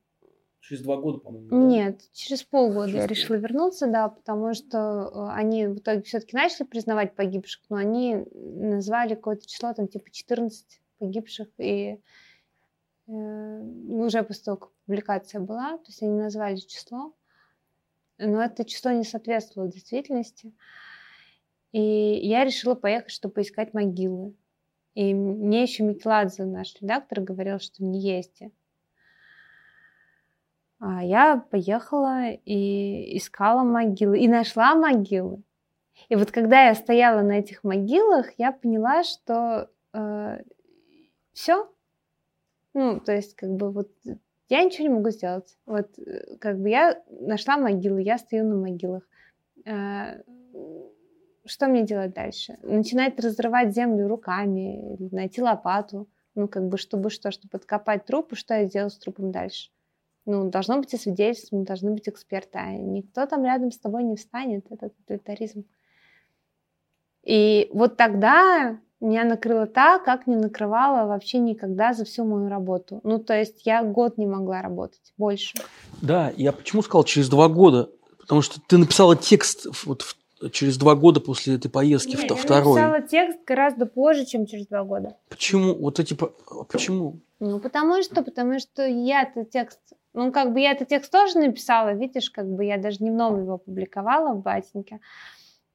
Через 0.61 0.83
два 0.83 0.97
года, 0.97 1.19
по-моему. 1.19 1.49
да? 1.51 1.57
нет, 1.57 2.03
через 2.13 2.43
полгода 2.45 2.89
Через 2.89 3.03
я 3.03 3.07
решила 3.07 3.37
вернуться, 3.37 3.87
да, 3.87 4.09
потому 4.09 4.55
что 4.55 4.79
э, 4.79 5.29
они 5.35 5.67
в 5.67 5.79
итоге 5.79 6.03
все-таки 6.03 6.37
начали 6.37 6.67
признавать 6.67 7.15
погибших, 7.15 7.63
но 7.69 7.77
они 7.77 8.25
назвали 8.33 9.15
какое-то 9.15 9.47
число, 9.47 9.73
там 9.75 9.89
типа 9.89 10.11
14 10.11 10.81
погибших, 10.99 11.49
и 11.59 11.63
э, 11.63 11.99
уже 13.09 14.23
после 14.23 14.45
того, 14.45 14.57
как 14.59 14.71
публикация 14.85 15.41
была, 15.41 15.79
то 15.79 15.85
есть 15.87 16.03
они 16.03 16.13
назвали 16.13 16.57
число, 16.57 17.15
но 18.19 18.43
это 18.43 18.65
число 18.65 18.91
не 18.91 19.05
соответствовало 19.05 19.71
действительности. 19.71 20.53
И 21.73 21.81
я 21.81 22.45
решила 22.45 22.75
поехать, 22.75 23.11
чтобы 23.11 23.35
поискать 23.35 23.75
могилы. 23.75 24.35
И 24.95 25.15
мне 25.15 25.63
еще 25.63 25.85
Микеладзе, 25.85 26.45
наш 26.45 26.75
редактор, 26.81 27.21
говорил, 27.21 27.61
что 27.61 27.85
не 27.85 28.01
езди. 28.01 28.53
А 30.81 31.03
я 31.03 31.39
поехала 31.39 32.31
и 32.31 33.17
искала 33.17 33.63
могилы, 33.63 34.19
и 34.19 34.29
нашла 34.29 34.75
могилы. 34.75 35.43
И 36.09 36.17
вот 36.17 36.31
когда 36.31 36.67
я 36.69 36.75
стояла 36.75 37.23
на 37.23 37.39
этих 37.39 37.65
могилах, 37.65 38.27
я 38.39 38.53
поняла, 38.53 39.03
что 39.03 39.71
все. 41.33 41.73
Ну, 42.75 43.01
то 43.01 43.13
есть, 43.13 43.35
как 43.35 43.51
бы 43.51 43.71
вот 43.71 43.91
я 44.49 44.65
ничего 44.65 44.89
не 44.89 44.95
могу 44.95 45.11
сделать. 45.11 45.57
Вот, 45.67 45.99
э, 45.99 46.37
как 46.39 46.59
бы 46.61 46.69
я 46.71 47.03
нашла 47.11 47.57
могилы, 47.59 48.03
я 48.03 48.19
стою 48.19 48.45
на 48.45 48.57
могилах. 48.57 49.03
Э, 49.65 50.23
Что 51.47 51.67
мне 51.67 51.83
делать 51.85 52.13
дальше? 52.15 52.59
Начинать 52.63 53.19
разрывать 53.21 53.75
землю 53.75 54.07
руками, 54.09 54.97
найти 55.13 55.41
лопату, 55.41 56.07
ну, 56.35 56.47
как 56.47 56.69
бы, 56.69 56.77
чтобы 56.77 57.11
что, 57.11 57.31
чтобы 57.31 57.57
откопать 57.57 58.05
труп, 58.05 58.33
и 58.33 58.37
что 58.37 58.55
я 58.55 58.67
сделаю 58.67 58.91
с 58.91 58.99
трупом 58.99 59.33
дальше? 59.33 59.71
Ну, 60.27 60.51
должно 60.51 60.79
быть 60.79 60.93
и 60.93 60.99
свидетельство, 60.99 61.59
должны 61.65 61.93
быть 61.93 62.09
эксперты, 62.09 62.59
а 62.59 62.73
никто 62.73 63.25
там 63.27 63.45
рядом 63.45 63.71
с 63.73 63.79
тобой 63.79 64.05
не 64.05 64.17
встанет, 64.17 64.67
это 64.71 64.91
тоталитаризм. 64.91 65.65
И 67.23 67.71
вот 67.73 67.97
тогда 67.97 68.79
меня 69.01 69.25
накрыло 69.25 69.67
так, 69.67 70.05
как 70.05 70.27
не 70.27 70.37
накрывало 70.37 71.07
вообще 71.07 71.39
никогда 71.39 71.93
за 71.93 72.05
всю 72.05 72.25
мою 72.25 72.49
работу. 72.49 73.01
Ну, 73.05 73.19
то 73.19 73.33
есть 73.39 73.63
я 73.65 73.83
год 73.83 74.19
не 74.19 74.27
могла 74.27 74.61
работать, 74.63 75.13
больше. 75.17 75.55
Да, 76.03 76.33
я 76.37 76.53
почему 76.53 76.83
сказал 76.83 77.05
через 77.05 77.29
два 77.29 77.49
года? 77.49 77.91
Потому 78.19 78.43
что 78.43 78.61
ты 78.67 78.77
написала 78.77 79.17
текст 79.17 79.67
вот 79.87 80.03
в- 80.03 80.51
через 80.51 80.77
два 80.79 80.95
года 80.95 81.21
после 81.21 81.55
этой 81.57 81.71
поездки, 81.71 82.11
Не, 82.17 82.23
вто- 82.25 82.35
я 82.37 82.43
второй. 82.43 82.75
написала 82.81 83.01
текст 83.03 83.39
гораздо 83.47 83.87
позже, 83.87 84.25
чем 84.27 84.47
через 84.47 84.67
два 84.67 84.85
года. 84.85 85.17
Почему? 85.29 85.75
Вот 85.75 85.99
эти... 86.01 86.15
по- 86.15 86.33
Почему? 86.71 87.21
Ну, 87.41 87.59
потому 87.61 88.03
что, 88.03 88.23
потому 88.23 88.59
что 88.59 88.85
я-то 88.87 89.45
текст, 89.45 89.79
ну, 90.13 90.31
как 90.33 90.53
бы 90.53 90.61
я 90.61 90.73
этот 90.73 90.89
текст 90.89 91.11
тоже 91.13 91.39
написала, 91.39 91.93
видишь, 91.93 92.31
как 92.31 92.47
бы 92.49 92.65
я 92.65 92.79
даже 92.79 92.99
дневном 92.99 93.41
его 93.43 93.59
публиковала 93.59 94.35
в 94.35 94.43
Батеньке. 94.43 95.01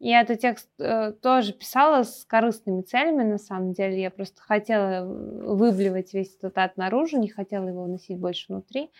Я 0.05 0.19
этот 0.19 0.41
текст 0.41 0.67
э, 0.79 1.13
тоже 1.13 1.53
писала 1.53 2.03
с 2.03 2.25
корыстными 2.25 2.81
целями, 2.81 3.23
на 3.23 3.37
самом 3.37 3.71
деле. 3.71 4.01
Я 4.01 4.11
просто 4.11 4.41
хотела 4.41 5.05
выблевать 5.05 6.13
весь 6.13 6.35
этот 6.35 6.57
ад 6.57 6.75
наружу, 6.75 7.17
не 7.17 7.29
хотела 7.29 7.69
его 7.69 7.87
носить 7.87 8.19
больше 8.19 8.51
внутри. 8.51 8.91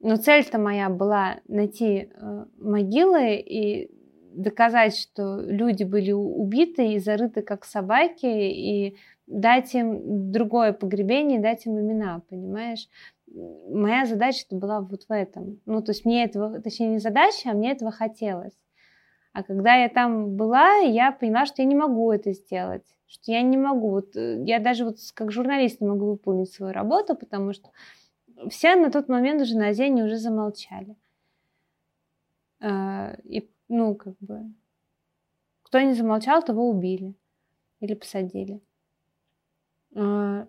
Но 0.00 0.16
цель-то 0.16 0.58
моя 0.58 0.88
была 0.88 1.36
найти 1.46 2.10
э, 2.12 2.44
могилы 2.58 3.36
и 3.36 3.88
доказать, 4.32 4.96
что 4.96 5.40
люди 5.42 5.84
были 5.84 6.10
убиты 6.10 6.94
и 6.94 6.98
зарыты 6.98 7.42
как 7.42 7.64
собаки, 7.64 8.26
и 8.26 8.96
дать 9.28 9.76
им 9.76 10.32
другое 10.32 10.72
погребение, 10.72 11.38
дать 11.38 11.66
им 11.66 11.78
имена, 11.78 12.20
понимаешь? 12.28 12.88
Моя 13.28 14.06
задача 14.06 14.44
была 14.50 14.80
вот 14.80 15.04
в 15.04 15.12
этом. 15.12 15.60
Ну, 15.66 15.82
то 15.82 15.92
есть 15.92 16.04
мне 16.04 16.24
этого, 16.24 16.60
точнее, 16.60 16.88
не 16.88 16.98
задача, 16.98 17.50
а 17.50 17.54
мне 17.54 17.70
этого 17.70 17.92
хотелось. 17.92 18.58
А 19.36 19.42
когда 19.42 19.74
я 19.74 19.90
там 19.90 20.34
была, 20.34 20.76
я 20.76 21.12
поняла, 21.12 21.44
что 21.44 21.60
я 21.60 21.68
не 21.68 21.74
могу 21.74 22.10
это 22.10 22.32
сделать, 22.32 22.86
что 23.06 23.32
я 23.32 23.42
не 23.42 23.58
могу. 23.58 23.90
Вот, 23.90 24.16
э, 24.16 24.42
я 24.46 24.60
даже 24.60 24.86
вот 24.86 24.96
как 25.12 25.30
журналист 25.30 25.82
не 25.82 25.86
могу 25.86 26.06
выполнить 26.12 26.50
свою 26.50 26.72
работу, 26.72 27.14
потому 27.14 27.52
что 27.52 27.68
все 28.48 28.76
на 28.76 28.90
тот 28.90 29.10
момент 29.10 29.42
уже 29.42 29.58
на 29.58 29.74
Зене 29.74 30.04
уже 30.04 30.16
замолчали. 30.16 30.96
А, 32.60 33.14
И, 33.24 33.46
ну, 33.68 33.94
как 33.94 34.14
бы, 34.20 34.50
кто 35.64 35.80
не 35.80 35.92
замолчал, 35.92 36.42
того 36.42 36.70
убили 36.70 37.12
или 37.80 37.92
посадили. 37.92 38.62
А, 39.94 40.48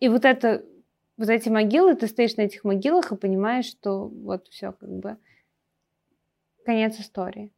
И 0.00 0.08
вот 0.08 0.24
это, 0.24 0.64
вот 1.16 1.28
эти 1.28 1.48
могилы, 1.48 1.94
ты 1.94 2.08
стоишь 2.08 2.34
на 2.34 2.42
этих 2.42 2.64
могилах 2.64 3.12
и 3.12 3.16
понимаешь, 3.16 3.66
что 3.66 4.08
вот 4.08 4.48
все, 4.48 4.72
как 4.72 4.90
бы, 4.90 5.18
конец 6.66 7.00
истории. 7.00 7.50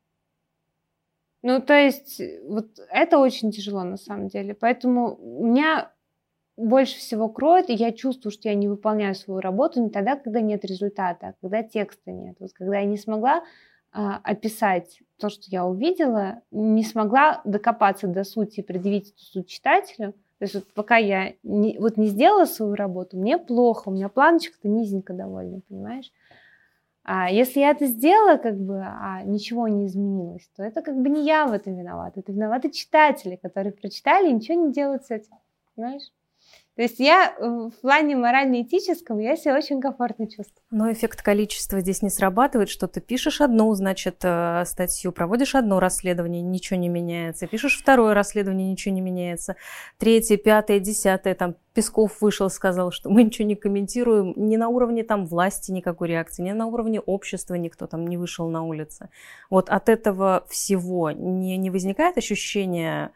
Ну, 1.43 1.61
то 1.61 1.75
есть, 1.75 2.21
вот 2.45 2.67
это 2.91 3.19
очень 3.19 3.51
тяжело 3.53 3.85
на 3.85 3.97
самом 3.97 4.29
деле. 4.29 4.55
Поэтому 4.55 5.19
меня 5.19 5.93
больше 6.57 6.99
всего 6.99 7.29
кроет, 7.29 7.71
и 7.71 7.75
я 7.75 7.93
чувствую, 7.93 8.33
что 8.33 8.49
я 8.49 8.55
не 8.55 8.67
выполняю 8.67 9.15
свою 9.15 9.41
работу 9.41 9.81
не 9.81 9.91
тогда, 9.91 10.17
когда 10.17 10.41
нет 10.41 10.65
результата, 10.65 11.29
а 11.29 11.35
когда 11.41 11.63
текста 11.63 12.11
нет. 12.11 12.37
Вот 12.41 12.53
когда 12.53 12.81
я 12.81 12.85
не 12.85 12.97
смогла 12.97 13.45
а, 13.93 14.17
описать 14.25 15.01
то, 15.19 15.29
что 15.31 15.45
я 15.47 15.65
увидела, 15.65 16.43
не 16.51 16.83
смогла 16.83 17.41
докопаться 17.45 18.09
до 18.09 18.25
сути 18.25 18.61
и 18.61 18.63
предъявить 18.65 19.11
эту 19.11 19.23
суть 19.23 19.49
читателю. 19.49 20.13
То 20.39 20.45
есть 20.45 20.55
вот 20.55 20.67
пока 20.75 20.97
я 20.97 21.35
не, 21.45 21.79
вот 21.79 21.97
не 21.97 22.07
сделала 22.07 22.45
свою 22.45 22.75
работу, 22.75 23.17
мне 23.17 23.39
плохо, 23.39 23.89
у 23.89 23.93
меня 23.93 24.09
планочка-то 24.09 24.69
низенько 24.69 25.13
довольно, 25.13 25.61
понимаешь? 25.69 26.13
А 27.11 27.31
если 27.31 27.61
я 27.61 27.71
это 27.71 27.87
сделала, 27.87 28.37
как 28.37 28.59
бы, 28.61 28.83
а 28.85 29.23
ничего 29.25 29.67
не 29.67 29.87
изменилось, 29.87 30.47
то 30.55 30.63
это 30.63 30.83
как 30.83 30.95
бы 31.01 31.09
не 31.09 31.25
я 31.25 31.47
в 31.47 31.53
этом 31.53 31.75
виновата, 31.75 32.21
это 32.21 32.33
виноваты 32.33 32.71
читатели, 32.71 33.37
которые 33.37 33.73
прочитали 33.73 34.29
и 34.29 34.33
ничего 34.35 34.67
не 34.67 34.73
делают 34.75 35.07
с 35.07 35.11
этим, 35.11 35.33
понимаешь? 35.75 36.13
То 36.79 36.83
есть 36.83 37.01
я 37.01 37.35
э, 37.37 37.45
в 37.45 37.81
плане 37.81 38.15
морально-этическом 38.15 39.19
я 39.19 39.35
себя 39.35 39.57
очень 39.57 39.81
комфортно 39.81 40.27
чувствую. 40.27 40.63
Но 40.71 40.93
эффект 40.93 41.23
количества 41.23 41.81
здесь 41.81 42.03
не 42.03 42.09
срабатывает, 42.09 42.69
что 42.69 42.87
ты 42.87 43.01
пишешь 43.01 43.41
одну, 43.41 43.75
значит, 43.75 44.21
э, 44.23 44.63
статью, 44.65 45.11
проводишь 45.11 45.57
одно 45.57 45.81
расследование, 45.81 46.41
ничего 46.41 46.79
не 46.79 46.89
меняется, 46.89 47.49
пишешь 47.49 47.77
второе 47.77 48.15
расследование, 48.15 48.71
ничего 48.71 48.95
не 48.95 49.01
меняется, 49.01 49.57
третье, 49.99 50.37
пятое, 50.37 50.79
десятое, 50.79 51.35
там 51.35 51.57
Песков 51.75 52.21
вышел, 52.21 52.49
сказал, 52.49 52.93
что 52.93 53.11
мы 53.11 53.25
ничего 53.25 53.49
не 53.49 53.57
комментируем, 53.57 54.33
ни 54.37 54.57
на 54.57 54.69
уровне 54.69 55.03
там 55.03 55.27
власти 55.27 55.73
никакой 55.73 56.09
реакции, 56.09 56.43
ни 56.43 56.53
на 56.53 56.67
уровне 56.67 57.01
общества 57.01 57.55
никто 57.55 57.89
там 57.89 58.07
не 58.07 58.17
вышел 58.17 58.49
на 58.49 58.63
улицы. 58.63 59.11
Вот 59.51 59.69
от 59.69 59.89
этого 59.89 60.45
всего 60.49 61.11
не, 61.11 61.57
не 61.57 61.71
возникает 61.71 62.19
ощущение 62.19 63.11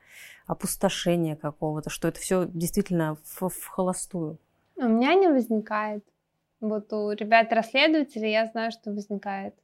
опустошения 0.47 1.37
какого-то, 1.37 1.91
что 1.91 2.09
это 2.09 2.21
все 2.21 2.47
действительно 2.47 3.17
в, 3.25 3.49
в 3.49 3.67
холостую? 3.67 4.39
У 4.77 4.89
меня 4.89 5.15
не 5.15 5.29
возникает. 5.29 6.05
Вот 6.61 6.93
у 6.93 7.11
ребят-расследователей 7.11 8.31
я 8.31 8.47
знаю, 8.47 8.71
что 8.71 8.93
возникает. 8.93 9.55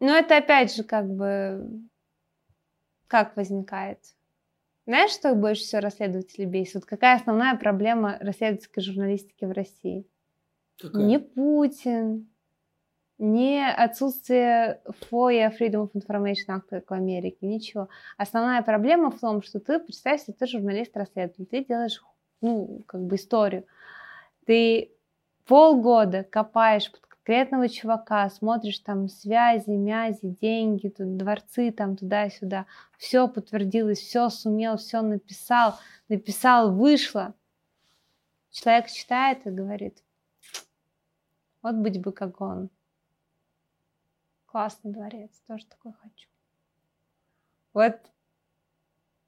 Но 0.00 0.14
это 0.14 0.36
опять 0.36 0.74
же 0.74 0.84
как 0.84 1.08
бы... 1.08 1.80
Как 3.06 3.36
возникает? 3.36 4.00
Знаешь, 4.86 5.12
что 5.12 5.34
больше 5.34 5.62
всего 5.62 5.80
расследователей 5.80 6.46
бесит? 6.46 6.74
Вот 6.74 6.84
какая 6.84 7.16
основная 7.16 7.56
проблема 7.56 8.18
расследовательской 8.20 8.82
журналистики 8.82 9.44
в 9.44 9.52
России? 9.52 10.06
Какая? 10.78 11.02
Не 11.02 11.18
Путин, 11.18 12.28
не 13.18 13.64
отсутствие 13.70 14.80
FOIA, 15.10 15.52
Freedom 15.56 15.88
of 15.88 15.92
Information 15.94 16.48
Act, 16.48 16.84
в 16.88 16.92
Америке, 16.92 17.46
ничего. 17.46 17.88
Основная 18.16 18.62
проблема 18.62 19.10
в 19.10 19.20
том, 19.20 19.42
что 19.42 19.60
ты, 19.60 19.78
представь 19.78 20.22
себе, 20.22 20.34
ты 20.38 20.46
журналист-расследователь, 20.46 21.46
ты 21.46 21.64
делаешь, 21.64 22.02
ну, 22.40 22.82
как 22.86 23.02
бы 23.02 23.16
историю. 23.16 23.66
Ты 24.46 24.92
полгода 25.46 26.24
копаешь 26.24 26.90
под 26.90 27.00
конкретного 27.06 27.68
чувака, 27.68 28.28
смотришь 28.30 28.80
там 28.80 29.08
связи, 29.08 29.70
мязи, 29.70 30.36
деньги, 30.40 30.88
тут 30.88 31.16
дворцы 31.16 31.70
там 31.70 31.96
туда-сюда, 31.96 32.66
все 32.98 33.28
подтвердилось, 33.28 33.98
все 34.00 34.28
сумел, 34.28 34.76
все 34.76 35.00
написал, 35.00 35.78
написал, 36.08 36.74
вышло. 36.74 37.34
Человек 38.50 38.88
читает 38.88 39.46
и 39.46 39.50
говорит, 39.50 40.02
вот 41.62 41.76
быть 41.76 42.00
бы 42.00 42.12
как 42.12 42.40
он. 42.40 42.68
Классный 44.54 44.92
дворец, 44.92 45.32
тоже 45.48 45.66
такой 45.66 45.94
хочу. 46.00 46.28
Вот, 47.72 47.96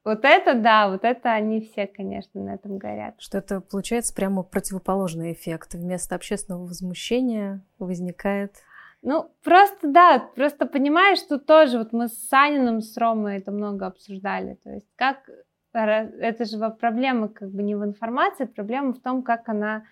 вот 0.05 0.21
это 0.25 0.55
да, 0.55 0.89
вот 0.89 1.03
это 1.03 1.33
они 1.33 1.61
все, 1.61 1.89
конечно, 1.89 2.41
на 2.41 2.55
этом 2.55 2.79
горят. 2.79 3.17
Что 3.19 3.39
это 3.39 3.61
получается 3.61 4.15
прямо 4.15 4.45
противоположный 4.45 5.33
эффект. 5.33 5.75
Вместо 5.75 6.15
общественного 6.15 6.67
возмущения 6.67 7.61
возникает 7.81 8.55
Ну, 9.03 9.33
просто 9.43 9.89
да, 9.89 10.21
просто 10.37 10.65
понимаешь, 10.65 11.19
что 11.19 11.41
тоже 11.41 11.79
вот 11.79 11.93
мы 11.93 12.07
с 12.07 12.29
Саниным, 12.29 12.81
с 12.81 12.97
Ромой 12.97 13.39
это 13.39 13.51
много 13.51 13.87
обсуждали. 13.87 14.61
То 14.63 14.71
есть 14.71 14.87
как 14.95 15.29
это 15.73 16.45
же 16.45 16.57
проблема 16.71 17.31
как 17.31 17.51
бы 17.51 17.65
не 17.65 17.75
в 17.75 17.85
информации, 17.85 18.45
проблема 18.45 18.93
в 18.93 19.01
том, 19.01 19.25
как 19.25 19.49
она 19.49 19.83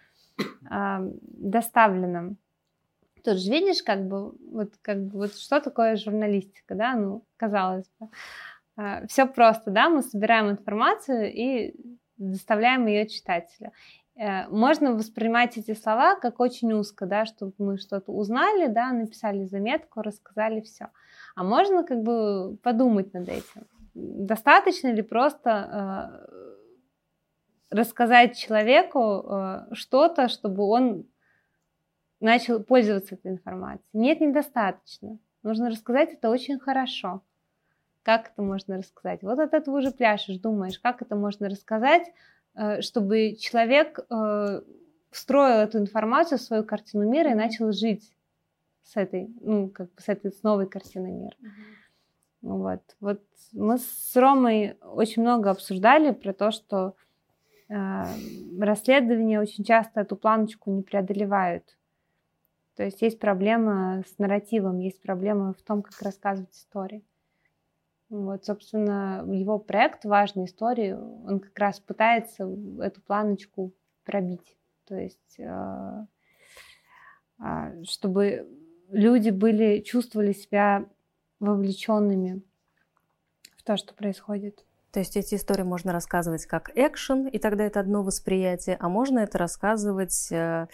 а, 0.70 1.00
доставлена. 1.22 2.36
Тут 3.24 3.38
же 3.38 3.50
видишь, 3.50 3.82
как 3.82 4.06
бы, 4.06 4.34
вот, 4.50 4.74
как 4.82 5.02
бы, 5.06 5.18
вот 5.18 5.34
что 5.34 5.60
такое 5.60 5.96
журналистика, 5.96 6.74
да, 6.74 6.94
ну, 6.94 7.24
казалось 7.36 7.90
бы. 7.98 8.08
Все 9.08 9.26
просто, 9.26 9.70
да, 9.70 9.88
мы 9.88 10.02
собираем 10.02 10.50
информацию 10.50 11.32
и 11.32 11.74
доставляем 12.16 12.86
ее 12.86 13.06
читателю. 13.06 13.72
Э, 14.16 14.48
Можно 14.48 14.92
воспринимать 14.92 15.56
эти 15.56 15.74
слова 15.74 16.16
как 16.16 16.40
очень 16.40 16.72
узко, 16.72 17.06
да, 17.06 17.24
что 17.24 17.52
мы 17.58 17.78
что-то 17.78 18.12
узнали, 18.12 18.66
да, 18.66 18.92
написали 18.92 19.44
заметку, 19.44 20.02
рассказали 20.02 20.60
все. 20.60 20.88
А 21.34 21.44
можно 21.44 21.84
как 21.84 22.02
бы 22.02 22.56
подумать 22.62 23.12
над 23.14 23.28
этим. 23.28 23.66
Достаточно 23.94 24.88
ли 24.88 25.02
просто 25.02 26.20
э, 27.70 27.76
рассказать 27.76 28.36
человеку 28.36 29.24
э, 29.26 29.74
что-то, 29.74 30.28
чтобы 30.28 30.64
он 30.64 31.06
начал 32.24 32.62
пользоваться 32.62 33.14
этой 33.14 33.32
информацией? 33.32 33.88
Нет, 33.92 34.20
недостаточно. 34.20 35.18
Нужно 35.42 35.70
рассказать 35.70 36.14
это 36.14 36.30
очень 36.30 36.58
хорошо. 36.58 37.22
Как 38.02 38.30
это 38.30 38.42
можно 38.42 38.78
рассказать? 38.78 39.22
Вот 39.22 39.38
от 39.38 39.54
этого 39.54 39.78
уже 39.78 39.90
пляшешь, 39.90 40.38
думаешь, 40.38 40.78
как 40.78 41.02
это 41.02 41.16
можно 41.16 41.48
рассказать, 41.48 42.12
э, 42.54 42.80
чтобы 42.80 43.36
человек 43.36 43.98
э, 43.98 44.62
встроил 45.10 45.60
эту 45.60 45.78
информацию 45.78 46.38
в 46.38 46.42
свою 46.42 46.64
картину 46.64 47.08
мира 47.08 47.30
и 47.30 47.34
начал 47.34 47.72
жить 47.72 48.10
с 48.84 48.96
этой, 48.96 49.28
ну, 49.40 49.68
как 49.68 49.86
бы 49.94 50.00
с 50.00 50.08
этой 50.08 50.32
с 50.32 50.42
новой 50.42 50.66
картиной 50.66 51.12
мира. 51.12 51.36
Вот. 52.42 52.82
вот 53.00 53.22
мы 53.52 53.78
с 53.78 54.16
Ромой 54.16 54.76
очень 54.82 55.22
много 55.22 55.50
обсуждали 55.50 56.10
про 56.12 56.34
то, 56.34 56.50
что 56.50 56.94
э, 57.68 58.04
расследования 58.60 59.40
очень 59.40 59.64
часто 59.64 60.00
эту 60.00 60.16
планочку 60.16 60.70
не 60.70 60.82
преодолевают. 60.82 61.64
То 62.76 62.82
есть 62.82 63.02
есть 63.02 63.20
проблема 63.20 64.02
с 64.06 64.18
нарративом, 64.18 64.78
есть 64.78 65.00
проблема 65.00 65.52
в 65.52 65.62
том, 65.62 65.82
как 65.82 66.00
рассказывать 66.02 66.54
истории. 66.54 67.04
Вот, 68.10 68.44
собственно, 68.44 69.24
его 69.26 69.58
проект 69.58 70.04
«Важные 70.04 70.46
истории», 70.46 70.92
он 70.92 71.40
как 71.40 71.58
раз 71.58 71.80
пытается 71.80 72.48
эту 72.80 73.00
планочку 73.00 73.72
пробить. 74.04 74.56
То 74.86 74.96
есть, 74.96 75.38
э, 75.38 76.06
а, 77.38 77.72
чтобы 77.84 78.46
люди 78.90 79.30
были, 79.30 79.80
чувствовали 79.80 80.32
себя 80.32 80.86
вовлеченными 81.40 82.42
в 83.56 83.62
то, 83.62 83.76
что 83.76 83.94
происходит. 83.94 84.64
То 84.92 85.00
есть 85.00 85.16
эти 85.16 85.34
истории 85.34 85.64
можно 85.64 85.92
рассказывать 85.92 86.46
как 86.46 86.70
экшен, 86.76 87.26
и 87.26 87.38
тогда 87.38 87.64
это 87.64 87.80
одно 87.80 88.04
восприятие, 88.04 88.76
а 88.78 88.88
можно 88.88 89.18
это 89.18 89.38
рассказывать, 89.38 90.30
э, 90.30 90.68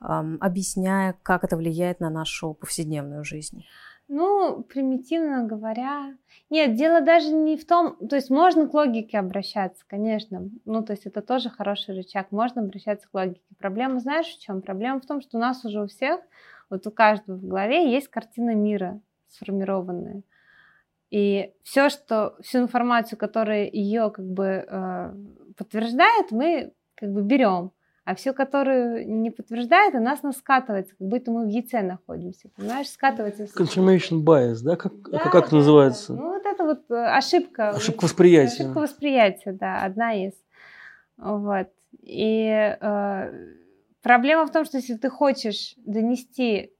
объясняя, 0.00 1.16
как 1.22 1.44
это 1.44 1.56
влияет 1.56 2.00
на 2.00 2.10
нашу 2.10 2.54
повседневную 2.54 3.24
жизнь. 3.24 3.64
Ну, 4.08 4.62
примитивно 4.62 5.44
говоря, 5.44 6.16
нет, 6.48 6.76
дело 6.76 7.00
даже 7.00 7.32
не 7.32 7.56
в 7.56 7.66
том, 7.66 7.96
то 8.08 8.14
есть 8.14 8.30
можно 8.30 8.68
к 8.68 8.74
логике 8.74 9.18
обращаться, 9.18 9.84
конечно, 9.88 10.48
ну, 10.64 10.84
то 10.84 10.92
есть 10.92 11.06
это 11.06 11.22
тоже 11.22 11.50
хороший 11.50 11.96
рычаг, 11.96 12.30
можно 12.30 12.62
обращаться 12.62 13.08
к 13.08 13.14
логике. 13.14 13.40
Проблема, 13.58 13.98
знаешь, 13.98 14.28
в 14.28 14.40
чем? 14.40 14.62
Проблема 14.62 15.00
в 15.00 15.06
том, 15.06 15.20
что 15.20 15.38
у 15.38 15.40
нас 15.40 15.64
уже 15.64 15.82
у 15.82 15.88
всех, 15.88 16.20
вот 16.70 16.86
у 16.86 16.92
каждого 16.92 17.36
в 17.36 17.44
голове 17.44 17.92
есть 17.92 18.06
картина 18.06 18.54
мира 18.54 19.00
сформированная. 19.28 20.22
И 21.10 21.52
все, 21.62 21.88
что, 21.88 22.36
всю 22.42 22.58
информацию, 22.58 23.18
которая 23.18 23.68
ее 23.68 24.10
как 24.10 24.26
бы 24.26 24.66
э, 24.68 25.14
подтверждает, 25.56 26.30
мы 26.30 26.72
как 26.94 27.12
бы 27.12 27.22
берем. 27.22 27.72
А 28.06 28.14
всю, 28.14 28.32
которую 28.34 29.04
не 29.20 29.32
подтверждает, 29.32 29.96
у 29.96 29.98
нас 29.98 30.22
нас 30.22 30.36
скатывается, 30.36 30.94
как 30.94 31.08
будто 31.08 31.32
мы 31.32 31.44
в 31.44 31.48
яйце 31.48 31.82
находимся. 31.82 32.48
Понимаешь, 32.56 32.88
скатывается. 32.88 33.46
Confirmation 33.46 34.22
bias, 34.22 34.58
да? 34.62 34.76
Как, 34.76 34.92
Да, 35.10 35.18
как 35.18 35.34
это 35.34 35.50
да, 35.50 35.56
называется? 35.56 36.12
Ну, 36.14 36.34
вот 36.34 36.46
это 36.46 36.64
вот 36.64 36.88
э, 36.88 36.94
ошибка. 36.94 37.70
Ошибка 37.70 38.04
восприятия. 38.04 38.62
Ошибка 38.62 38.78
восприятия, 38.78 39.52
да, 39.52 39.82
одна 39.82 40.14
из. 40.24 40.34
Вот. 41.16 41.66
И 42.00 42.46
э, 42.48 43.32
проблема 44.02 44.46
в 44.46 44.52
том, 44.52 44.64
что 44.66 44.76
если 44.76 44.94
ты 44.94 45.10
хочешь 45.10 45.74
донести 45.78 46.72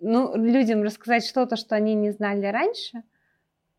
ну, 0.00 0.36
людям 0.36 0.82
рассказать 0.82 1.24
что-то, 1.24 1.54
что 1.54 1.76
они 1.76 1.94
не 1.94 2.10
знали 2.10 2.46
раньше, 2.46 3.04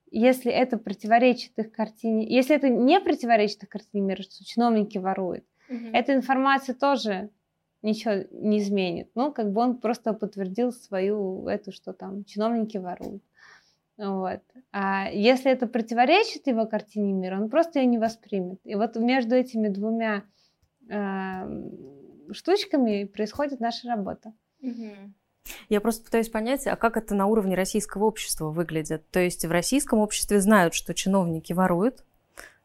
если 0.10 0.54
это 0.54 0.78
противоречит 0.78 1.52
их 1.58 1.74
картине, 1.74 2.34
если 2.34 2.56
это 2.56 2.70
не 2.70 3.02
противоречит 3.02 3.64
их 3.64 3.70
картине 3.70 4.04
мира, 4.04 4.22
что 4.22 4.46
чиновники 4.46 4.98
воруют, 4.98 5.44
эта 5.94 6.14
информация 6.14 6.76
тоже 6.76 7.30
ничего 7.82 8.26
не 8.32 8.60
изменит. 8.60 9.10
Ну, 9.16 9.32
как 9.32 9.52
бы 9.52 9.62
он 9.62 9.78
просто 9.78 10.14
подтвердил 10.14 10.72
свою 10.72 11.48
эту, 11.48 11.72
что 11.72 11.94
там 11.94 12.26
чиновники 12.26 12.78
воруют. 12.78 13.24
Вот. 13.98 14.42
А 14.72 15.10
если 15.12 15.52
это 15.52 15.68
противоречит 15.68 16.48
его 16.48 16.66
картине 16.66 17.14
мира, 17.14 17.40
он 17.40 17.50
просто 17.50 17.80
ее 17.80 17.86
не 17.86 17.98
воспримет. 17.98 18.60
И 18.64 18.76
вот 18.76 18.96
между 18.96 19.36
этими 19.36 19.68
двумя 19.68 20.24
э, 20.90 21.70
штучками 22.32 23.04
происходит 23.06 23.60
наша 23.60 23.88
работа. 23.90 24.34
Я 25.68 25.82
просто 25.82 26.04
пытаюсь 26.04 26.30
понять, 26.30 26.68
а 26.68 26.76
как 26.76 26.96
это 26.96 27.16
на 27.16 27.26
уровне 27.26 27.56
российского 27.56 28.06
общества 28.06 28.50
выглядит. 28.50 29.10
То 29.10 29.20
есть 29.20 29.46
в 29.46 29.52
российском 29.52 30.00
обществе 30.00 30.40
знают, 30.40 30.74
что 30.74 30.94
чиновники 30.94 31.54
воруют, 31.54 32.06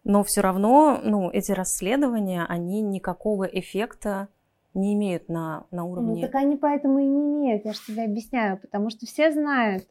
но 0.05 0.23
все 0.23 0.41
равно 0.43 1.01
ну, 1.03 1.31
эти 1.31 1.53
расследования, 1.53 2.45
они 2.49 2.83
никакого 2.83 3.45
эффекта 3.45 4.29
не 4.75 4.95
имеют 4.95 5.29
на, 5.29 5.67
на 5.71 5.83
Ну, 5.83 5.91
уровне... 5.91 6.27
так 6.27 6.35
они 6.35 6.57
поэтому 6.57 6.99
и 6.99 7.07
не 7.07 7.23
имеют, 7.23 7.65
я 7.65 7.73
же 7.73 7.81
тебе 7.87 8.05
объясняю, 8.05 8.59
потому 8.59 8.91
что 8.91 9.07
все 9.07 9.33
знают. 9.33 9.87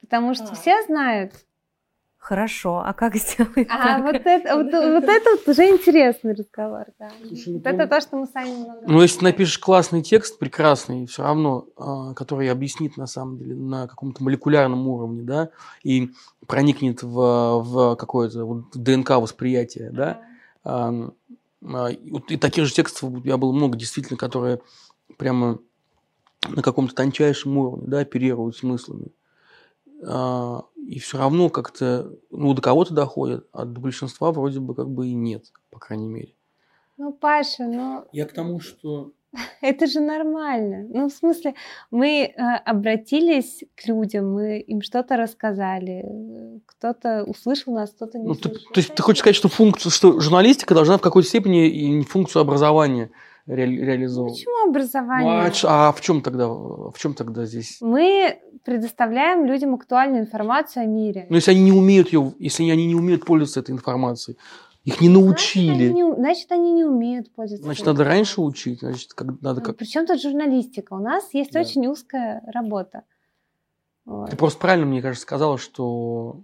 Потому 0.00 0.34
что 0.34 0.44
А. 0.50 0.54
все 0.54 0.82
знают. 0.84 1.32
Хорошо, 2.26 2.82
а 2.84 2.92
как 2.92 3.14
сделать 3.14 3.68
А 3.70 4.00
так? 4.00 4.02
вот 4.02 4.16
это, 4.24 4.56
вот, 4.56 4.64
вот 4.66 5.04
это 5.04 5.30
вот 5.30 5.46
уже 5.46 5.68
интересный 5.68 6.34
разговор, 6.34 6.86
да. 6.98 7.08
Слушай, 7.24 7.50
ну, 7.50 7.58
вот 7.58 7.66
это 7.68 7.76
прям- 7.76 7.88
то, 7.88 8.00
что 8.00 8.16
мы 8.16 8.26
сами 8.26 8.50
много 8.50 8.80
Ну, 8.84 9.00
если 9.00 9.22
напишешь 9.22 9.60
классный 9.60 10.02
текст, 10.02 10.36
прекрасный, 10.40 11.06
все 11.06 11.22
равно, 11.22 11.68
а, 11.76 12.14
который 12.14 12.50
объяснит 12.50 12.96
на 12.96 13.06
самом 13.06 13.38
деле 13.38 13.54
на 13.54 13.86
каком-то 13.86 14.24
молекулярном 14.24 14.88
уровне, 14.88 15.22
да, 15.22 15.50
и 15.84 16.10
проникнет 16.48 17.04
в, 17.04 17.14
в 17.62 17.94
какое-то 17.94 18.44
вот 18.44 18.72
ДНК 18.74 19.10
восприятие, 19.10 19.92
да, 19.92 20.20
а, 20.64 20.92
и 21.92 22.36
таких 22.38 22.66
же 22.66 22.74
текстов 22.74 23.04
у 23.04 23.10
меня 23.18 23.36
было 23.36 23.52
много, 23.52 23.78
действительно, 23.78 24.16
которые 24.16 24.58
прямо 25.16 25.60
на 26.48 26.62
каком-то 26.62 26.92
тончайшем 26.92 27.56
уровне, 27.56 27.84
да, 27.86 28.00
оперируют 28.00 28.56
смыслами. 28.56 29.12
А, 30.04 30.64
и 30.76 30.98
все 30.98 31.18
равно 31.18 31.48
как-то, 31.48 32.10
ну, 32.30 32.54
до 32.54 32.62
кого-то 32.62 32.94
доходит, 32.94 33.46
а 33.52 33.64
до 33.64 33.80
большинства 33.80 34.32
вроде 34.32 34.60
бы 34.60 34.74
как 34.74 34.88
бы 34.88 35.08
и 35.08 35.14
нет, 35.14 35.52
по 35.70 35.78
крайней 35.78 36.08
мере. 36.08 36.34
Ну, 36.96 37.12
Паша, 37.12 37.64
ну... 37.64 38.04
Я 38.12 38.26
к 38.26 38.32
тому, 38.32 38.60
что 38.60 39.12
Это 39.60 39.86
же 39.86 40.00
нормально. 40.00 40.86
Ну, 40.88 41.08
в 41.08 41.12
смысле, 41.12 41.54
мы 41.90 42.24
э, 42.24 42.56
обратились 42.64 43.64
к 43.74 43.86
людям, 43.86 44.32
мы 44.32 44.60
им 44.60 44.82
что-то 44.82 45.16
рассказали, 45.16 46.04
кто-то 46.66 47.24
услышал 47.24 47.74
нас, 47.74 47.90
кто-то 47.90 48.18
не 48.18 48.26
Ну, 48.26 48.34
ты, 48.34 48.48
услышал. 48.48 48.72
то 48.72 48.80
есть 48.80 48.94
ты 48.94 49.02
хочешь 49.02 49.20
сказать, 49.20 49.36
что 49.36 49.48
функцию, 49.48 49.92
что 49.92 50.20
журналистика 50.20 50.74
должна 50.74 50.98
в 50.98 51.00
какой-то 51.02 51.28
степени 51.28 51.68
и 51.68 52.02
функцию 52.02 52.42
образования 52.42 53.10
ре- 53.46 53.64
реализовывать? 53.84 54.34
Почему 54.38 54.64
Ну, 54.64 54.70
образование? 54.70 55.40
а, 55.42 55.50
ч- 55.50 55.66
а 55.68 55.92
в 55.92 56.00
чем 56.00 56.20
тогда, 56.22 56.48
в 56.48 56.94
чем 56.98 57.14
тогда 57.14 57.44
здесь? 57.44 57.78
Мы 57.80 58.38
предоставляем 58.64 59.46
людям 59.46 59.74
актуальную 59.74 60.22
информацию 60.22 60.82
о 60.82 60.86
мире. 60.86 61.26
Ну, 61.30 61.36
если 61.36 61.52
они 61.52 61.62
не 61.62 61.72
умеют 61.72 62.12
ее, 62.12 62.32
если 62.38 62.68
они 62.70 62.86
не 62.86 62.94
умеют 62.94 63.24
пользоваться 63.24 63.60
этой 63.60 63.70
информацией, 63.70 64.36
их 64.84 65.00
не 65.00 65.08
Значит, 65.08 65.16
они 65.16 65.24
научили, 65.24 65.92
не, 65.92 66.14
значит, 66.14 66.52
они 66.52 66.72
не 66.72 66.84
умеют 66.84 67.32
пользоваться. 67.34 67.64
значит, 67.64 67.86
надо 67.86 68.04
раньше 68.04 68.40
учить, 68.40 68.80
значит, 68.80 69.14
как, 69.14 69.40
надо 69.40 69.60
как... 69.60 69.76
Причем 69.76 70.06
тут 70.06 70.20
журналистика? 70.20 70.94
У 70.94 70.98
нас 71.00 71.32
есть 71.34 71.52
Да. 71.52 71.60
очень 71.60 71.86
узкая 71.88 72.42
работа. 72.52 73.02
Вот. 74.04 74.30
Ты 74.30 74.36
просто 74.36 74.60
правильно, 74.60 74.86
мне 74.86 75.02
кажется, 75.02 75.22
сказала, 75.22 75.58
что 75.58 76.40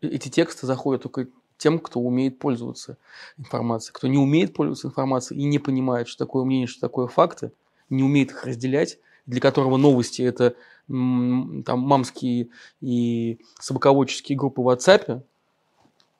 эти 0.00 0.28
тексты 0.28 0.66
заходят 0.66 1.02
только 1.02 1.26
тем, 1.60 1.78
кто 1.78 2.00
умеет 2.00 2.38
пользоваться 2.38 2.96
информацией. 3.36 3.92
Кто 3.94 4.08
не 4.08 4.16
умеет 4.16 4.54
пользоваться 4.54 4.88
информацией 4.88 5.40
и 5.40 5.44
не 5.44 5.58
понимает, 5.58 6.08
что 6.08 6.24
такое 6.24 6.44
мнение, 6.44 6.66
что 6.66 6.80
такое 6.80 7.06
факты, 7.06 7.52
не 7.90 8.02
умеет 8.02 8.30
их 8.30 8.44
разделять, 8.44 8.98
для 9.26 9.40
которого 9.40 9.76
новости– 9.76 10.22
это 10.22 10.56
там 10.88 11.62
мамские 11.64 12.48
и 12.80 13.38
собаководческие 13.60 14.38
группы 14.38 14.62
в 14.62 14.68
WhatsApp, 14.68 15.22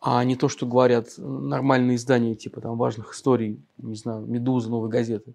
а 0.01 0.23
не 0.25 0.37
то, 0.37 0.49
что 0.49 0.67
говорят 0.67 1.09
нормальные 1.17 1.97
издания, 1.97 2.35
типа 2.35 2.61
там 2.61 2.77
важных 2.77 3.15
историй, 3.15 3.61
не 3.79 3.97
знаю, 3.97 4.27
«Медуза», 4.27 4.71
«Новой 4.71 4.91
газеты», 4.91 5.33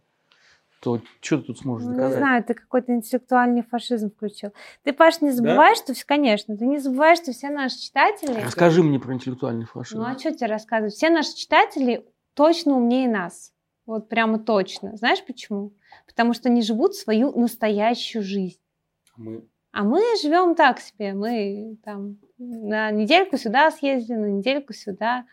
то 0.86 1.02
что 1.20 1.38
ты 1.40 1.44
тут 1.44 1.60
сможешь 1.60 1.86
Ну, 1.86 1.92
не 1.94 1.98
доказать? 1.98 2.20
знаю, 2.20 2.44
ты 2.44 2.54
какой-то 2.54 2.94
интеллектуальный 2.94 3.64
фашизм 3.64 4.12
включил. 4.12 4.52
Ты, 4.84 4.94
Паш, 4.94 5.22
не 5.22 5.32
забывай, 5.32 5.76
что, 5.76 5.94
все- 5.94 6.06
конечно, 6.06 6.56
ты 6.56 6.66
не 6.66 6.78
забывай, 6.78 7.16
что 7.16 7.32
все 7.32 7.50
наши 7.50 7.80
читатели... 7.80 8.40
Расскажи 8.42 8.84
мне 8.84 9.00
про 9.00 9.14
интеллектуальный 9.14 9.66
фашизм. 9.66 10.00
Ну, 10.00 10.06
а 10.06 10.18
что 10.18 10.32
тебе 10.32 10.48
рассказывать? 10.48 10.94
Все 10.94 11.10
наши 11.10 11.36
читатели 11.36 12.06
точно 12.36 12.76
умнее 12.78 13.10
нас. 13.10 13.52
Вот 13.88 14.10
прямо 14.10 14.40
точно. 14.40 14.96
Знаешь 14.98 15.24
почему? 15.26 15.74
Потому 16.08 16.34
что 16.34 16.50
они 16.50 16.62
живут 16.62 16.96
свою 16.96 17.32
настоящую 17.38 18.24
жизнь. 18.24 18.60
Мы 19.18 19.44
А 19.72 19.84
мы 19.84 20.02
живем 20.22 20.56
так 20.56 20.80
себе. 20.80 21.14
Мы 21.14 21.78
там 21.84 22.18
на 22.38 22.92
недельку 22.92 23.38
сюда 23.38 23.72
съездили, 23.72 24.18
на 24.18 24.26
недельку 24.28 24.74
сюда, 24.74 25.26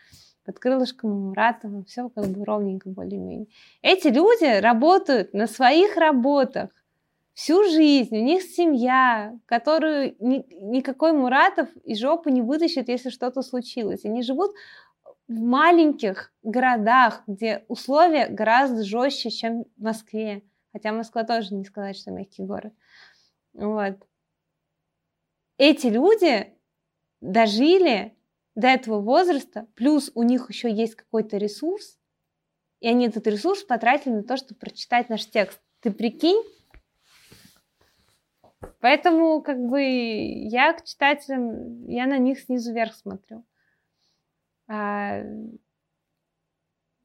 под 0.45 0.59
крылышком 0.59 1.11
Муратова. 1.27 1.83
Все 1.85 2.09
как 2.09 2.25
бы 2.27 2.45
ровненько 2.45 2.89
более-менее. 2.89 3.47
Эти 3.81 4.07
люди 4.07 4.59
работают 4.59 5.33
на 5.33 5.47
своих 5.47 5.97
работах 5.97 6.69
всю 7.33 7.63
жизнь. 7.63 8.15
У 8.15 8.23
них 8.23 8.43
семья, 8.43 9.37
которую 9.45 10.15
ни- 10.19 10.45
никакой 10.61 11.13
Муратов 11.13 11.69
из 11.83 11.99
жопы 11.99 12.31
не 12.31 12.41
вытащит, 12.41 12.89
если 12.89 13.09
что-то 13.09 13.41
случилось. 13.41 14.05
Они 14.05 14.21
живут 14.21 14.51
в 15.27 15.39
маленьких 15.39 16.33
городах, 16.43 17.23
где 17.27 17.63
условия 17.67 18.27
гораздо 18.27 18.83
жестче, 18.83 19.29
чем 19.29 19.63
в 19.77 19.81
Москве. 19.81 20.43
Хотя 20.71 20.91
Москва 20.91 21.23
тоже 21.23 21.53
не 21.53 21.63
сказать, 21.65 21.97
что 21.97 22.11
мягкий 22.11 22.43
город. 22.43 22.73
Вот. 23.53 23.95
Эти 25.57 25.87
люди 25.87 26.53
дожили 27.21 28.15
до 28.55 28.67
этого 28.67 28.99
возраста, 28.99 29.67
плюс 29.75 30.11
у 30.15 30.23
них 30.23 30.49
еще 30.49 30.71
есть 30.71 30.95
какой-то 30.95 31.37
ресурс, 31.37 31.99
и 32.79 32.87
они 32.87 33.07
этот 33.07 33.27
ресурс 33.27 33.63
потратили 33.63 34.13
на 34.13 34.23
то, 34.23 34.37
чтобы 34.37 34.59
прочитать 34.59 35.09
наш 35.09 35.25
текст. 35.25 35.61
Ты 35.79 35.91
прикинь? 35.91 36.43
Поэтому, 38.79 39.41
как 39.41 39.59
бы, 39.59 39.81
я 39.81 40.73
к 40.73 40.83
читателям, 40.83 41.85
я 41.87 42.05
на 42.05 42.17
них 42.17 42.39
снизу 42.39 42.73
вверх 42.73 42.93
смотрю. 42.93 43.45
А, 44.67 45.21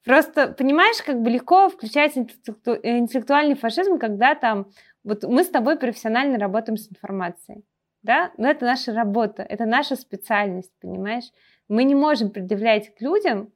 Просто, 0.08 0.48
понимаешь, 0.52 1.02
как 1.02 1.20
бы 1.20 1.28
легко 1.28 1.68
включать 1.68 2.16
интеллекту- 2.16 2.80
интеллектуальный 2.82 3.56
фашизм, 3.56 3.98
когда 3.98 4.34
там, 4.34 4.70
вот 5.04 5.22
мы 5.24 5.44
с 5.44 5.48
тобой 5.48 5.78
профессионально 5.78 6.38
работаем 6.38 6.78
с 6.78 6.90
информацией, 6.90 7.62
да, 8.08 8.32
но 8.38 8.48
это 8.48 8.64
наша 8.64 8.94
работа, 8.94 9.42
это 9.42 9.66
наша 9.66 9.94
специальность, 9.94 10.72
понимаешь? 10.80 11.26
Мы 11.68 11.84
не 11.84 11.94
можем 11.94 12.30
предъявлять 12.30 12.94
к 12.94 13.02
людям, 13.02 13.52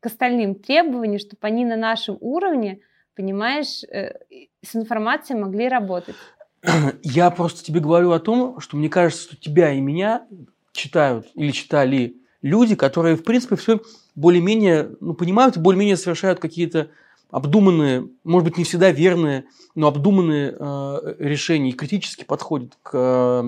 к 0.00 0.06
остальным 0.06 0.54
требования, 0.54 1.18
чтобы 1.18 1.40
они 1.42 1.66
на 1.66 1.76
нашем 1.76 2.16
уровне, 2.22 2.80
понимаешь, 3.14 3.84
э, 3.84 4.14
с 4.62 4.74
информацией 4.74 5.38
могли 5.38 5.68
работать. 5.68 6.16
Я 7.02 7.30
просто 7.30 7.62
тебе 7.62 7.80
говорю 7.80 8.12
о 8.12 8.20
том, 8.20 8.58
что 8.60 8.78
мне 8.78 8.88
кажется, 8.88 9.22
что 9.22 9.36
тебя 9.36 9.70
и 9.70 9.80
меня 9.80 10.26
читают 10.72 11.26
или 11.34 11.50
читали 11.50 12.16
люди, 12.40 12.76
которые, 12.76 13.16
в 13.16 13.22
принципе, 13.22 13.56
все 13.56 13.82
более-менее 14.14 14.96
ну, 15.00 15.12
понимают 15.12 15.58
более-менее 15.58 15.98
совершают 15.98 16.40
какие-то 16.40 16.88
обдуманные, 17.30 18.08
может 18.24 18.48
быть, 18.48 18.58
не 18.58 18.64
всегда 18.64 18.90
верные, 18.90 19.44
но 19.74 19.88
обдуманные 19.88 20.54
э, 20.58 21.14
решения 21.18 21.70
и 21.70 21.74
критически 21.74 22.24
подходят 22.24 22.76
к, 22.82 22.90
э, 22.92 23.42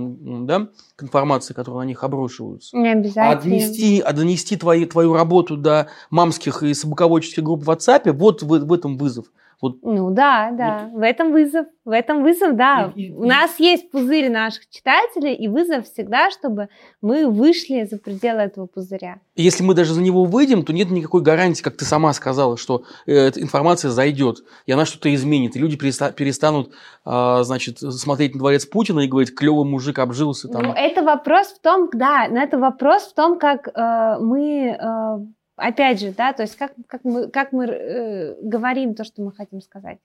да, 0.45 0.68
к 0.97 1.03
информации, 1.03 1.55
которая 1.55 1.85
на 1.85 1.89
них 1.89 2.05
обрушиваются. 2.05 2.76
Не 2.76 2.91
А 2.91 2.93
обязательно. 2.93 3.43
донести, 3.43 4.01
а 4.01 4.12
донести 4.12 4.57
твои, 4.57 4.87
твою 4.87 5.14
работу 5.14 5.57
до 5.57 5.89
мамских 6.11 6.62
и 6.62 6.74
собаководческих 6.74 7.43
групп 7.43 7.64
в 7.64 7.70
WhatsApp, 7.70 8.12
вот 8.12 8.43
в, 8.43 8.47
в 8.47 8.72
этом 8.72 8.97
вызов. 8.97 9.26
Вот 9.62 9.76
Ну 9.82 10.10
да, 10.10 10.50
да, 10.50 10.90
в 10.92 11.00
этом 11.02 11.30
вызов, 11.30 11.66
в 11.84 11.90
этом 11.90 12.22
вызов, 12.24 12.56
да. 12.56 12.92
И- 12.96 13.06
и- 13.06 13.12
У 13.12 13.24
нас 13.24 13.60
есть 13.60 13.92
пузырь 13.92 14.28
наших 14.28 14.68
читателей, 14.68 15.34
и 15.34 15.46
вызов 15.46 15.86
всегда, 15.86 16.32
чтобы 16.32 16.68
мы 17.00 17.28
вышли 17.30 17.84
за 17.84 17.98
пределы 17.98 18.40
этого 18.40 18.66
пузыря. 18.66 19.20
если 19.36 19.62
мы 19.64 19.74
даже 19.74 19.94
за 19.94 20.02
него 20.02 20.24
выйдем, 20.24 20.64
то 20.64 20.72
нет 20.72 20.90
никакой 20.90 21.22
гарантии, 21.22 21.62
как 21.62 21.76
ты 21.76 21.84
сама 21.84 22.12
сказала, 22.12 22.56
что 22.56 22.82
э, 23.06 23.12
эта 23.14 23.40
информация 23.40 23.90
зайдет, 23.92 24.38
и 24.66 24.72
она 24.72 24.84
что-то 24.84 25.14
изменит, 25.14 25.54
и 25.54 25.60
люди 25.60 25.76
переста- 25.76 26.12
перестанут, 26.12 26.72
а, 27.04 27.44
значит, 27.44 27.78
смотреть 27.78 28.34
на 28.34 28.40
дворец 28.40 28.66
Путина 28.66 29.00
и 29.00 29.06
говорить, 29.06 29.32
клевый 29.34 29.64
мужик 29.64 30.00
обжился 30.00 30.48
там. 30.48 30.62
Ну, 30.62 30.72
это 30.72 31.02
вопрос 31.04 31.46
в 31.48 31.60
том, 31.60 31.88
да, 31.92 32.26
но 32.28 32.42
это 32.42 32.58
вопрос 32.58 33.04
в 33.04 33.14
том, 33.14 33.38
как 33.38 33.68
э, 33.68 34.16
мы, 34.20 34.76
э, 34.76 35.18
опять 35.57 36.00
же, 36.00 36.12
да, 36.12 36.32
то 36.32 36.42
есть 36.42 36.57
как, 36.57 36.72
как 36.86 37.05
мы, 37.05 37.28
как 37.28 37.53
мы 37.53 37.66
э, 37.66 38.40
говорим 38.42 38.94
то, 38.94 39.05
что 39.05 39.22
мы 39.22 39.32
хотим 39.32 39.61
сказать. 39.61 39.98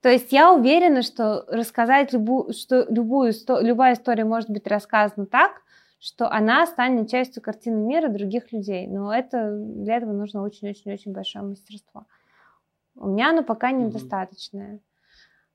То 0.00 0.10
есть 0.10 0.32
я 0.32 0.52
уверена, 0.52 1.02
что 1.02 1.46
рассказать 1.48 2.12
любую, 2.12 2.52
что 2.52 2.86
любую, 2.90 3.32
любая 3.62 3.94
история 3.94 4.24
может 4.24 4.50
быть 4.50 4.66
рассказана 4.66 5.26
так, 5.26 5.62
что 5.98 6.30
она 6.30 6.66
станет 6.66 7.08
частью 7.08 7.42
картины 7.42 7.76
мира 7.76 8.10
других 8.10 8.52
людей. 8.52 8.86
Но 8.86 9.14
это, 9.14 9.56
для 9.58 9.96
этого 9.96 10.12
нужно 10.12 10.42
очень-очень-очень 10.42 11.12
большое 11.12 11.46
мастерство. 11.46 12.04
У 12.94 13.08
меня 13.08 13.30
оно 13.30 13.42
пока 13.42 13.70
недостаточное. 13.70 14.80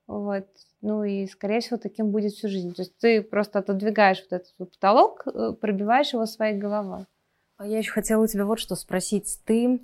Вот. 0.08 0.48
Ну 0.80 1.04
и, 1.04 1.26
скорее 1.28 1.60
всего, 1.60 1.76
таким 1.76 2.10
будет 2.10 2.32
всю 2.32 2.48
жизнь. 2.48 2.74
То 2.74 2.82
есть 2.82 2.98
ты 2.98 3.22
просто 3.22 3.60
отодвигаешь 3.60 4.20
вот 4.22 4.32
этот 4.40 4.52
вот 4.58 4.72
потолок, 4.72 5.22
э, 5.26 5.52
пробиваешь 5.52 6.12
его 6.12 6.26
своей 6.26 6.58
головой. 6.58 7.06
А 7.60 7.66
я 7.66 7.76
еще 7.76 7.92
хотела 7.92 8.24
у 8.24 8.26
тебя 8.26 8.46
вот 8.46 8.58
что 8.58 8.74
спросить. 8.74 9.38
Ты 9.44 9.82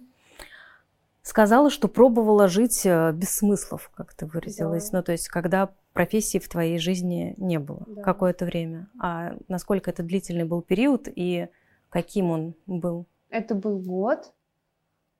сказала, 1.20 1.68
что 1.68 1.88
пробовала 1.88 2.48
жить 2.48 2.86
э, 2.86 3.12
без 3.12 3.36
смыслов, 3.36 3.90
как 3.94 4.14
ты 4.14 4.24
выразилась. 4.24 4.88
Да. 4.88 4.96
Ну, 4.96 5.04
то 5.04 5.12
есть, 5.12 5.28
когда 5.28 5.74
профессии 5.92 6.38
в 6.38 6.48
твоей 6.48 6.78
жизни 6.78 7.34
не 7.36 7.58
было 7.58 7.84
Да. 7.86 8.02
какое-то 8.02 8.46
время. 8.46 8.88
А 8.98 9.36
насколько 9.48 9.90
это 9.90 10.02
длительный 10.02 10.46
был 10.46 10.62
период 10.62 11.06
и 11.14 11.50
каким 11.90 12.30
он 12.30 12.54
был? 12.64 13.04
Это 13.28 13.54
был 13.54 13.78
год. 13.78 14.32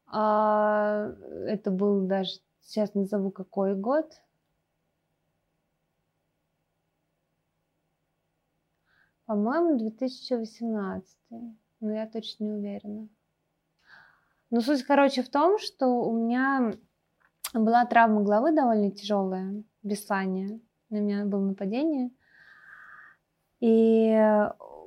А, 0.06 1.12
это 1.46 1.70
был 1.70 2.06
даже, 2.06 2.40
сейчас 2.62 2.94
назову 2.94 3.30
какой 3.30 3.74
год. 3.74 4.10
По-моему, 9.26 9.76
2018. 9.78 11.18
Но 11.80 11.92
я 11.92 12.06
точно 12.06 12.44
не 12.44 12.52
уверена. 12.52 13.08
Но 14.50 14.60
суть, 14.60 14.84
короче, 14.84 15.22
в 15.22 15.28
том, 15.28 15.58
что 15.58 15.86
у 15.86 16.16
меня 16.16 16.72
была 17.52 17.84
травма 17.84 18.22
головы 18.22 18.52
довольно 18.54 18.90
тяжелая, 18.90 19.62
беслание. 19.82 20.60
На 20.88 20.98
меня 20.98 21.24
было 21.24 21.40
нападение. 21.40 22.10
И 23.60 24.14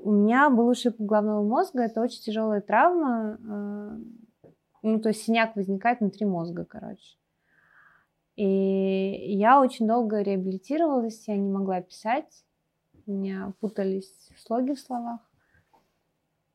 у 0.01 0.11
меня 0.11 0.49
был 0.49 0.67
ушиб 0.67 0.95
головного 0.99 1.45
мозга. 1.45 1.83
Это 1.83 2.01
очень 2.01 2.21
тяжелая 2.21 2.61
травма. 2.61 3.37
э, 3.37 3.99
Ну, 4.81 4.99
то 5.01 5.09
есть 5.09 5.23
синяк 5.23 5.55
возникает 5.55 5.99
внутри 5.99 6.25
мозга, 6.25 6.63
короче. 6.65 7.17
И 8.37 9.35
я 9.35 9.59
очень 9.59 9.85
долго 9.85 10.21
реабилитировалась, 10.21 11.27
я 11.27 11.35
не 11.35 11.51
могла 11.51 11.81
писать. 11.81 12.45
У 13.05 13.11
меня 13.11 13.53
путались 13.59 14.29
слоги 14.37 14.73
в 14.73 14.79
словах 14.79 15.28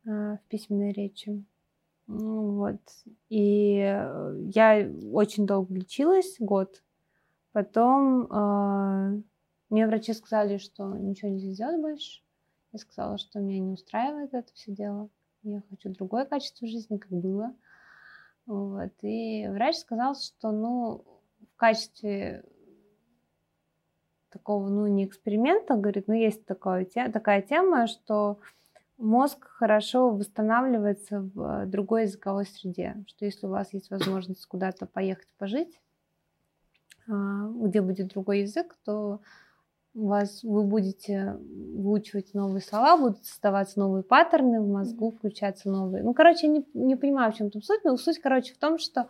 в 0.05 0.41
письменной 0.49 0.93
речи. 0.93 1.45
Вот. 2.07 2.81
И 3.31 3.79
э, 3.79 4.37
я 4.55 4.91
очень 5.13 5.47
долго 5.47 5.75
лечилась, 5.75 6.37
год. 6.39 6.83
Потом 7.53 8.27
э, 8.31 9.23
мне 9.71 9.87
врачи 9.87 10.13
сказали, 10.13 10.59
что 10.59 10.97
ничего 10.97 11.31
нельзя 11.31 11.53
сделать 11.53 11.81
больше. 11.81 12.21
Я 12.73 12.79
сказала, 12.79 13.19
что 13.19 13.41
меня 13.41 13.61
не 13.61 13.73
устраивает 13.73 14.35
это 14.35 14.53
все 14.53 14.73
дело. 14.73 15.09
Я 15.43 15.63
хочу 15.71 15.91
другое 15.91 16.25
качество 16.27 16.67
жизни, 16.67 16.99
как 16.99 17.11
было. 17.11 17.55
Вот. 18.47 18.93
И 19.03 19.47
врач 19.49 19.77
сказал, 19.77 20.15
что 20.15 20.51
ну, 20.51 21.05
в 21.55 21.57
качестве 21.57 22.45
такого, 24.31 24.69
ну, 24.69 24.87
не 24.89 25.07
эксперимента, 25.07 25.77
говорит, 25.77 26.09
ну, 26.09 26.15
есть 26.15 26.45
такое, 26.45 26.85
такая 26.85 27.41
тема, 27.41 27.87
что 27.87 28.41
мозг 28.99 29.47
хорошо 29.49 30.11
восстанавливается 30.11 31.21
в 31.35 31.67
другой 31.67 32.03
языковой 32.03 32.47
среде, 32.47 33.05
что 33.09 33.25
если 33.25 33.47
у 33.47 33.51
вас 33.51 33.73
есть 33.73 33.91
возможность 33.91 34.47
куда-то 34.47 34.87
поехать 34.87 35.29
пожить, 35.39 35.81
а, 37.09 37.49
где 37.49 37.81
будет 37.81 38.09
другой 38.09 38.41
язык, 38.41 38.77
то 38.85 39.21
у 39.95 40.09
вас 40.09 40.43
вы 40.43 40.65
будете 40.65 41.39
выучивать 41.39 42.35
новые 42.35 42.61
слова, 42.61 42.97
будут 42.97 43.25
создаваться 43.25 43.79
новые 43.79 44.03
паттерны 44.03 44.61
в 44.61 44.67
мозгу, 44.67 45.11
включаться 45.11 45.71
новые. 45.71 46.03
Ну, 46.03 46.15
короче, 46.15 46.49
я 46.49 46.53
не, 46.53 46.67
не 46.75 46.97
понимаю, 46.97 47.33
в 47.33 47.37
чем 47.37 47.51
там 47.51 47.63
суть, 47.63 47.85
но 47.85 47.97
суть, 47.97 48.19
короче, 48.19 48.55
в 48.55 48.59
том, 48.59 48.79
что 48.79 49.09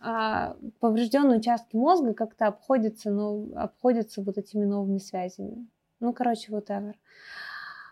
а, 0.00 0.56
поврежденные 0.80 1.38
участки 1.38 1.76
мозга 1.76 2.14
как-то 2.14 2.46
обходятся, 2.46 3.10
ну, 3.10 3.52
обходятся 3.54 4.22
вот 4.22 4.38
этими 4.38 4.64
новыми 4.64 4.98
связями. 4.98 5.66
Ну, 6.00 6.12
короче, 6.12 6.52
whatever. 6.52 6.94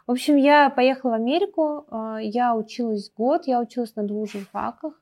В 0.07 0.13
общем, 0.13 0.37
я 0.37 0.71
поехала 0.71 1.13
в 1.13 1.15
Америку, 1.15 1.85
а, 1.91 2.19
я 2.21 2.55
училась 2.55 3.11
год, 3.13 3.47
я 3.47 3.61
училась 3.61 3.97
на 3.97 4.05
двух 4.05 4.31
журфаках, 4.31 4.95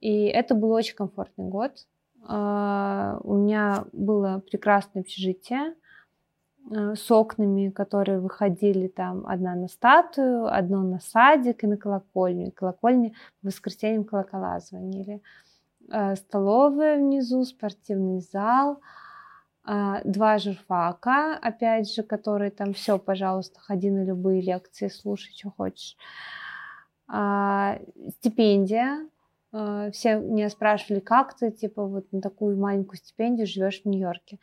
и 0.00 0.26
это 0.26 0.54
был 0.54 0.70
очень 0.70 0.94
комфортный 0.94 1.46
год. 1.46 1.72
А, 2.24 3.18
у 3.24 3.34
меня 3.34 3.86
было 3.92 4.40
прекрасное 4.48 5.02
общежитие 5.02 5.74
а, 6.70 6.94
с 6.94 7.10
окнами, 7.10 7.70
которые 7.70 8.20
выходили 8.20 8.86
там 8.86 9.26
одна 9.26 9.56
на 9.56 9.66
статую, 9.66 10.46
одно 10.46 10.84
на 10.84 11.00
садик 11.00 11.64
и 11.64 11.66
на 11.66 11.76
колокольню. 11.76 12.48
И 12.48 12.52
колокольни 12.52 13.14
в 13.42 13.46
воскресенье 13.46 14.04
колокола 14.04 14.60
звонили. 14.60 15.22
Столовая 16.16 16.98
внизу, 16.98 17.42
спортивный 17.44 18.20
зал– 18.20 18.80
два 20.04 20.38
журфака, 20.38 21.36
опять 21.36 21.92
же, 21.92 22.02
которые 22.02 22.50
там 22.50 22.72
все, 22.72 22.98
пожалуйста, 22.98 23.60
ходи 23.60 23.90
на 23.90 24.04
любые 24.04 24.40
лекции, 24.40 24.88
слушай, 24.88 25.32
что 25.36 25.50
хочешь. 25.50 25.96
А, 27.06 27.78
стипендия. 28.18 29.08
А, 29.52 29.90
все 29.90 30.18
меня 30.18 30.50
спрашивали, 30.50 31.00
как 31.00 31.34
ты, 31.34 31.50
типа, 31.50 31.84
вот 31.86 32.12
на 32.12 32.20
такую 32.20 32.58
маленькую 32.58 32.98
стипендию 32.98 33.46
живешь 33.46 33.82
в 33.82 33.86
Нью-Йорке. 33.86 34.38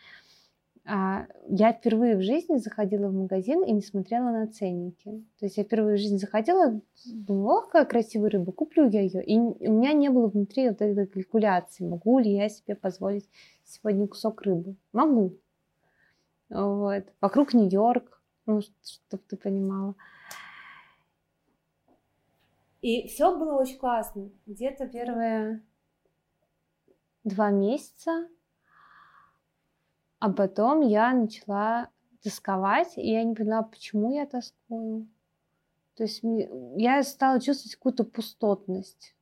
А, 0.87 1.25
я 1.47 1.73
впервые 1.73 2.15
в 2.15 2.21
жизни 2.21 2.57
заходила 2.57 3.07
в 3.07 3.13
магазин 3.13 3.63
и 3.63 3.71
не 3.71 3.81
смотрела 3.81 4.29
на 4.29 4.47
ценники. 4.47 5.25
То 5.39 5.45
есть 5.45 5.57
я 5.57 5.63
впервые 5.63 5.97
в 5.97 5.99
жизни 5.99 6.17
заходила, 6.17 6.79
думала, 7.05 7.57
ох, 7.57 7.65
какая 7.65 7.85
красивая 7.85 8.29
рыба, 8.29 8.51
куплю 8.51 8.87
я 8.87 9.01
ее. 9.01 9.23
И 9.23 9.37
у 9.39 9.73
меня 9.73 9.93
не 9.93 10.09
было 10.09 10.27
внутри 10.27 10.69
вот 10.69 10.81
этой 10.81 11.07
калькуляции, 11.07 11.87
могу 11.87 12.19
ли 12.19 12.35
я 12.35 12.49
себе 12.49 12.75
позволить 12.75 13.27
сегодня 13.63 14.07
кусок 14.07 14.43
рыбы. 14.43 14.75
Могу. 14.93 15.37
Вот. 16.49 17.03
Вокруг 17.19 17.55
Нью-Йорк, 17.55 18.21
ну, 18.45 18.61
чтобы 18.61 19.23
ты 19.27 19.37
понимала. 19.37 19.95
И 22.81 23.07
все 23.07 23.35
было 23.35 23.59
очень 23.59 23.79
классно. 23.79 24.29
Где-то 24.45 24.87
первые 24.87 25.63
два 27.23 27.49
месяца 27.49 28.27
а 30.25 30.29
потом 30.31 30.81
я 30.81 31.13
начала 31.13 31.89
тосковать, 32.23 32.97
и 32.97 33.11
я 33.11 33.23
не 33.23 33.35
поняла, 33.35 33.61
почему 33.61 34.11
я 34.11 34.25
тоскую. 34.25 35.07
То 35.93 36.01
есть 36.01 36.21
я 36.77 37.03
стала 37.03 37.39
чувствовать 37.39 37.75
какую-то 37.75 38.05
пустотность. 38.05 39.13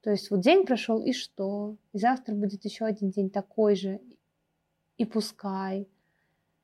То 0.00 0.10
есть 0.10 0.30
вот 0.30 0.38
день 0.38 0.64
прошел, 0.64 1.02
и 1.02 1.12
что? 1.12 1.74
И 1.92 1.98
завтра 1.98 2.36
будет 2.36 2.64
еще 2.64 2.84
один 2.84 3.10
день 3.10 3.30
такой 3.30 3.74
же, 3.74 4.00
и 4.96 5.04
пускай. 5.04 5.88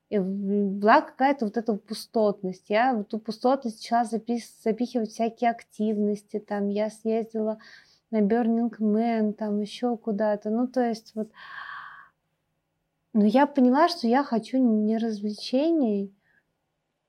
И 0.08 0.20
была 0.20 1.00
какая-то 1.00 1.46
вот 1.46 1.56
эта 1.56 1.74
пустотность. 1.74 2.70
Я 2.70 2.94
в 2.94 3.00
эту 3.00 3.18
пустотность 3.18 3.78
начала 3.78 4.04
запис- 4.04 4.62
запихивать 4.62 5.10
всякие 5.10 5.50
активности. 5.50 6.38
Там 6.38 6.68
я 6.68 6.90
съездила 6.90 7.58
на 8.12 8.20
Burning 8.20 8.70
Man, 8.78 9.32
там 9.32 9.60
еще 9.60 9.96
куда-то. 9.96 10.48
Ну, 10.48 10.68
то 10.68 10.80
есть 10.80 11.16
вот 11.16 11.32
но 13.18 13.26
я 13.26 13.46
поняла, 13.46 13.88
что 13.88 14.06
я 14.06 14.22
хочу 14.22 14.58
не 14.58 14.96
развлечений, 14.96 16.14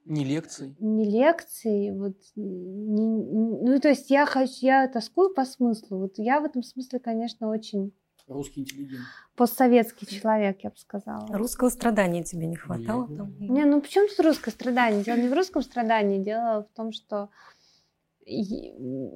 не 0.06 0.24
лекций. 0.24 0.76
Не 0.80 1.06
лекций, 1.06 1.92
вот, 1.96 2.16
не, 2.36 3.06
ну, 3.06 3.80
то 3.80 3.90
есть 3.90 4.10
я 4.10 4.26
хочу, 4.26 4.54
я 4.62 4.88
тоскую 4.88 5.32
по 5.36 5.46
смыслу. 5.46 6.00
Вот 6.00 6.14
я 6.18 6.40
в 6.40 6.46
этом 6.46 6.64
смысле, 6.64 6.98
конечно, 7.00 7.48
очень 7.48 7.94
Русский 8.28 8.62
интеллигент. 8.62 9.02
Постсоветский 9.36 10.08
человек, 10.08 10.60
я 10.64 10.70
бы 10.72 10.78
сказала. 10.78 11.28
Русского 11.30 11.70
страдания 11.70 12.24
тебе 12.24 12.48
не 12.48 12.56
хватало? 12.56 13.08
Нет. 13.08 13.18
Там? 13.18 13.36
Не, 13.40 13.66
ну 13.66 13.82
почему 13.82 14.08
тут 14.08 14.26
русское 14.26 14.52
страдание? 14.52 15.04
Дело 15.04 15.18
не 15.18 15.30
в 15.30 15.34
русском 15.34 15.62
страдании, 15.62 16.24
дело 16.24 16.68
в 16.72 16.76
том, 16.76 16.92
что 16.92 17.30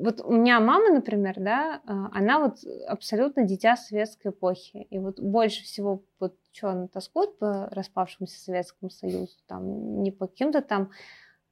вот 0.01 0.21
у 0.21 0.33
меня 0.33 0.59
мама, 0.59 0.89
например, 0.89 1.35
да, 1.37 1.81
а, 1.85 2.09
она 2.13 2.39
вот 2.39 2.57
абсолютно 2.87 3.43
дитя 3.43 3.75
советской 3.75 4.29
эпохи. 4.29 4.87
И 4.89 4.99
вот 4.99 5.19
больше 5.19 5.63
всего 5.63 6.03
вот 6.19 6.35
что 6.51 6.69
она 6.69 6.87
тоскует 6.87 7.37
по 7.39 7.67
распавшемуся 7.71 8.39
Советскому 8.39 8.89
Союзу, 8.89 9.35
там 9.47 10.01
не 10.03 10.11
по 10.11 10.27
каким-то 10.27 10.61
там 10.61 10.91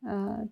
э, 0.06 0.46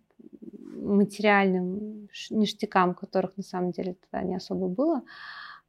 материальным 0.76 2.10
ништякам, 2.32 2.96
которых 2.96 3.38
на 3.38 3.44
самом 3.44 3.72
деле 3.72 3.96
тогда 3.96 4.26
не 4.26 4.36
особо 4.36 4.68
было, 4.68 5.04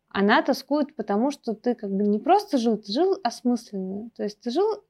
она 0.09 0.43
тоскует 0.43 0.97
потому, 0.97 1.31
что 1.31 1.55
ты 1.55 1.75
как 1.75 1.91
бы 1.91 2.03
не 2.05 2.19
просто 2.19 2.59
жил, 2.59 2.79
ты 2.79 2.93
жил 2.93 3.19
осмысленно. 3.23 4.11
То 4.17 4.25
есть 4.25 4.41
ты 4.41 4.51
жил 4.51 4.83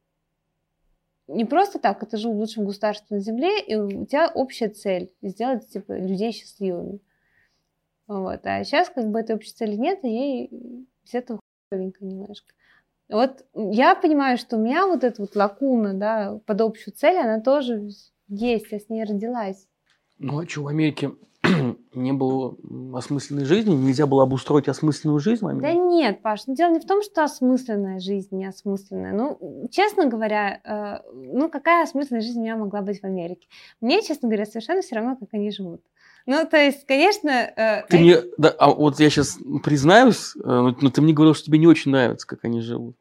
не 1.31 1.45
просто 1.45 1.79
так, 1.79 2.09
ты 2.09 2.17
жил 2.17 2.33
в 2.33 2.39
лучшем 2.39 2.65
государстве 2.65 3.17
на 3.17 3.23
земле, 3.23 3.61
и 3.61 3.77
у 3.77 4.05
тебя 4.05 4.31
общая 4.35 4.69
цель– 4.69 5.13
сделать 5.23 5.69
типа, 5.69 5.93
людей 5.93 6.33
счастливыми. 6.33 7.01
Вот. 8.07 8.41
А 8.45 8.65
сейчас 8.65 8.91
как 8.91 9.09
бы 9.11 9.21
этой 9.21 9.37
общей 9.37 9.53
цели 9.53 9.77
нет, 9.77 10.05
и 10.05 10.09
ей 10.09 10.49
без 11.05 11.15
этого 11.15 11.41
хуевенько 11.71 12.05
немножко. 12.05 12.53
Вот 13.09 13.45
я 13.55 13.95
понимаю, 13.95 14.39
что 14.39 14.57
у 14.57 14.61
меня 14.61 14.87
вот 14.87 15.05
эта 15.05 15.23
вот 15.23 15.35
лакуна, 15.37 15.95
да, 15.95 16.41
под 16.47 16.61
общую 16.61 16.95
цель, 16.95 17.19
она 17.19 17.41
тоже 17.41 17.89
есть, 18.29 18.67
я 18.71 18.79
с 18.79 18.89
ней 18.89 19.05
родилась. 19.05 19.67
Ну 20.19 20.41
а 20.41 20.47
что, 20.47 20.63
в 20.63 20.69
Америке 20.69 21.13
не 21.95 22.13
было 22.13 22.57
осмысленной 22.95 23.45
жизни? 23.45 23.75
Нельзя 23.75 24.07
было 24.07 24.23
обустроить 24.23 24.69
осмысленную 24.69 25.21
жизнь 25.21 25.45
Америке? 25.47 25.67
Да 25.67 25.75
нет, 25.75 26.23
Паш, 26.23 26.47
ну, 26.47 26.55
дело 26.55 26.71
не 26.71 26.81
в 26.81 26.87
том, 26.87 27.03
что 27.03 27.25
осмысленная 27.25 28.01
жизнь 28.01 28.37
не 28.37 28.47
осмысленная. 28.47 29.13
Ну, 29.13 29.69
честно 29.71 30.07
говоря, 30.07 30.61
э, 30.65 31.11
ну 31.13 31.49
какая 31.49 31.85
осмысленная 31.85 32.23
жизнь 32.23 32.39
у 32.39 32.43
меня 32.43 32.57
могла 32.57 32.83
быть 32.83 33.01
в 33.01 33.05
Америке? 33.05 33.49
Мне, 33.81 34.03
честно 34.03 34.29
говоря, 34.29 34.47
совершенно 34.47 34.83
все 34.83 34.97
равно, 34.97 35.17
как 35.17 35.29
они 35.33 35.51
живут. 35.51 35.83
Ну, 36.27 36.47
то 36.47 36.57
есть, 36.57 36.87
конечно... 36.87 37.31
Э, 37.31 37.87
ты 37.89 37.99
мне, 37.99 38.17
да, 38.37 38.51
а 38.51 38.71
вот 38.71 39.01
я 39.01 39.11
сейчас 39.11 39.39
признаюсь, 39.65 40.35
э, 40.37 40.41
но 40.45 40.91
ты 40.91 41.01
мне 41.01 41.13
говорил, 41.13 41.35
что 41.35 41.47
тебе 41.47 41.59
не 41.59 41.67
очень 41.67 41.91
нравится, 41.91 42.27
как 42.27 42.45
они 42.45 42.61
живут. 42.61 42.97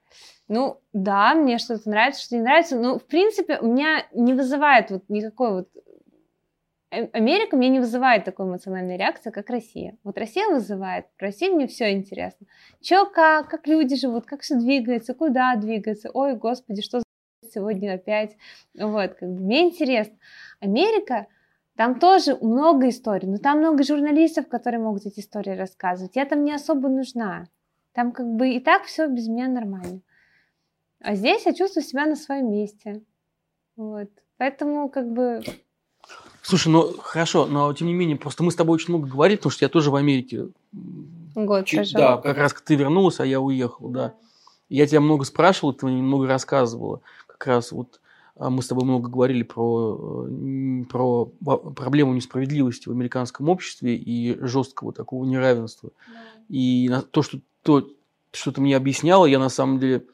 Ну, 0.48 0.82
да, 0.94 1.36
мне 1.36 1.60
что-то 1.60 1.90
нравится, 1.90 2.24
что 2.24 2.36
не 2.36 2.42
нравится. 2.42 2.76
Но, 2.80 2.98
в 2.98 3.06
принципе, 3.06 3.60
у 3.60 3.68
меня 3.68 4.08
не 4.16 4.34
вызывает 4.34 4.90
вот 4.90 5.04
никакой 5.08 5.52
вот 5.52 5.68
Э, 5.76 5.89
Америка 6.90 7.56
мне 7.56 7.70
не 7.70 7.80
вызывает 7.80 8.26
такой 8.26 8.48
эмоциональной 8.48 8.98
реакции, 8.98 9.30
как 9.30 9.50
Россия. 9.50 9.98
Вот 10.04 10.18
Россия 10.18 10.48
вызывает. 10.48 11.06
В 11.18 11.22
России 11.22 11.50
мне 11.50 11.68
все 11.68 11.92
интересно. 11.94 12.48
Че, 12.82 13.06
как, 13.06 13.50
как 13.50 13.68
люди 13.68 13.96
живут, 13.96 14.26
как 14.26 14.42
все 14.42 14.56
двигается, 14.56 15.14
куда 15.14 15.56
двигается. 15.56 16.10
Ой, 16.12 16.36
господи, 16.36 16.82
что 16.82 17.04
сегодня 17.54 17.94
опять. 17.94 18.36
Вот, 18.74 19.14
как 19.14 19.30
бы 19.30 19.42
мне 19.42 19.68
интересно. 19.68 20.18
Америка, 20.60 21.28
там 21.76 22.00
тоже 22.00 22.36
много 22.42 22.90
историй, 22.90 23.30
но 23.30 23.38
там 23.38 23.60
много 23.60 23.84
журналистов, 23.84 24.48
которые 24.48 24.82
могут 24.82 25.06
эти 25.06 25.20
истории 25.20 25.56
рассказывать. 25.56 26.16
Я 26.16 26.26
там 26.26 26.44
не 26.44 26.54
особо 26.54 26.90
нужна. 26.90 27.48
Там 27.94 28.12
как 28.12 28.28
бы 28.28 28.50
и 28.50 28.60
так 28.60 28.84
все 28.84 29.08
без 29.08 29.28
меня 29.28 29.48
нормально. 29.48 30.02
А 31.02 31.16
здесь 31.16 31.46
я 31.46 31.54
чувствую 31.54 31.84
себя 31.84 32.06
на 32.06 32.16
своем 32.16 32.52
месте. 32.52 33.02
Вот. 33.76 34.10
Поэтому 34.38 34.90
как 34.90 35.12
бы 35.12 35.42
Слушай, 36.42 36.70
ну 36.70 36.94
хорошо, 37.00 37.46
но 37.46 37.74
тем 37.74 37.88
не 37.88 37.94
менее, 37.94 38.18
просто 38.18 38.44
мы 38.44 38.52
с 38.52 38.56
тобой 38.56 38.76
очень 38.76 38.94
много 38.94 39.08
говорили, 39.08 39.38
потому 39.38 39.52
что 39.52 39.66
я 39.66 39.70
тоже 39.70 39.92
в 39.92 39.96
Америке. 39.96 40.48
Год 41.36 41.66
Чуть, 41.66 41.94
Да, 41.94 42.18
как 42.18 42.38
раз 42.38 42.54
ты 42.64 42.76
вернулась, 42.76 43.20
а 43.20 43.26
я 43.26 43.40
уехал, 43.40 43.90
да. 43.90 44.14
Я 44.70 44.86
тебя 44.86 45.02
много 45.02 45.26
спрашивал, 45.26 45.74
ты 45.74 45.86
мне 45.86 46.02
много 46.02 46.28
рассказывала. 46.28 47.02
Как 47.28 47.48
раз 47.48 47.72
вот 47.72 48.00
а 48.40 48.50
мы 48.50 48.64
с 48.64 48.68
тобой 48.68 48.86
много 48.86 49.10
говорили 49.10 49.44
про, 49.44 50.26
э, 50.30 50.84
про 50.90 51.26
проблему 51.26 52.14
несправедливости 52.14 52.88
в 52.88 52.92
американском 52.92 53.50
обществе 53.50 53.98
и 53.98 54.38
жесткого 54.40 54.94
такого 54.94 55.26
неравенства. 55.26 55.90
Да. 56.08 56.14
И 56.48 56.90
то, 57.12 57.22
что, 57.22 57.40
то, 57.64 57.90
что 58.32 58.54
ты 58.54 58.62
мне 58.62 58.78
объясняла, 58.78 59.26
я 59.26 59.40
на 59.40 59.50
самом 59.50 59.80
деле 59.80 60.06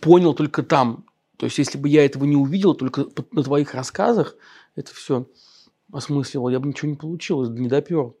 понял 0.00 0.34
только 0.34 0.62
там. 0.62 1.04
То 1.36 1.46
есть, 1.46 1.58
если 1.58 1.78
бы 1.78 1.88
я 1.88 2.04
этого 2.06 2.24
не 2.24 2.36
увидел, 2.36 2.74
только 2.74 3.06
на 3.32 3.42
твоих 3.42 3.74
рассказах 3.74 4.36
это 4.74 4.94
все 4.94 5.26
осмысливал, 5.92 6.48
я 6.48 6.60
бы 6.60 6.68
ничего 6.68 6.90
не 6.90 6.96
получилось, 6.96 7.48
не 7.50 7.68
допер. 7.68 8.14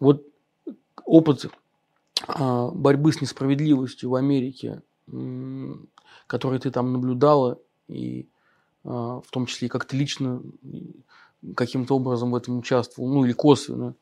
Вот 0.00 0.26
опыт 1.04 1.46
а, 2.26 2.70
борьбы 2.70 3.12
с 3.12 3.20
несправедливостью 3.20 4.10
в 4.10 4.14
Америке, 4.14 4.82
который 6.26 6.58
ты 6.58 6.70
там 6.70 6.92
наблюдала, 6.92 7.58
и 7.88 8.28
а, 8.84 9.20
в 9.20 9.30
том 9.30 9.46
числе 9.46 9.68
как 9.68 9.84
то 9.84 9.96
лично 9.96 10.42
каким-то 11.56 11.96
образом 11.96 12.30
в 12.30 12.36
этом 12.36 12.58
участвовал, 12.58 13.12
ну 13.12 13.24
или 13.24 13.32
косвенно, 13.32 13.94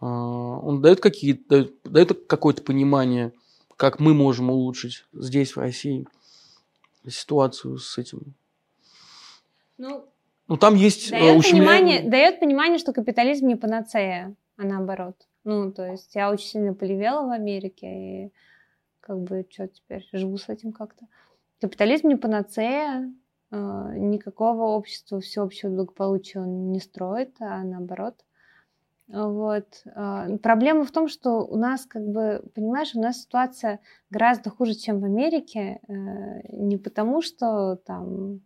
а, 0.00 0.06
он 0.06 0.80
дает, 0.80 1.00
какие, 1.00 1.32
дает, 1.32 1.74
дает 1.84 2.26
какое-то 2.26 2.62
понимание, 2.62 3.32
как 3.76 4.00
мы 4.00 4.14
можем 4.14 4.50
улучшить 4.50 5.04
здесь, 5.12 5.56
в 5.56 5.60
России, 5.60 6.06
ситуацию 7.08 7.78
с 7.78 7.96
этим. 7.98 8.34
Ну, 9.78 10.09
ну 10.50 10.56
там 10.56 10.74
есть 10.74 11.12
дает, 11.12 11.38
ущемля... 11.38 11.60
понимание, 11.60 12.02
дает 12.02 12.40
понимание, 12.40 12.78
что 12.78 12.92
капитализм 12.92 13.46
не 13.46 13.54
панацея, 13.54 14.34
а 14.56 14.64
наоборот. 14.64 15.14
Ну, 15.44 15.72
то 15.72 15.86
есть 15.86 16.14
я 16.16 16.28
очень 16.30 16.48
сильно 16.48 16.74
полевела 16.74 17.24
в 17.26 17.30
Америке, 17.30 17.86
и 17.86 18.32
как 19.00 19.20
бы 19.20 19.46
что 19.48 19.68
теперь, 19.68 20.04
живу 20.12 20.36
с 20.38 20.48
этим 20.48 20.72
как-то. 20.72 21.06
Капитализм 21.60 22.08
не 22.08 22.16
панацея, 22.16 23.12
а, 23.52 23.94
никакого 23.94 24.76
общества 24.76 25.20
всеобщего 25.20 25.70
благополучия 25.70 26.40
он 26.40 26.72
не 26.72 26.80
строит, 26.80 27.36
а 27.38 27.62
наоборот. 27.62 28.16
Вот. 29.06 29.82
А, 29.94 30.36
проблема 30.38 30.84
в 30.84 30.90
том, 30.90 31.06
что 31.06 31.44
у 31.44 31.56
нас, 31.56 31.86
как 31.86 32.04
бы, 32.04 32.42
понимаешь, 32.56 32.96
у 32.96 33.00
нас 33.00 33.22
ситуация 33.22 33.78
гораздо 34.10 34.50
хуже, 34.50 34.74
чем 34.74 34.98
в 34.98 35.04
Америке. 35.04 35.80
Э, 35.86 36.40
не 36.48 36.76
потому, 36.76 37.22
что 37.22 37.76
там 37.76 38.40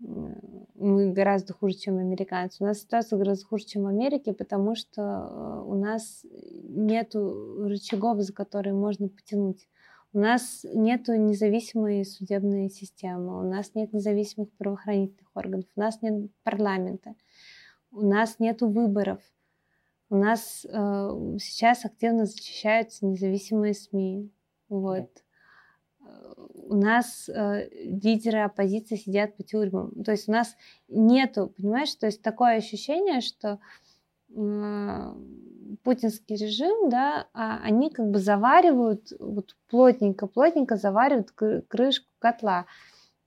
мы 0.00 1.12
гораздо 1.12 1.54
хуже, 1.54 1.74
чем 1.74 1.98
американцы. 1.98 2.62
У 2.62 2.66
нас 2.66 2.80
ситуация 2.80 3.18
гораздо 3.18 3.46
хуже, 3.46 3.64
чем 3.64 3.84
в 3.84 3.86
Америке, 3.86 4.32
потому 4.32 4.74
что 4.74 5.02
э, 5.02 5.62
у 5.66 5.74
нас 5.74 6.24
нет 6.32 7.14
рычагов, 7.14 8.20
за 8.20 8.32
которые 8.32 8.74
можно 8.74 9.08
потянуть. 9.08 9.68
У 10.12 10.18
нас 10.18 10.64
нет 10.72 11.08
независимой 11.08 12.04
судебной 12.04 12.68
системы, 12.70 13.40
у 13.40 13.42
нас 13.42 13.74
нет 13.74 13.92
независимых 13.92 14.52
правоохранительных 14.52 15.28
органов, 15.34 15.66
у 15.74 15.80
нас 15.80 16.00
нет 16.02 16.30
парламента, 16.44 17.14
у 17.90 18.02
нас 18.02 18.38
нет 18.38 18.62
выборов. 18.62 19.20
У 20.10 20.16
нас 20.16 20.64
э, 20.64 20.68
сейчас 21.40 21.84
активно 21.84 22.26
защищаются 22.26 23.06
независимые 23.06 23.74
СМИ. 23.74 24.30
Вот 24.68 25.10
у 26.66 26.76
нас 26.76 27.28
э, 27.28 27.68
лидеры 27.84 28.40
оппозиции 28.40 28.96
сидят 28.96 29.36
по 29.36 29.42
тюрьмам. 29.42 29.90
То 30.04 30.12
есть 30.12 30.28
у 30.28 30.32
нас 30.32 30.56
нету, 30.88 31.52
понимаешь, 31.56 31.94
то 31.94 32.06
есть 32.06 32.22
такое 32.22 32.56
ощущение, 32.56 33.20
что 33.20 33.58
э, 34.34 35.14
путинский 35.82 36.36
режим, 36.36 36.88
да, 36.88 37.26
а 37.34 37.58
они 37.62 37.90
как 37.90 38.10
бы 38.10 38.18
заваривают, 38.18 39.12
вот 39.18 39.56
плотненько-плотненько 39.68 40.76
заваривают 40.76 41.30
крышку 41.68 42.06
котла. 42.18 42.66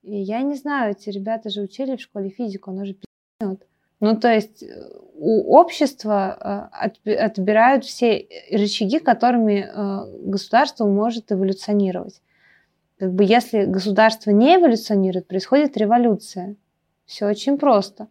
И 0.02 0.16
я 0.18 0.42
не 0.42 0.56
знаю, 0.56 0.92
эти 0.92 1.10
ребята 1.10 1.50
же 1.50 1.62
учили 1.62 1.96
в 1.96 2.02
школе 2.02 2.30
физику, 2.30 2.72
оно 2.72 2.86
же 2.86 2.94
пи***нет. 2.94 3.68
Ну, 4.00 4.16
то 4.16 4.32
есть 4.32 4.64
э, 4.64 4.68
у 5.16 5.56
общества 5.56 6.70
э, 7.04 7.14
отбирают 7.14 7.84
все 7.84 8.28
рычаги, 8.52 9.00
которыми 9.00 9.66
э, 9.68 10.30
государство 10.30 10.86
может 10.86 11.32
эволюционировать. 11.32 12.22
Как 12.98 13.14
бы 13.14 13.24
если 13.24 13.66
государство 13.66 14.32
не 14.32 14.56
эволюционирует, 14.56 15.28
происходит 15.28 15.78
революция. 15.78 16.56
Все 17.06 17.28
очень 17.28 17.58
просто. 17.58 18.08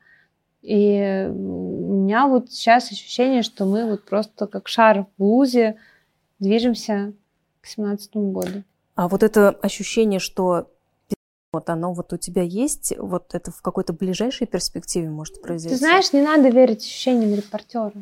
И 0.62 1.26
у 1.28 2.03
меня 2.03 2.26
вот 2.26 2.51
сейчас 2.51 2.91
ощущение, 2.91 3.43
что 3.43 3.66
мы 3.66 3.89
вот 3.89 4.05
просто 4.05 4.47
как 4.47 4.68
шар 4.68 5.07
в 5.16 5.22
лузе 5.22 5.76
движемся 6.39 7.12
к 7.61 7.66
17 7.66 8.16
году. 8.16 8.62
А 8.95 9.09
вот 9.09 9.22
это 9.22 9.51
ощущение, 9.51 10.20
что 10.20 10.70
вот 11.53 11.70
оно 11.70 11.93
вот 11.93 12.12
у 12.12 12.16
тебя 12.16 12.43
есть, 12.43 12.95
вот 12.99 13.34
это 13.34 13.51
в 13.51 13.62
какой-то 13.62 13.93
ближайшей 13.93 14.47
перспективе 14.47 15.09
может 15.09 15.41
произойти? 15.43 15.74
Ты 15.74 15.78
знаешь, 15.78 16.12
не 16.12 16.22
надо 16.22 16.49
верить 16.49 16.80
ощущениям 16.80 17.34
репортера. 17.34 17.93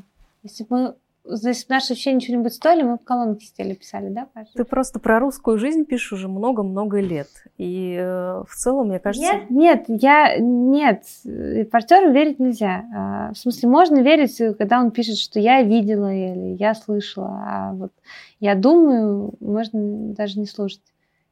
Если 0.42 0.64
бы 0.64 0.76
мы 0.76 0.94
Значит, 1.26 1.70
наши 1.70 1.94
вообще 1.94 2.12
ничего-нибудь 2.12 2.52
стоили, 2.52 2.82
мы 2.82 2.98
в 2.98 3.04
колонке 3.04 3.46
сидели, 3.46 3.72
писали, 3.72 4.10
да, 4.10 4.28
Паша? 4.34 4.50
Ты 4.54 4.64
просто 4.64 5.00
про 5.00 5.18
русскую 5.18 5.58
жизнь 5.58 5.86
пишешь 5.86 6.12
уже 6.12 6.28
много-много 6.28 7.00
лет. 7.00 7.28
И 7.56 7.96
э, 7.98 8.44
в 8.46 8.54
целом, 8.54 8.88
мне 8.88 8.98
кажется... 8.98 9.32
Нет, 9.32 9.48
нет, 9.48 9.84
я... 9.88 10.36
Нет, 10.38 11.04
репортеру 11.24 12.12
верить 12.12 12.38
нельзя. 12.38 12.84
А, 12.94 13.32
в 13.32 13.38
смысле, 13.38 13.70
можно 13.70 14.00
верить, 14.00 14.36
когда 14.58 14.78
он 14.80 14.90
пишет, 14.90 15.16
что 15.16 15.40
я 15.40 15.62
видела 15.62 16.12
или 16.12 16.56
я 16.58 16.74
слышала. 16.74 17.42
А 17.46 17.72
вот 17.72 17.92
я 18.38 18.54
думаю, 18.54 19.32
можно 19.40 20.12
даже 20.12 20.38
не 20.38 20.46
слушать. 20.46 20.82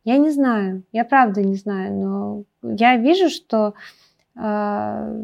Я 0.04 0.16
не 0.16 0.30
знаю, 0.30 0.84
я 0.92 1.04
правда 1.04 1.42
не 1.42 1.54
знаю, 1.56 1.92
но 1.94 2.44
я 2.62 2.96
вижу, 2.96 3.28
что... 3.28 3.74
Э, 4.36 5.14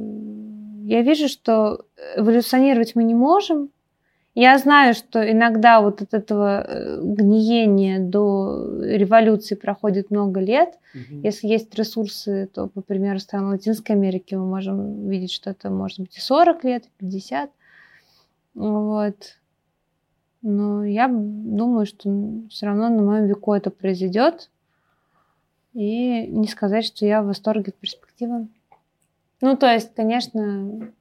я 0.85 1.03
вижу, 1.03 1.29
что 1.29 1.87
эволюционировать 2.17 2.95
мы 2.95 3.05
не 3.05 3.15
можем, 3.15 3.71
я 4.41 4.57
знаю, 4.59 4.95
что 4.95 5.29
иногда 5.29 5.81
вот 5.81 6.01
от 6.01 6.15
этого 6.15 6.63
э, 6.63 7.01
гниения 7.03 7.99
до 7.99 8.81
революции 8.85 9.57
проходит 9.57 10.13
много 10.13 10.39
лет. 10.39 10.79
Угу. 10.95 11.23
Если 11.25 11.49
есть 11.49 11.75
ресурсы, 11.75 12.49
то, 12.55 12.69
по 12.69 12.81
примеру, 12.81 13.19
стран 13.19 13.47
Латинской 13.49 13.97
Америки 13.97 14.37
мы 14.37 14.47
можем 14.47 15.09
видеть, 15.09 15.33
что 15.33 15.51
это 15.51 15.71
может 15.71 15.99
быть 15.99 16.17
и 16.17 16.21
40 16.21 16.63
лет, 16.63 16.85
и 16.87 16.91
50. 16.99 17.51
Вот. 18.55 19.17
Но 20.43 20.85
я 20.85 21.09
думаю, 21.09 21.85
что 21.85 22.09
все 22.49 22.67
равно 22.67 22.91
на 22.91 23.03
моем 23.03 23.27
веку 23.27 23.55
это 23.55 23.71
произойдет. 23.71 24.51
И 25.75 26.29
не 26.29 26.47
сказать, 26.47 26.85
что 26.85 27.05
я 27.05 27.23
в 27.23 27.27
восторге 27.27 27.73
от 27.73 27.75
перспективы. 27.75 28.47
Ну, 29.41 29.57
то 29.57 29.67
есть, 29.67 29.93
конечно, 29.97 30.93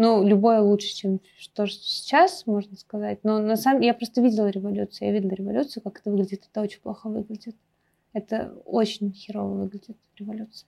ну, 0.00 0.26
любое 0.26 0.62
лучше, 0.62 0.96
чем 0.96 1.18
то, 1.54 1.66
что 1.66 1.82
сейчас, 1.82 2.46
можно 2.46 2.74
сказать. 2.78 3.22
Но 3.22 3.38
на 3.38 3.56
самом 3.56 3.82
я 3.82 3.92
просто 3.92 4.22
видела 4.22 4.48
революцию. 4.48 5.08
Я 5.08 5.12
видела 5.12 5.32
революцию, 5.32 5.82
как 5.82 6.00
это 6.00 6.10
выглядит. 6.10 6.48
Это 6.50 6.62
очень 6.62 6.80
плохо 6.80 7.10
выглядит. 7.10 7.54
Это 8.14 8.54
очень 8.64 9.12
херово 9.12 9.58
выглядит, 9.58 9.98
революция. 10.16 10.66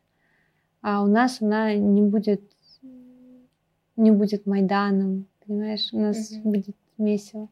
А 0.82 1.02
у 1.02 1.06
нас 1.06 1.40
она 1.40 1.72
не 1.74 2.02
будет, 2.02 2.42
не 3.96 4.10
будет 4.10 4.44
Майданом, 4.44 5.24
понимаешь? 5.46 5.88
У 5.94 5.98
нас 5.98 6.30
угу. 6.30 6.50
будет 6.50 6.76
месиво. 6.98 7.48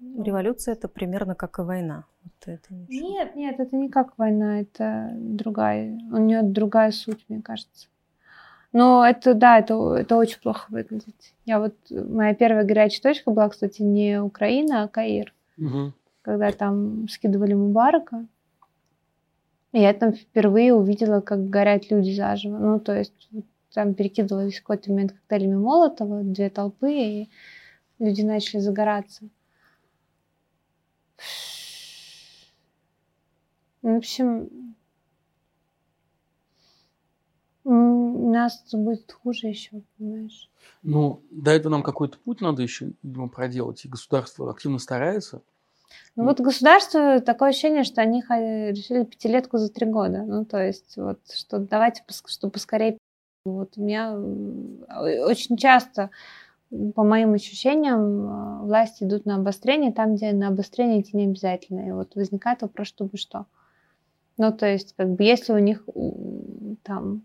Революция 0.00 0.74
это 0.74 0.88
примерно 0.88 1.34
как 1.34 1.60
и 1.60 1.62
война. 1.62 2.04
Вот 2.24 2.34
это 2.44 2.74
нет, 2.90 3.34
нет, 3.36 3.58
это 3.58 3.74
не 3.74 3.88
как 3.88 4.18
война, 4.18 4.60
это 4.60 5.12
другая. 5.16 5.98
У 6.12 6.18
нее 6.18 6.42
другая 6.42 6.90
суть, 6.90 7.24
мне 7.30 7.40
кажется. 7.40 7.88
Но 8.74 9.06
это, 9.06 9.34
да, 9.34 9.60
это, 9.60 9.94
это 9.94 10.16
очень 10.16 10.40
плохо 10.40 10.66
выглядит. 10.68 11.14
Я 11.44 11.60
вот, 11.60 11.76
моя 11.90 12.34
первая 12.34 12.64
горячая 12.64 13.02
точка 13.02 13.30
была, 13.30 13.48
кстати, 13.48 13.82
не 13.82 14.20
Украина, 14.20 14.82
а 14.82 14.88
Каир. 14.88 15.32
Угу. 15.56 15.92
Когда 16.22 16.50
там 16.50 17.08
скидывали 17.08 17.54
Мубарака. 17.54 18.26
И 19.70 19.80
я 19.80 19.94
там 19.94 20.12
впервые 20.12 20.74
увидела, 20.74 21.20
как 21.20 21.48
горят 21.48 21.88
люди 21.88 22.16
заживо. 22.16 22.58
Ну, 22.58 22.80
то 22.80 22.98
есть 22.98 23.30
там 23.72 23.94
перекидывались 23.94 24.58
в 24.58 24.62
какой-то 24.62 24.90
момент 24.90 25.12
коктейлями 25.12 25.54
Молотова, 25.54 26.24
две 26.24 26.50
толпы, 26.50 26.92
и 26.92 27.30
люди 28.00 28.22
начали 28.22 28.58
загораться. 28.58 29.22
В 33.82 33.96
общем, 33.96 34.73
у 37.64 38.30
нас 38.30 38.62
будет 38.72 39.10
хуже 39.12 39.48
еще, 39.48 39.82
понимаешь? 39.98 40.50
Ну, 40.82 41.22
до 41.30 41.50
этого 41.50 41.72
нам 41.72 41.82
какой-то 41.82 42.18
путь 42.18 42.40
надо 42.40 42.62
еще, 42.62 42.92
видимо, 43.02 43.28
проделать, 43.28 43.84
и 43.84 43.88
государство 43.88 44.50
активно 44.50 44.78
старается. 44.78 45.42
Ну 46.16 46.24
вот 46.24 46.40
государство, 46.40 47.20
такое 47.20 47.50
ощущение, 47.50 47.84
что 47.84 48.02
они 48.02 48.20
решили 48.20 49.04
пятилетку 49.04 49.58
за 49.58 49.72
три 49.72 49.86
года. 49.86 50.22
Ну, 50.22 50.44
то 50.44 50.64
есть, 50.64 50.96
вот, 50.96 51.20
что 51.32 51.58
давайте, 51.58 52.02
что 52.26 52.50
поскорее. 52.50 52.98
Вот 53.44 53.74
у 53.76 53.82
меня 53.82 54.16
очень 55.26 55.56
часто, 55.56 56.10
по 56.94 57.04
моим 57.04 57.34
ощущениям, 57.34 58.64
власти 58.66 59.04
идут 59.04 59.26
на 59.26 59.36
обострение 59.36 59.92
там, 59.92 60.16
где 60.16 60.32
на 60.32 60.48
обострение 60.48 61.00
идти 61.00 61.16
не 61.16 61.26
обязательно. 61.26 61.86
И 61.86 61.92
вот 61.92 62.14
возникает 62.14 62.62
вопрос, 62.62 62.88
чтобы 62.88 63.16
что. 63.16 63.46
Ну, 64.36 64.52
то 64.52 64.66
есть, 64.66 64.94
как 64.96 65.10
бы, 65.10 65.22
если 65.22 65.52
у 65.52 65.58
них 65.58 65.86
там 66.82 67.22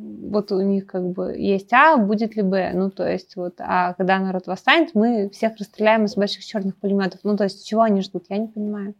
вот 0.00 0.52
у 0.52 0.60
них 0.60 0.86
как 0.86 1.10
бы 1.10 1.36
есть 1.36 1.72
А, 1.72 1.96
будет 1.96 2.36
ли 2.36 2.42
Б. 2.42 2.72
Ну, 2.74 2.90
то 2.90 3.08
есть 3.08 3.36
вот, 3.36 3.54
а 3.58 3.94
когда 3.94 4.18
народ 4.18 4.46
восстанет, 4.46 4.94
мы 4.94 5.28
всех 5.30 5.56
расстреляем 5.58 6.04
из 6.04 6.14
больших 6.14 6.44
черных 6.44 6.76
пулеметов. 6.76 7.20
Ну, 7.22 7.36
то 7.36 7.44
есть 7.44 7.66
чего 7.66 7.82
они 7.82 8.00
ждут, 8.00 8.26
я 8.28 8.38
не 8.38 8.48
понимаю. 8.48 8.94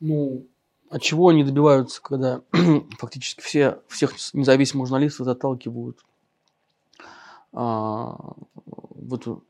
Ну, 0.00 0.46
от 0.90 1.02
чего 1.02 1.28
они 1.28 1.44
добиваются, 1.44 2.00
когда 2.00 2.42
фактически 2.98 3.40
все, 3.40 3.80
всех 3.88 4.12
независимых 4.32 4.86
журналистов 4.86 5.26
заталкивают 5.26 5.98
а, 7.52 8.16
в 8.64 9.14
эту 9.14 9.44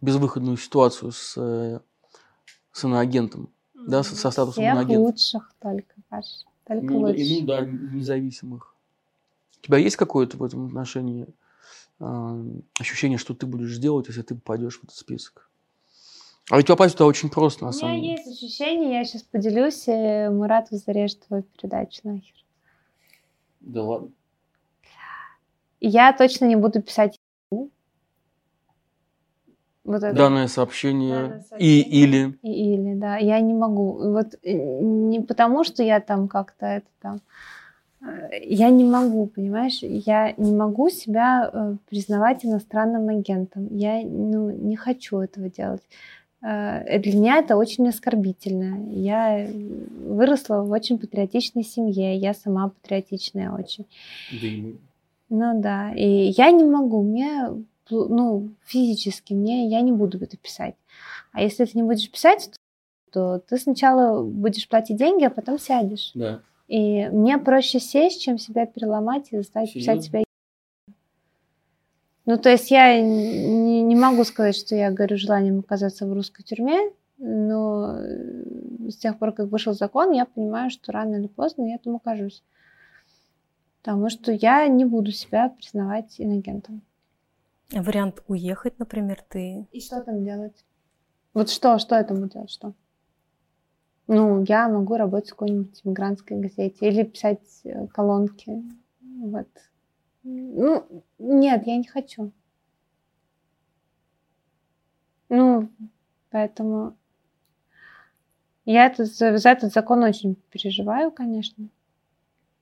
безвыходную 0.00 0.56
ситуацию 0.56 1.12
с, 1.12 1.32
с 2.72 2.84
иноагентом, 2.84 3.50
да, 3.74 4.02
со, 4.02 4.16
со 4.16 4.30
статусом 4.30 4.62
Всех 4.62 4.72
иноагента. 4.72 5.00
лучших 5.00 5.52
только, 5.60 5.94
Паш. 6.08 6.24
Только 6.66 6.84
Ну, 6.84 6.98
лучших. 7.00 7.18
и, 7.18 7.40
ну 7.40 7.46
да, 7.46 7.60
независимых. 7.62 8.74
У 9.68 9.70
тебя 9.70 9.78
есть 9.80 9.96
какое-то 9.96 10.38
в 10.38 10.42
этом 10.42 10.64
отношении 10.64 11.26
а, 12.00 12.40
ощущение, 12.80 13.18
что 13.18 13.34
ты 13.34 13.44
будешь 13.44 13.76
делать, 13.76 14.06
если 14.08 14.22
ты 14.22 14.34
попадешь 14.34 14.78
в 14.80 14.84
этот 14.84 14.96
список? 14.96 15.50
А 16.50 16.56
ведь 16.56 16.66
попасть 16.68 16.94
туда 16.96 17.04
очень 17.04 17.28
просто, 17.28 17.64
на 17.64 17.68
У 17.68 17.72
меня 17.72 17.80
самом 17.80 17.96
деле. 18.00 18.12
есть 18.12 18.26
ощущение, 18.28 18.94
я 18.94 19.04
сейчас 19.04 19.24
поделюсь, 19.24 19.84
и 19.86 20.28
Мурат 20.30 20.68
зарежет 20.70 21.20
твою 21.26 21.42
передачу 21.42 22.00
нахер. 22.04 22.32
Да 23.60 23.82
ладно. 23.82 24.08
Я 25.80 26.14
точно 26.14 26.46
не 26.46 26.56
буду 26.56 26.80
писать 26.80 27.18
вот 29.84 30.02
это. 30.02 30.14
Данное 30.14 30.48
сообщение, 30.48 31.14
Данное 31.14 31.38
и 31.40 31.42
сообщение. 31.42 31.82
или 31.90 32.38
И- 32.40 32.74
Или, 32.74 32.94
да, 32.94 33.18
я 33.18 33.38
не 33.40 33.52
могу. 33.52 34.12
Вот 34.12 34.34
э, 34.42 34.52
не 34.80 35.20
потому, 35.20 35.62
что 35.64 35.82
я 35.82 36.00
там 36.00 36.26
как-то 36.28 36.64
это 36.64 36.86
там... 37.00 37.20
э, 38.00 38.44
Я 38.44 38.70
не 38.70 38.84
могу, 38.84 39.26
понимаешь? 39.26 39.80
Я 39.82 40.32
не 40.36 40.52
могу 40.52 40.88
себя 40.90 41.50
э, 41.52 41.76
признавать 41.88 42.44
иностранным 42.44 43.08
агентом. 43.08 43.68
Я 43.70 44.02
ну, 44.02 44.50
не 44.50 44.76
хочу 44.76 45.18
этого 45.18 45.48
делать. 45.48 45.82
Э, 46.42 46.98
Для 46.98 47.16
меня 47.16 47.38
это 47.38 47.56
очень 47.56 47.88
оскорбительно. 47.88 48.90
Я 48.90 49.48
выросла 50.04 50.62
в 50.62 50.70
очень 50.70 50.98
патриотичной 50.98 51.64
семье. 51.64 52.16
Я 52.16 52.34
сама 52.34 52.68
патриотичная 52.68 53.50
очень. 53.52 53.86
да 54.30 54.46
и. 54.46 54.76
Ну 55.30 55.60
да, 55.60 55.92
и 55.94 56.32
я 56.36 56.50
не 56.50 56.64
могу, 56.64 57.02
мне, 57.02 57.50
ну, 57.90 58.48
физически 58.64 59.34
мне, 59.34 59.68
я 59.68 59.82
не 59.82 59.92
буду 59.92 60.18
это 60.18 60.38
писать. 60.38 60.74
А 61.32 61.42
если 61.42 61.66
ты 61.66 61.72
не 61.74 61.82
будешь 61.82 62.10
писать, 62.10 62.50
то 63.12 63.38
ты 63.38 63.58
сначала 63.58 64.22
будешь 64.22 64.66
платить 64.68 64.96
деньги, 64.96 65.24
а 65.24 65.30
потом 65.30 65.58
сядешь. 65.58 66.12
Да. 66.14 66.40
И 66.68 67.08
мне 67.08 67.38
проще 67.38 67.80
сесть, 67.80 68.22
чем 68.22 68.38
себя 68.38 68.66
переломать 68.66 69.32
и 69.32 69.38
заставить 69.38 69.72
писать 69.72 70.04
Серьезно? 70.04 70.20
себя. 70.20 70.24
Ну, 72.26 72.36
то 72.36 72.50
есть 72.50 72.70
я 72.70 73.00
не, 73.00 73.80
не 73.80 73.96
могу 73.96 74.22
сказать, 74.24 74.54
что 74.54 74.74
я 74.74 74.90
горю 74.90 75.16
желанием 75.16 75.60
оказаться 75.60 76.06
в 76.06 76.12
русской 76.12 76.42
тюрьме, 76.42 76.78
но 77.16 77.96
э, 77.98 78.90
с 78.90 78.96
тех 78.98 79.18
пор, 79.18 79.32
как 79.32 79.48
вышел 79.48 79.72
закон, 79.72 80.12
я 80.12 80.26
понимаю, 80.26 80.70
что 80.70 80.92
рано 80.92 81.16
или 81.16 81.26
поздно 81.26 81.64
я 81.64 81.78
там 81.78 81.96
окажусь. 81.96 82.44
Потому 83.80 84.10
что 84.10 84.30
я 84.30 84.68
не 84.68 84.84
буду 84.84 85.10
себя 85.10 85.48
признавать 85.48 86.16
инагентом. 86.20 86.82
Вариант 87.72 88.22
уехать, 88.28 88.78
например, 88.78 89.24
ты... 89.26 89.66
И 89.72 89.80
что 89.80 90.02
там 90.02 90.22
делать? 90.22 90.64
Вот 91.32 91.48
что, 91.48 91.78
что 91.78 91.94
я 91.94 92.04
там 92.04 92.18
буду 92.18 92.34
делать, 92.34 92.50
что? 92.50 92.74
Ну, 94.08 94.42
я 94.48 94.70
могу 94.70 94.96
работать 94.96 95.28
в 95.28 95.34
какой-нибудь 95.34 95.84
мигрантской 95.84 96.38
газете 96.38 96.88
или 96.88 97.02
писать 97.02 97.60
э, 97.64 97.86
колонки. 97.88 98.64
Вот. 99.20 99.48
Ну, 100.22 101.04
нет, 101.18 101.66
я 101.66 101.76
не 101.76 101.86
хочу. 101.86 102.32
Ну, 105.28 105.68
поэтому 106.30 106.96
я 108.64 108.86
этот, 108.86 109.08
за 109.08 109.50
этот 109.50 109.74
закон 109.74 110.02
очень 110.02 110.36
переживаю, 110.50 111.10
конечно. 111.10 111.68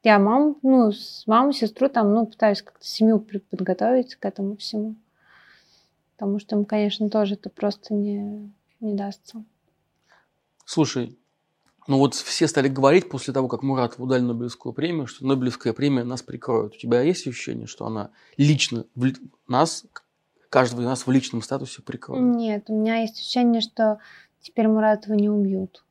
Я 0.02 0.18
маму, 0.18 0.58
ну, 0.62 0.90
с 0.90 1.28
маму, 1.28 1.52
сестру 1.52 1.88
там, 1.88 2.12
ну, 2.12 2.26
пытаюсь 2.26 2.62
как-то 2.62 2.84
семью 2.84 3.20
подготовить 3.20 4.16
к 4.16 4.24
этому 4.24 4.56
всему. 4.56 4.96
Потому 6.16 6.40
что 6.40 6.56
им, 6.56 6.64
конечно, 6.64 7.08
тоже 7.08 7.34
это 7.34 7.50
просто 7.50 7.94
не, 7.94 8.52
не 8.80 8.94
дастся. 8.94 9.44
Слушай, 10.64 11.16
ну 11.86 11.98
вот 11.98 12.14
все 12.14 12.48
стали 12.48 12.68
говорить 12.68 13.08
после 13.08 13.32
того, 13.32 13.48
как 13.48 13.62
Муратову 13.62 14.06
дали 14.06 14.22
Нобелевскую 14.22 14.72
премию, 14.72 15.06
что 15.06 15.26
Нобелевская 15.26 15.72
премия 15.72 16.04
нас 16.04 16.22
прикроет. 16.22 16.74
У 16.74 16.78
тебя 16.78 17.00
есть 17.02 17.26
ощущение, 17.26 17.66
что 17.66 17.86
она 17.86 18.10
лично 18.36 18.86
в 18.94 19.12
нас, 19.48 19.84
каждого 20.48 20.82
из 20.82 20.86
нас 20.86 21.06
в 21.06 21.10
личном 21.10 21.42
статусе 21.42 21.82
прикроет? 21.82 22.22
Нет, 22.36 22.64
у 22.68 22.78
меня 22.78 22.96
есть 22.96 23.18
ощущение, 23.18 23.60
что 23.60 23.98
теперь 24.40 24.68
Муратова 24.68 25.14
не 25.14 25.28
убьют. 25.28 25.84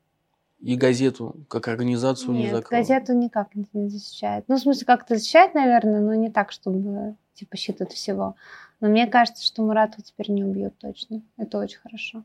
И 0.60 0.76
газету, 0.76 1.36
как 1.48 1.68
организацию, 1.68 2.34
не 2.34 2.43
Нет, 2.43 2.56
закроют? 2.56 2.88
газету 2.88 3.14
никак 3.14 3.54
не 3.54 3.66
не 3.74 3.89
защищает. 3.89 4.46
Ну, 4.48 4.56
в 4.56 4.60
смысле, 4.60 4.86
как-то 4.86 5.16
защищает, 5.16 5.54
наверное, 5.54 6.00
но 6.00 6.16
не 6.16 6.32
так, 6.32 6.52
чтобы 6.52 7.16
типа 7.36 7.58
щит 7.58 7.82
от 7.82 7.91
всего. 7.91 8.36
Но 8.80 8.88
мне 8.88 9.06
кажется, 9.08 9.46
что 9.46 9.62
Муратова 9.62 10.04
теперь 10.04 10.32
не 10.32 10.43
убьют 10.43 10.78
точно. 10.78 11.22
Это 11.38 11.60
очень 11.60 11.80
хорошо. 11.80 12.24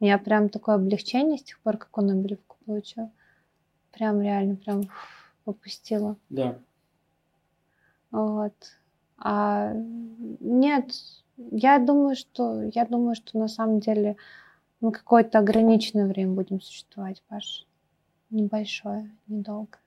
У 0.00 0.04
меня 0.04 0.18
прям 0.18 0.48
такое 0.48 0.76
облегчение 0.76 1.38
с 1.38 1.42
тех 1.42 1.60
пор, 1.60 1.76
как 1.76 1.96
он 1.98 2.06
Нобелевку 2.06 2.56
получил. 2.64 3.12
Прям 3.92 4.22
реально, 4.22 4.56
прям 4.56 4.82
попустила. 5.44 6.16
Да. 6.30 6.58
Вот. 8.10 8.54
А 9.18 9.72
нет, 9.74 10.94
я 11.36 11.78
думаю, 11.78 12.16
что 12.16 12.62
я 12.62 12.86
думаю, 12.86 13.14
что 13.14 13.38
на 13.38 13.48
самом 13.48 13.80
деле 13.80 14.16
мы 14.80 14.92
какое-то 14.92 15.38
ограниченное 15.38 16.06
время 16.06 16.32
будем 16.32 16.60
существовать, 16.60 17.22
Паш. 17.28 17.66
Небольшое, 18.30 19.10
недолго. 19.26 19.78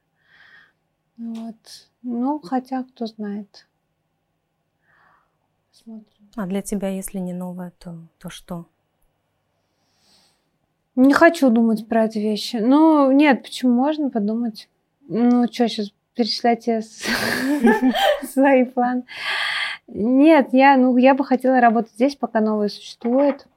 Вот. 1.18 1.90
Ну, 2.04 2.40
хотя, 2.40 2.84
кто 2.84 3.08
знает. 3.08 3.68
Смотрим. 5.72 6.30
А 6.36 6.46
для 6.46 6.62
тебя, 6.62 6.90
если 6.90 7.20
не 7.20 7.34
новое, 7.34 7.72
то, 7.80 7.98
то 8.20 8.30
что? 8.30 8.68
Не 10.96 11.14
хочу 11.14 11.50
думать 11.50 11.88
про 11.88 12.06
эти 12.06 12.20
вещи. 12.20 12.58
Ну, 12.58 13.12
нет, 13.12 13.44
почему 13.44 13.74
можно 13.74 14.10
подумать? 14.10 14.70
Ну, 15.08 15.46
что, 15.52 15.68
сейчас 15.68 15.92
перечислять 16.14 16.68
с- 16.68 17.04
свои 18.32 18.66
планы? 18.66 19.04
Нет, 19.88 20.50
я, 20.52 20.78
ну, 20.78 20.96
я 20.98 21.16
бы 21.16 21.26
хотела 21.26 21.60
работать 21.60 21.94
здесь, 21.94 22.16
пока 22.16 22.42
новое 22.42 22.70
существует. 22.70 23.48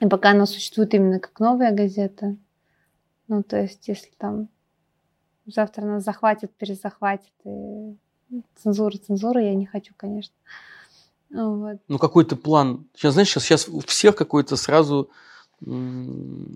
И 0.00 0.06
пока 0.06 0.30
оно 0.30 0.46
существует 0.46 0.94
именно 0.94 1.20
как 1.20 1.38
новая 1.40 1.72
газета. 1.72 2.36
Ну, 3.28 3.42
то 3.42 3.60
есть, 3.60 3.86
если 3.88 4.10
там 4.18 4.48
завтра 5.46 5.84
нас 5.84 6.04
захватят, 6.04 6.52
перезахватят, 6.54 7.32
и 7.44 7.94
цензура, 8.56 8.96
цензура, 8.98 9.42
я 9.42 9.54
не 9.54 9.66
хочу, 9.66 9.92
конечно. 9.96 10.34
Вот. 11.30 11.78
Ну, 11.88 11.98
какой-то 11.98 12.36
план. 12.36 12.86
Сейчас, 12.94 13.12
знаешь, 13.14 13.28
сейчас, 13.28 13.44
сейчас 13.44 13.68
у 13.68 13.80
всех 13.80 14.16
какой-то 14.16 14.56
сразу... 14.56 15.10
Ну, 15.60 16.54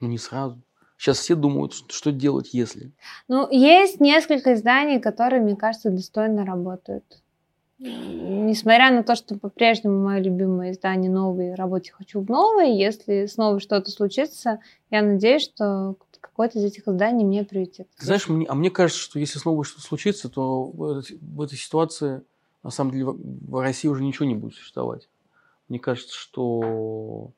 не 0.00 0.18
сразу. 0.18 0.60
Сейчас 0.96 1.18
все 1.18 1.34
думают, 1.34 1.72
что, 1.72 2.12
делать, 2.12 2.54
если. 2.54 2.92
Ну, 3.28 3.50
есть 3.50 4.00
несколько 4.00 4.54
изданий, 4.54 5.00
которые, 5.00 5.42
мне 5.42 5.56
кажется, 5.56 5.90
достойно 5.90 6.44
работают. 6.44 7.04
Несмотря 7.78 8.92
на 8.92 9.02
то, 9.02 9.16
что 9.16 9.36
по-прежнему 9.36 10.02
мое 10.02 10.20
любимое 10.20 10.72
издание 10.72 11.10
новое, 11.10 11.56
работе 11.56 11.92
хочу 11.92 12.20
в 12.20 12.28
новое, 12.28 12.66
если 12.66 13.26
снова 13.26 13.58
что-то 13.58 13.90
случится, 13.90 14.60
я 14.90 15.02
надеюсь, 15.02 15.42
что 15.42 15.96
какое-то 16.20 16.58
из 16.58 16.64
этих 16.64 16.88
изданий 16.88 17.24
мне 17.24 17.44
прилетит. 17.44 17.88
Ты 17.98 18.06
знаешь, 18.06 18.28
мне, 18.28 18.46
а 18.46 18.54
мне 18.54 18.70
кажется, 18.70 19.02
что 19.02 19.18
если 19.18 19.38
снова 19.38 19.64
что-то 19.64 19.82
случится, 19.82 20.28
то 20.28 20.64
в, 20.64 20.98
этой- 20.98 21.18
в 21.20 21.42
этой 21.42 21.58
ситуации, 21.58 22.22
на 22.62 22.70
самом 22.70 22.92
деле, 22.92 23.04
в, 23.06 23.60
России 23.60 23.88
уже 23.88 24.02
ничего 24.02 24.24
не 24.24 24.34
будет 24.34 24.54
существовать. 24.54 25.08
Мне 25.68 25.78
кажется, 25.78 26.14
что 26.14 27.30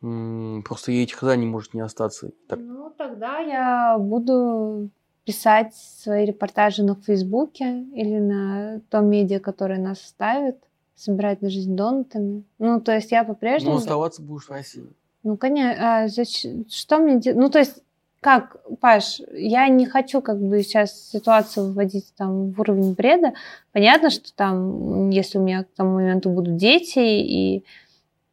просто 0.00 0.92
и 0.92 1.02
этих 1.02 1.22
изданий 1.22 1.46
может 1.46 1.74
не 1.74 1.80
остаться. 1.80 2.30
Так, 2.48 2.58
Ну, 2.58 2.90
тогда 2.96 3.38
я 3.38 3.98
буду 3.98 4.88
писать 5.24 5.74
свои 5.74 6.24
репортажи 6.24 6.82
на 6.82 6.94
Фейсбуке 6.94 7.82
или 7.94 8.18
на 8.18 8.80
том 8.90 9.06
медиа, 9.06 9.38
которое 9.38 9.78
нас 9.78 10.00
ставит, 10.00 10.56
собирать 10.96 11.42
на 11.42 11.50
жизнь 11.50 11.76
донатами. 11.76 12.44
Ну, 12.58 12.80
то 12.80 12.92
есть 12.92 13.12
я 13.12 13.24
по-прежнему... 13.24 13.72
но 13.72 13.78
оставаться 13.78 14.22
будешь 14.22 14.46
в 14.46 14.50
России. 14.50 14.86
Ну, 15.22 15.36
конечно. 15.36 16.04
А 16.04 16.08
зачем- 16.08 16.66
что 16.68 16.98
мне 16.98 17.20
делать? 17.20 17.38
Ну, 17.38 17.50
то 17.50 17.58
есть, 17.58 17.82
как, 18.20 18.56
Паш, 18.80 19.20
я 19.32 19.68
не 19.68 19.86
хочу 19.86 20.20
как 20.20 20.40
бы 20.40 20.62
сейчас 20.62 21.10
ситуацию 21.10 21.72
вводить 21.72 22.12
там 22.16 22.50
в 22.52 22.60
уровень 22.60 22.94
бреда. 22.94 23.32
Понятно, 23.72 24.10
что 24.10 24.34
там, 24.34 25.10
если 25.10 25.38
у 25.38 25.42
меня 25.42 25.64
к 25.64 25.68
тому 25.76 25.94
моменту 25.94 26.30
будут 26.30 26.56
дети, 26.56 26.98
и 26.98 27.64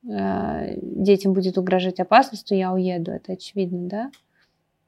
детям 0.08 1.34
будет 1.34 1.58
угрожать 1.58 2.00
опасность, 2.00 2.48
то 2.48 2.56
я 2.56 2.72
уеду, 2.74 3.12
это 3.12 3.34
очевидно, 3.34 3.90
да? 3.90 4.12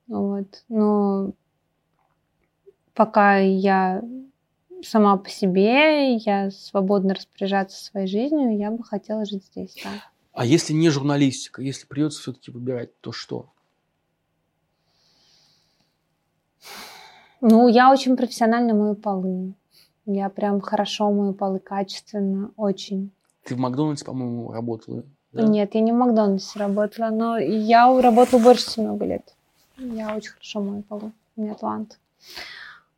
Вот. 0.08 0.64
Но 0.70 1.34
пока 2.94 3.38
я 3.38 4.02
сама 4.82 5.18
по 5.18 5.30
себе, 5.30 6.16
я 6.16 6.52
свободно 6.52 7.14
распоряжаться 7.14 7.84
своей 7.84 8.08
жизнью, 8.08 8.58
я 8.58 8.72
бы 8.72 8.84
хотела 8.84 9.26
жить 9.26 9.46
здесь, 9.46 9.76
да. 9.84 9.90
А 10.32 10.46
если 10.46 10.74
не 10.74 10.90
журналистика, 10.90 11.62
если 11.62 11.86
придется 11.86 12.22
все-таки 12.22 12.50
выбирать, 12.50 12.98
то 13.02 13.12
что? 13.12 13.52
Ну, 17.42 17.68
я 17.68 17.92
очень 17.92 18.16
профессионально 18.16 18.74
мою 18.74 18.96
полы. 18.96 19.54
Я 20.06 20.30
прям 20.30 20.62
хорошо 20.62 21.12
мою 21.12 21.34
полы, 21.34 21.60
качественно, 21.60 22.52
очень. 22.56 23.12
Ты 23.50 23.56
в 23.56 23.58
Макдональдсе, 23.58 24.06
по-моему, 24.06 24.52
работала? 24.52 25.04
Да? 25.32 25.42
Нет, 25.42 25.74
я 25.74 25.82
не 25.82 25.92
в 25.92 25.96
Макдональдсе 25.96 26.60
работала, 26.60 27.10
но 27.10 27.40
я 27.40 28.00
работала 28.00 28.40
больше 28.40 28.80
много 28.80 29.06
лет. 29.06 29.34
Я 29.76 30.16
очень 30.16 30.34
хорошо 30.34 30.62
мою 30.62 30.84
полы. 30.84 31.12
У 31.36 31.42
меня 31.42 31.56
талант. 31.56 32.00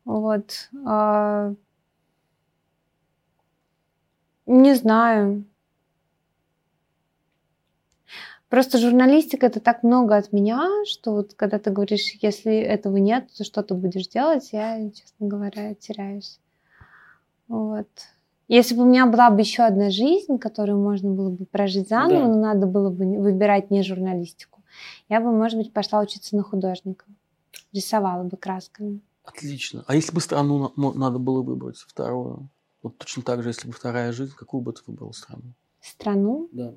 Вот. 0.04 0.68
А, 0.84 1.54
не 4.44 4.74
знаю. 4.74 5.44
Просто 8.50 8.76
журналистика 8.76 9.46
это 9.46 9.60
так 9.60 9.82
много 9.82 10.16
от 10.16 10.34
меня, 10.34 10.68
что 10.84 11.12
вот 11.12 11.32
когда 11.32 11.58
ты 11.58 11.70
говоришь, 11.70 12.12
если 12.20 12.54
этого 12.58 12.98
нет, 12.98 13.28
то 13.38 13.44
что 13.44 13.62
ты 13.62 13.72
будешь 13.72 14.08
делать, 14.08 14.50
я, 14.52 14.90
честно 14.90 15.28
говоря, 15.28 15.74
теряюсь. 15.74 16.38
Вот. 17.48 17.88
Если 18.52 18.74
бы 18.74 18.82
у 18.82 18.84
меня 18.84 19.06
была 19.06 19.30
бы 19.30 19.40
еще 19.40 19.62
одна 19.62 19.88
жизнь, 19.88 20.36
которую 20.36 20.78
можно 20.78 21.10
было 21.10 21.30
бы 21.30 21.46
прожить 21.46 21.88
заново, 21.88 22.20
да. 22.20 22.28
но 22.28 22.38
надо 22.38 22.66
было 22.66 22.90
бы 22.90 23.18
выбирать 23.18 23.70
не 23.70 23.82
журналистику, 23.82 24.62
я 25.08 25.22
бы, 25.22 25.32
может 25.32 25.56
быть, 25.56 25.72
пошла 25.72 26.00
учиться 26.00 26.36
на 26.36 26.42
художника. 26.42 27.06
Рисовала 27.72 28.24
бы 28.24 28.36
красками. 28.36 29.00
Отлично. 29.24 29.84
А 29.86 29.94
если 29.94 30.14
бы 30.14 30.20
страну 30.20 30.70
надо 30.76 31.18
было 31.18 31.40
выбрать 31.40 31.78
вторую? 31.78 32.50
Вот 32.82 32.98
точно 32.98 33.22
так 33.22 33.42
же, 33.42 33.48
если 33.48 33.68
бы 33.68 33.72
вторая 33.72 34.12
жизнь, 34.12 34.34
какую 34.36 34.60
бы 34.60 34.74
ты 34.74 34.82
выбрал 34.86 35.14
страну? 35.14 35.54
Страну? 35.80 36.50
Да. 36.52 36.74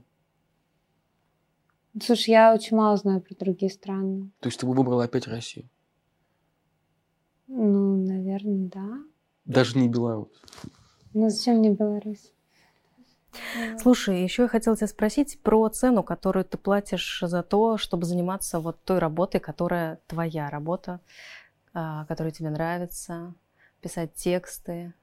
Слушай, 2.01 2.29
я 2.29 2.53
очень 2.53 2.77
мало 2.77 2.95
знаю 2.95 3.19
про 3.19 3.35
другие 3.35 3.69
страны. 3.69 4.31
То 4.39 4.47
есть 4.47 4.57
ты 4.61 4.65
бы 4.65 4.73
выбрала 4.73 5.03
опять 5.03 5.27
Россию? 5.27 5.67
Ну, 7.47 7.97
наверное, 7.97 8.69
да. 8.69 9.03
Даже 9.43 9.77
не 9.77 9.89
Беларусь? 9.89 10.29
Ну, 11.15 11.29
зачем 11.29 11.59
мне 11.59 11.69
Беларусь? 11.69 12.33
Слушай, 13.79 14.21
еще 14.21 14.43
я 14.43 14.47
хотела 14.49 14.75
тебя 14.75 14.87
спросить 14.87 15.39
про 15.39 15.69
цену, 15.69 16.03
которую 16.03 16.43
ты 16.43 16.57
платишь 16.57 17.21
за 17.21 17.41
то, 17.41 17.77
чтобы 17.77 18.05
заниматься 18.05 18.59
вот 18.59 18.83
той 18.83 18.99
работой, 18.99 19.39
которая 19.39 19.99
твоя 20.07 20.49
работа, 20.49 20.99
а, 21.73 22.03
которая 22.07 22.33
тебе 22.33 22.49
нравится, 22.49 23.33
писать 23.79 24.13
тексты, 24.15 24.93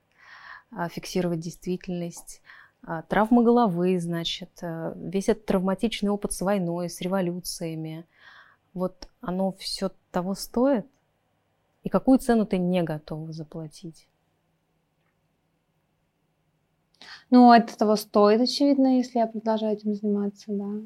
а, 0.71 0.91
фиксировать 0.91 1.41
действительность. 1.41 2.43
А, 2.83 3.01
травмы 3.01 3.43
головы, 3.43 3.99
значит, 3.99 4.51
э, 4.61 4.93
весь 4.97 5.31
этот 5.31 5.47
травматичный 5.47 6.11
опыт 6.11 6.35
с 6.35 6.43
войной, 6.43 6.91
с 6.91 7.01
революциями, 7.01 8.05
вот 8.75 9.09
оно 9.23 9.53
все 9.53 9.91
того 10.11 10.35
стоит? 10.35 10.87
И 11.85 11.89
какую 11.89 12.19
цену 12.19 12.45
ты 12.45 12.59
не 12.59 12.83
готова 12.83 13.33
заплатить? 13.33 14.09
Ну, 17.31 17.53
это 17.53 17.77
того 17.77 17.97
стоит, 17.97 18.41
очевидно, 18.41 18.99
если 18.99 19.19
я 19.19 19.27
продолжаю 19.27 19.75
этим 19.75 19.95
заниматься, 19.95 20.47
да. 20.49 20.83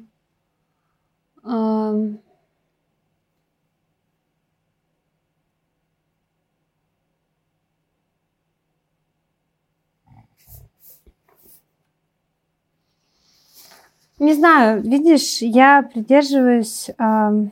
Не 14.19 14.33
знаю, 14.33 14.81
видишь, 14.81 15.43
я 15.43 15.83
придерживаюсь 15.83 16.89
э, 16.89 17.49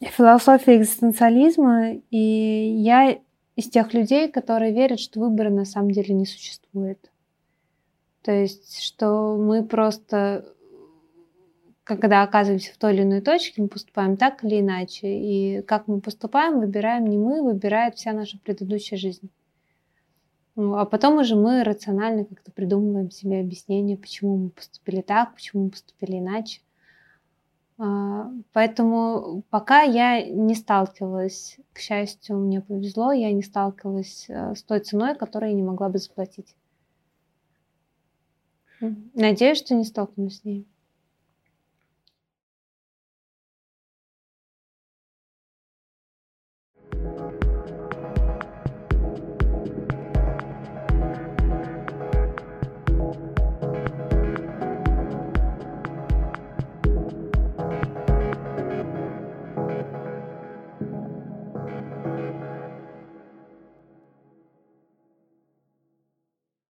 философии 0.00 0.78
экзистенциализма, 0.78 1.92
и 2.10 2.18
я 2.78 3.18
из 3.54 3.70
тех 3.70 3.94
людей, 3.94 4.28
которые 4.28 4.72
верят, 4.72 4.98
что 4.98 5.20
выбора 5.20 5.50
на 5.50 5.64
самом 5.64 5.92
деле 5.92 6.12
не 6.12 6.26
существует. 6.26 7.11
То 8.22 8.32
есть, 8.32 8.80
что 8.80 9.36
мы 9.36 9.64
просто, 9.64 10.54
когда 11.84 12.22
оказываемся 12.22 12.72
в 12.72 12.76
той 12.76 12.94
или 12.94 13.02
иной 13.02 13.20
точке, 13.20 13.62
мы 13.62 13.68
поступаем 13.68 14.16
так 14.16 14.44
или 14.44 14.60
иначе. 14.60 15.08
И 15.08 15.62
как 15.62 15.88
мы 15.88 16.00
поступаем, 16.00 16.60
выбираем 16.60 17.06
не 17.06 17.18
мы, 17.18 17.42
выбирает 17.42 17.96
вся 17.96 18.12
наша 18.12 18.38
предыдущая 18.38 18.98
жизнь. 18.98 19.30
Ну, 20.54 20.76
а 20.76 20.84
потом 20.84 21.18
уже 21.18 21.34
мы 21.34 21.64
рационально 21.64 22.24
как-то 22.24 22.52
придумываем 22.52 23.10
себе 23.10 23.40
объяснение, 23.40 23.96
почему 23.96 24.36
мы 24.36 24.50
поступили 24.50 25.00
так, 25.00 25.34
почему 25.34 25.64
мы 25.64 25.70
поступили 25.70 26.18
иначе. 26.18 26.60
А, 27.78 28.30
поэтому 28.52 29.42
пока 29.50 29.80
я 29.80 30.22
не 30.22 30.54
сталкивалась, 30.54 31.56
к 31.72 31.78
счастью, 31.78 32.36
мне 32.36 32.60
повезло, 32.60 33.12
я 33.12 33.32
не 33.32 33.42
сталкивалась 33.42 34.26
э, 34.28 34.54
с 34.54 34.62
той 34.62 34.80
ценой, 34.80 35.16
которую 35.16 35.50
я 35.50 35.56
не 35.56 35.62
могла 35.62 35.88
бы 35.88 35.98
заплатить. 35.98 36.54
Надеюсь, 39.14 39.58
что 39.58 39.74
не 39.74 39.84
столкнусь 39.84 40.40
с 40.40 40.44
ней. 40.44 40.66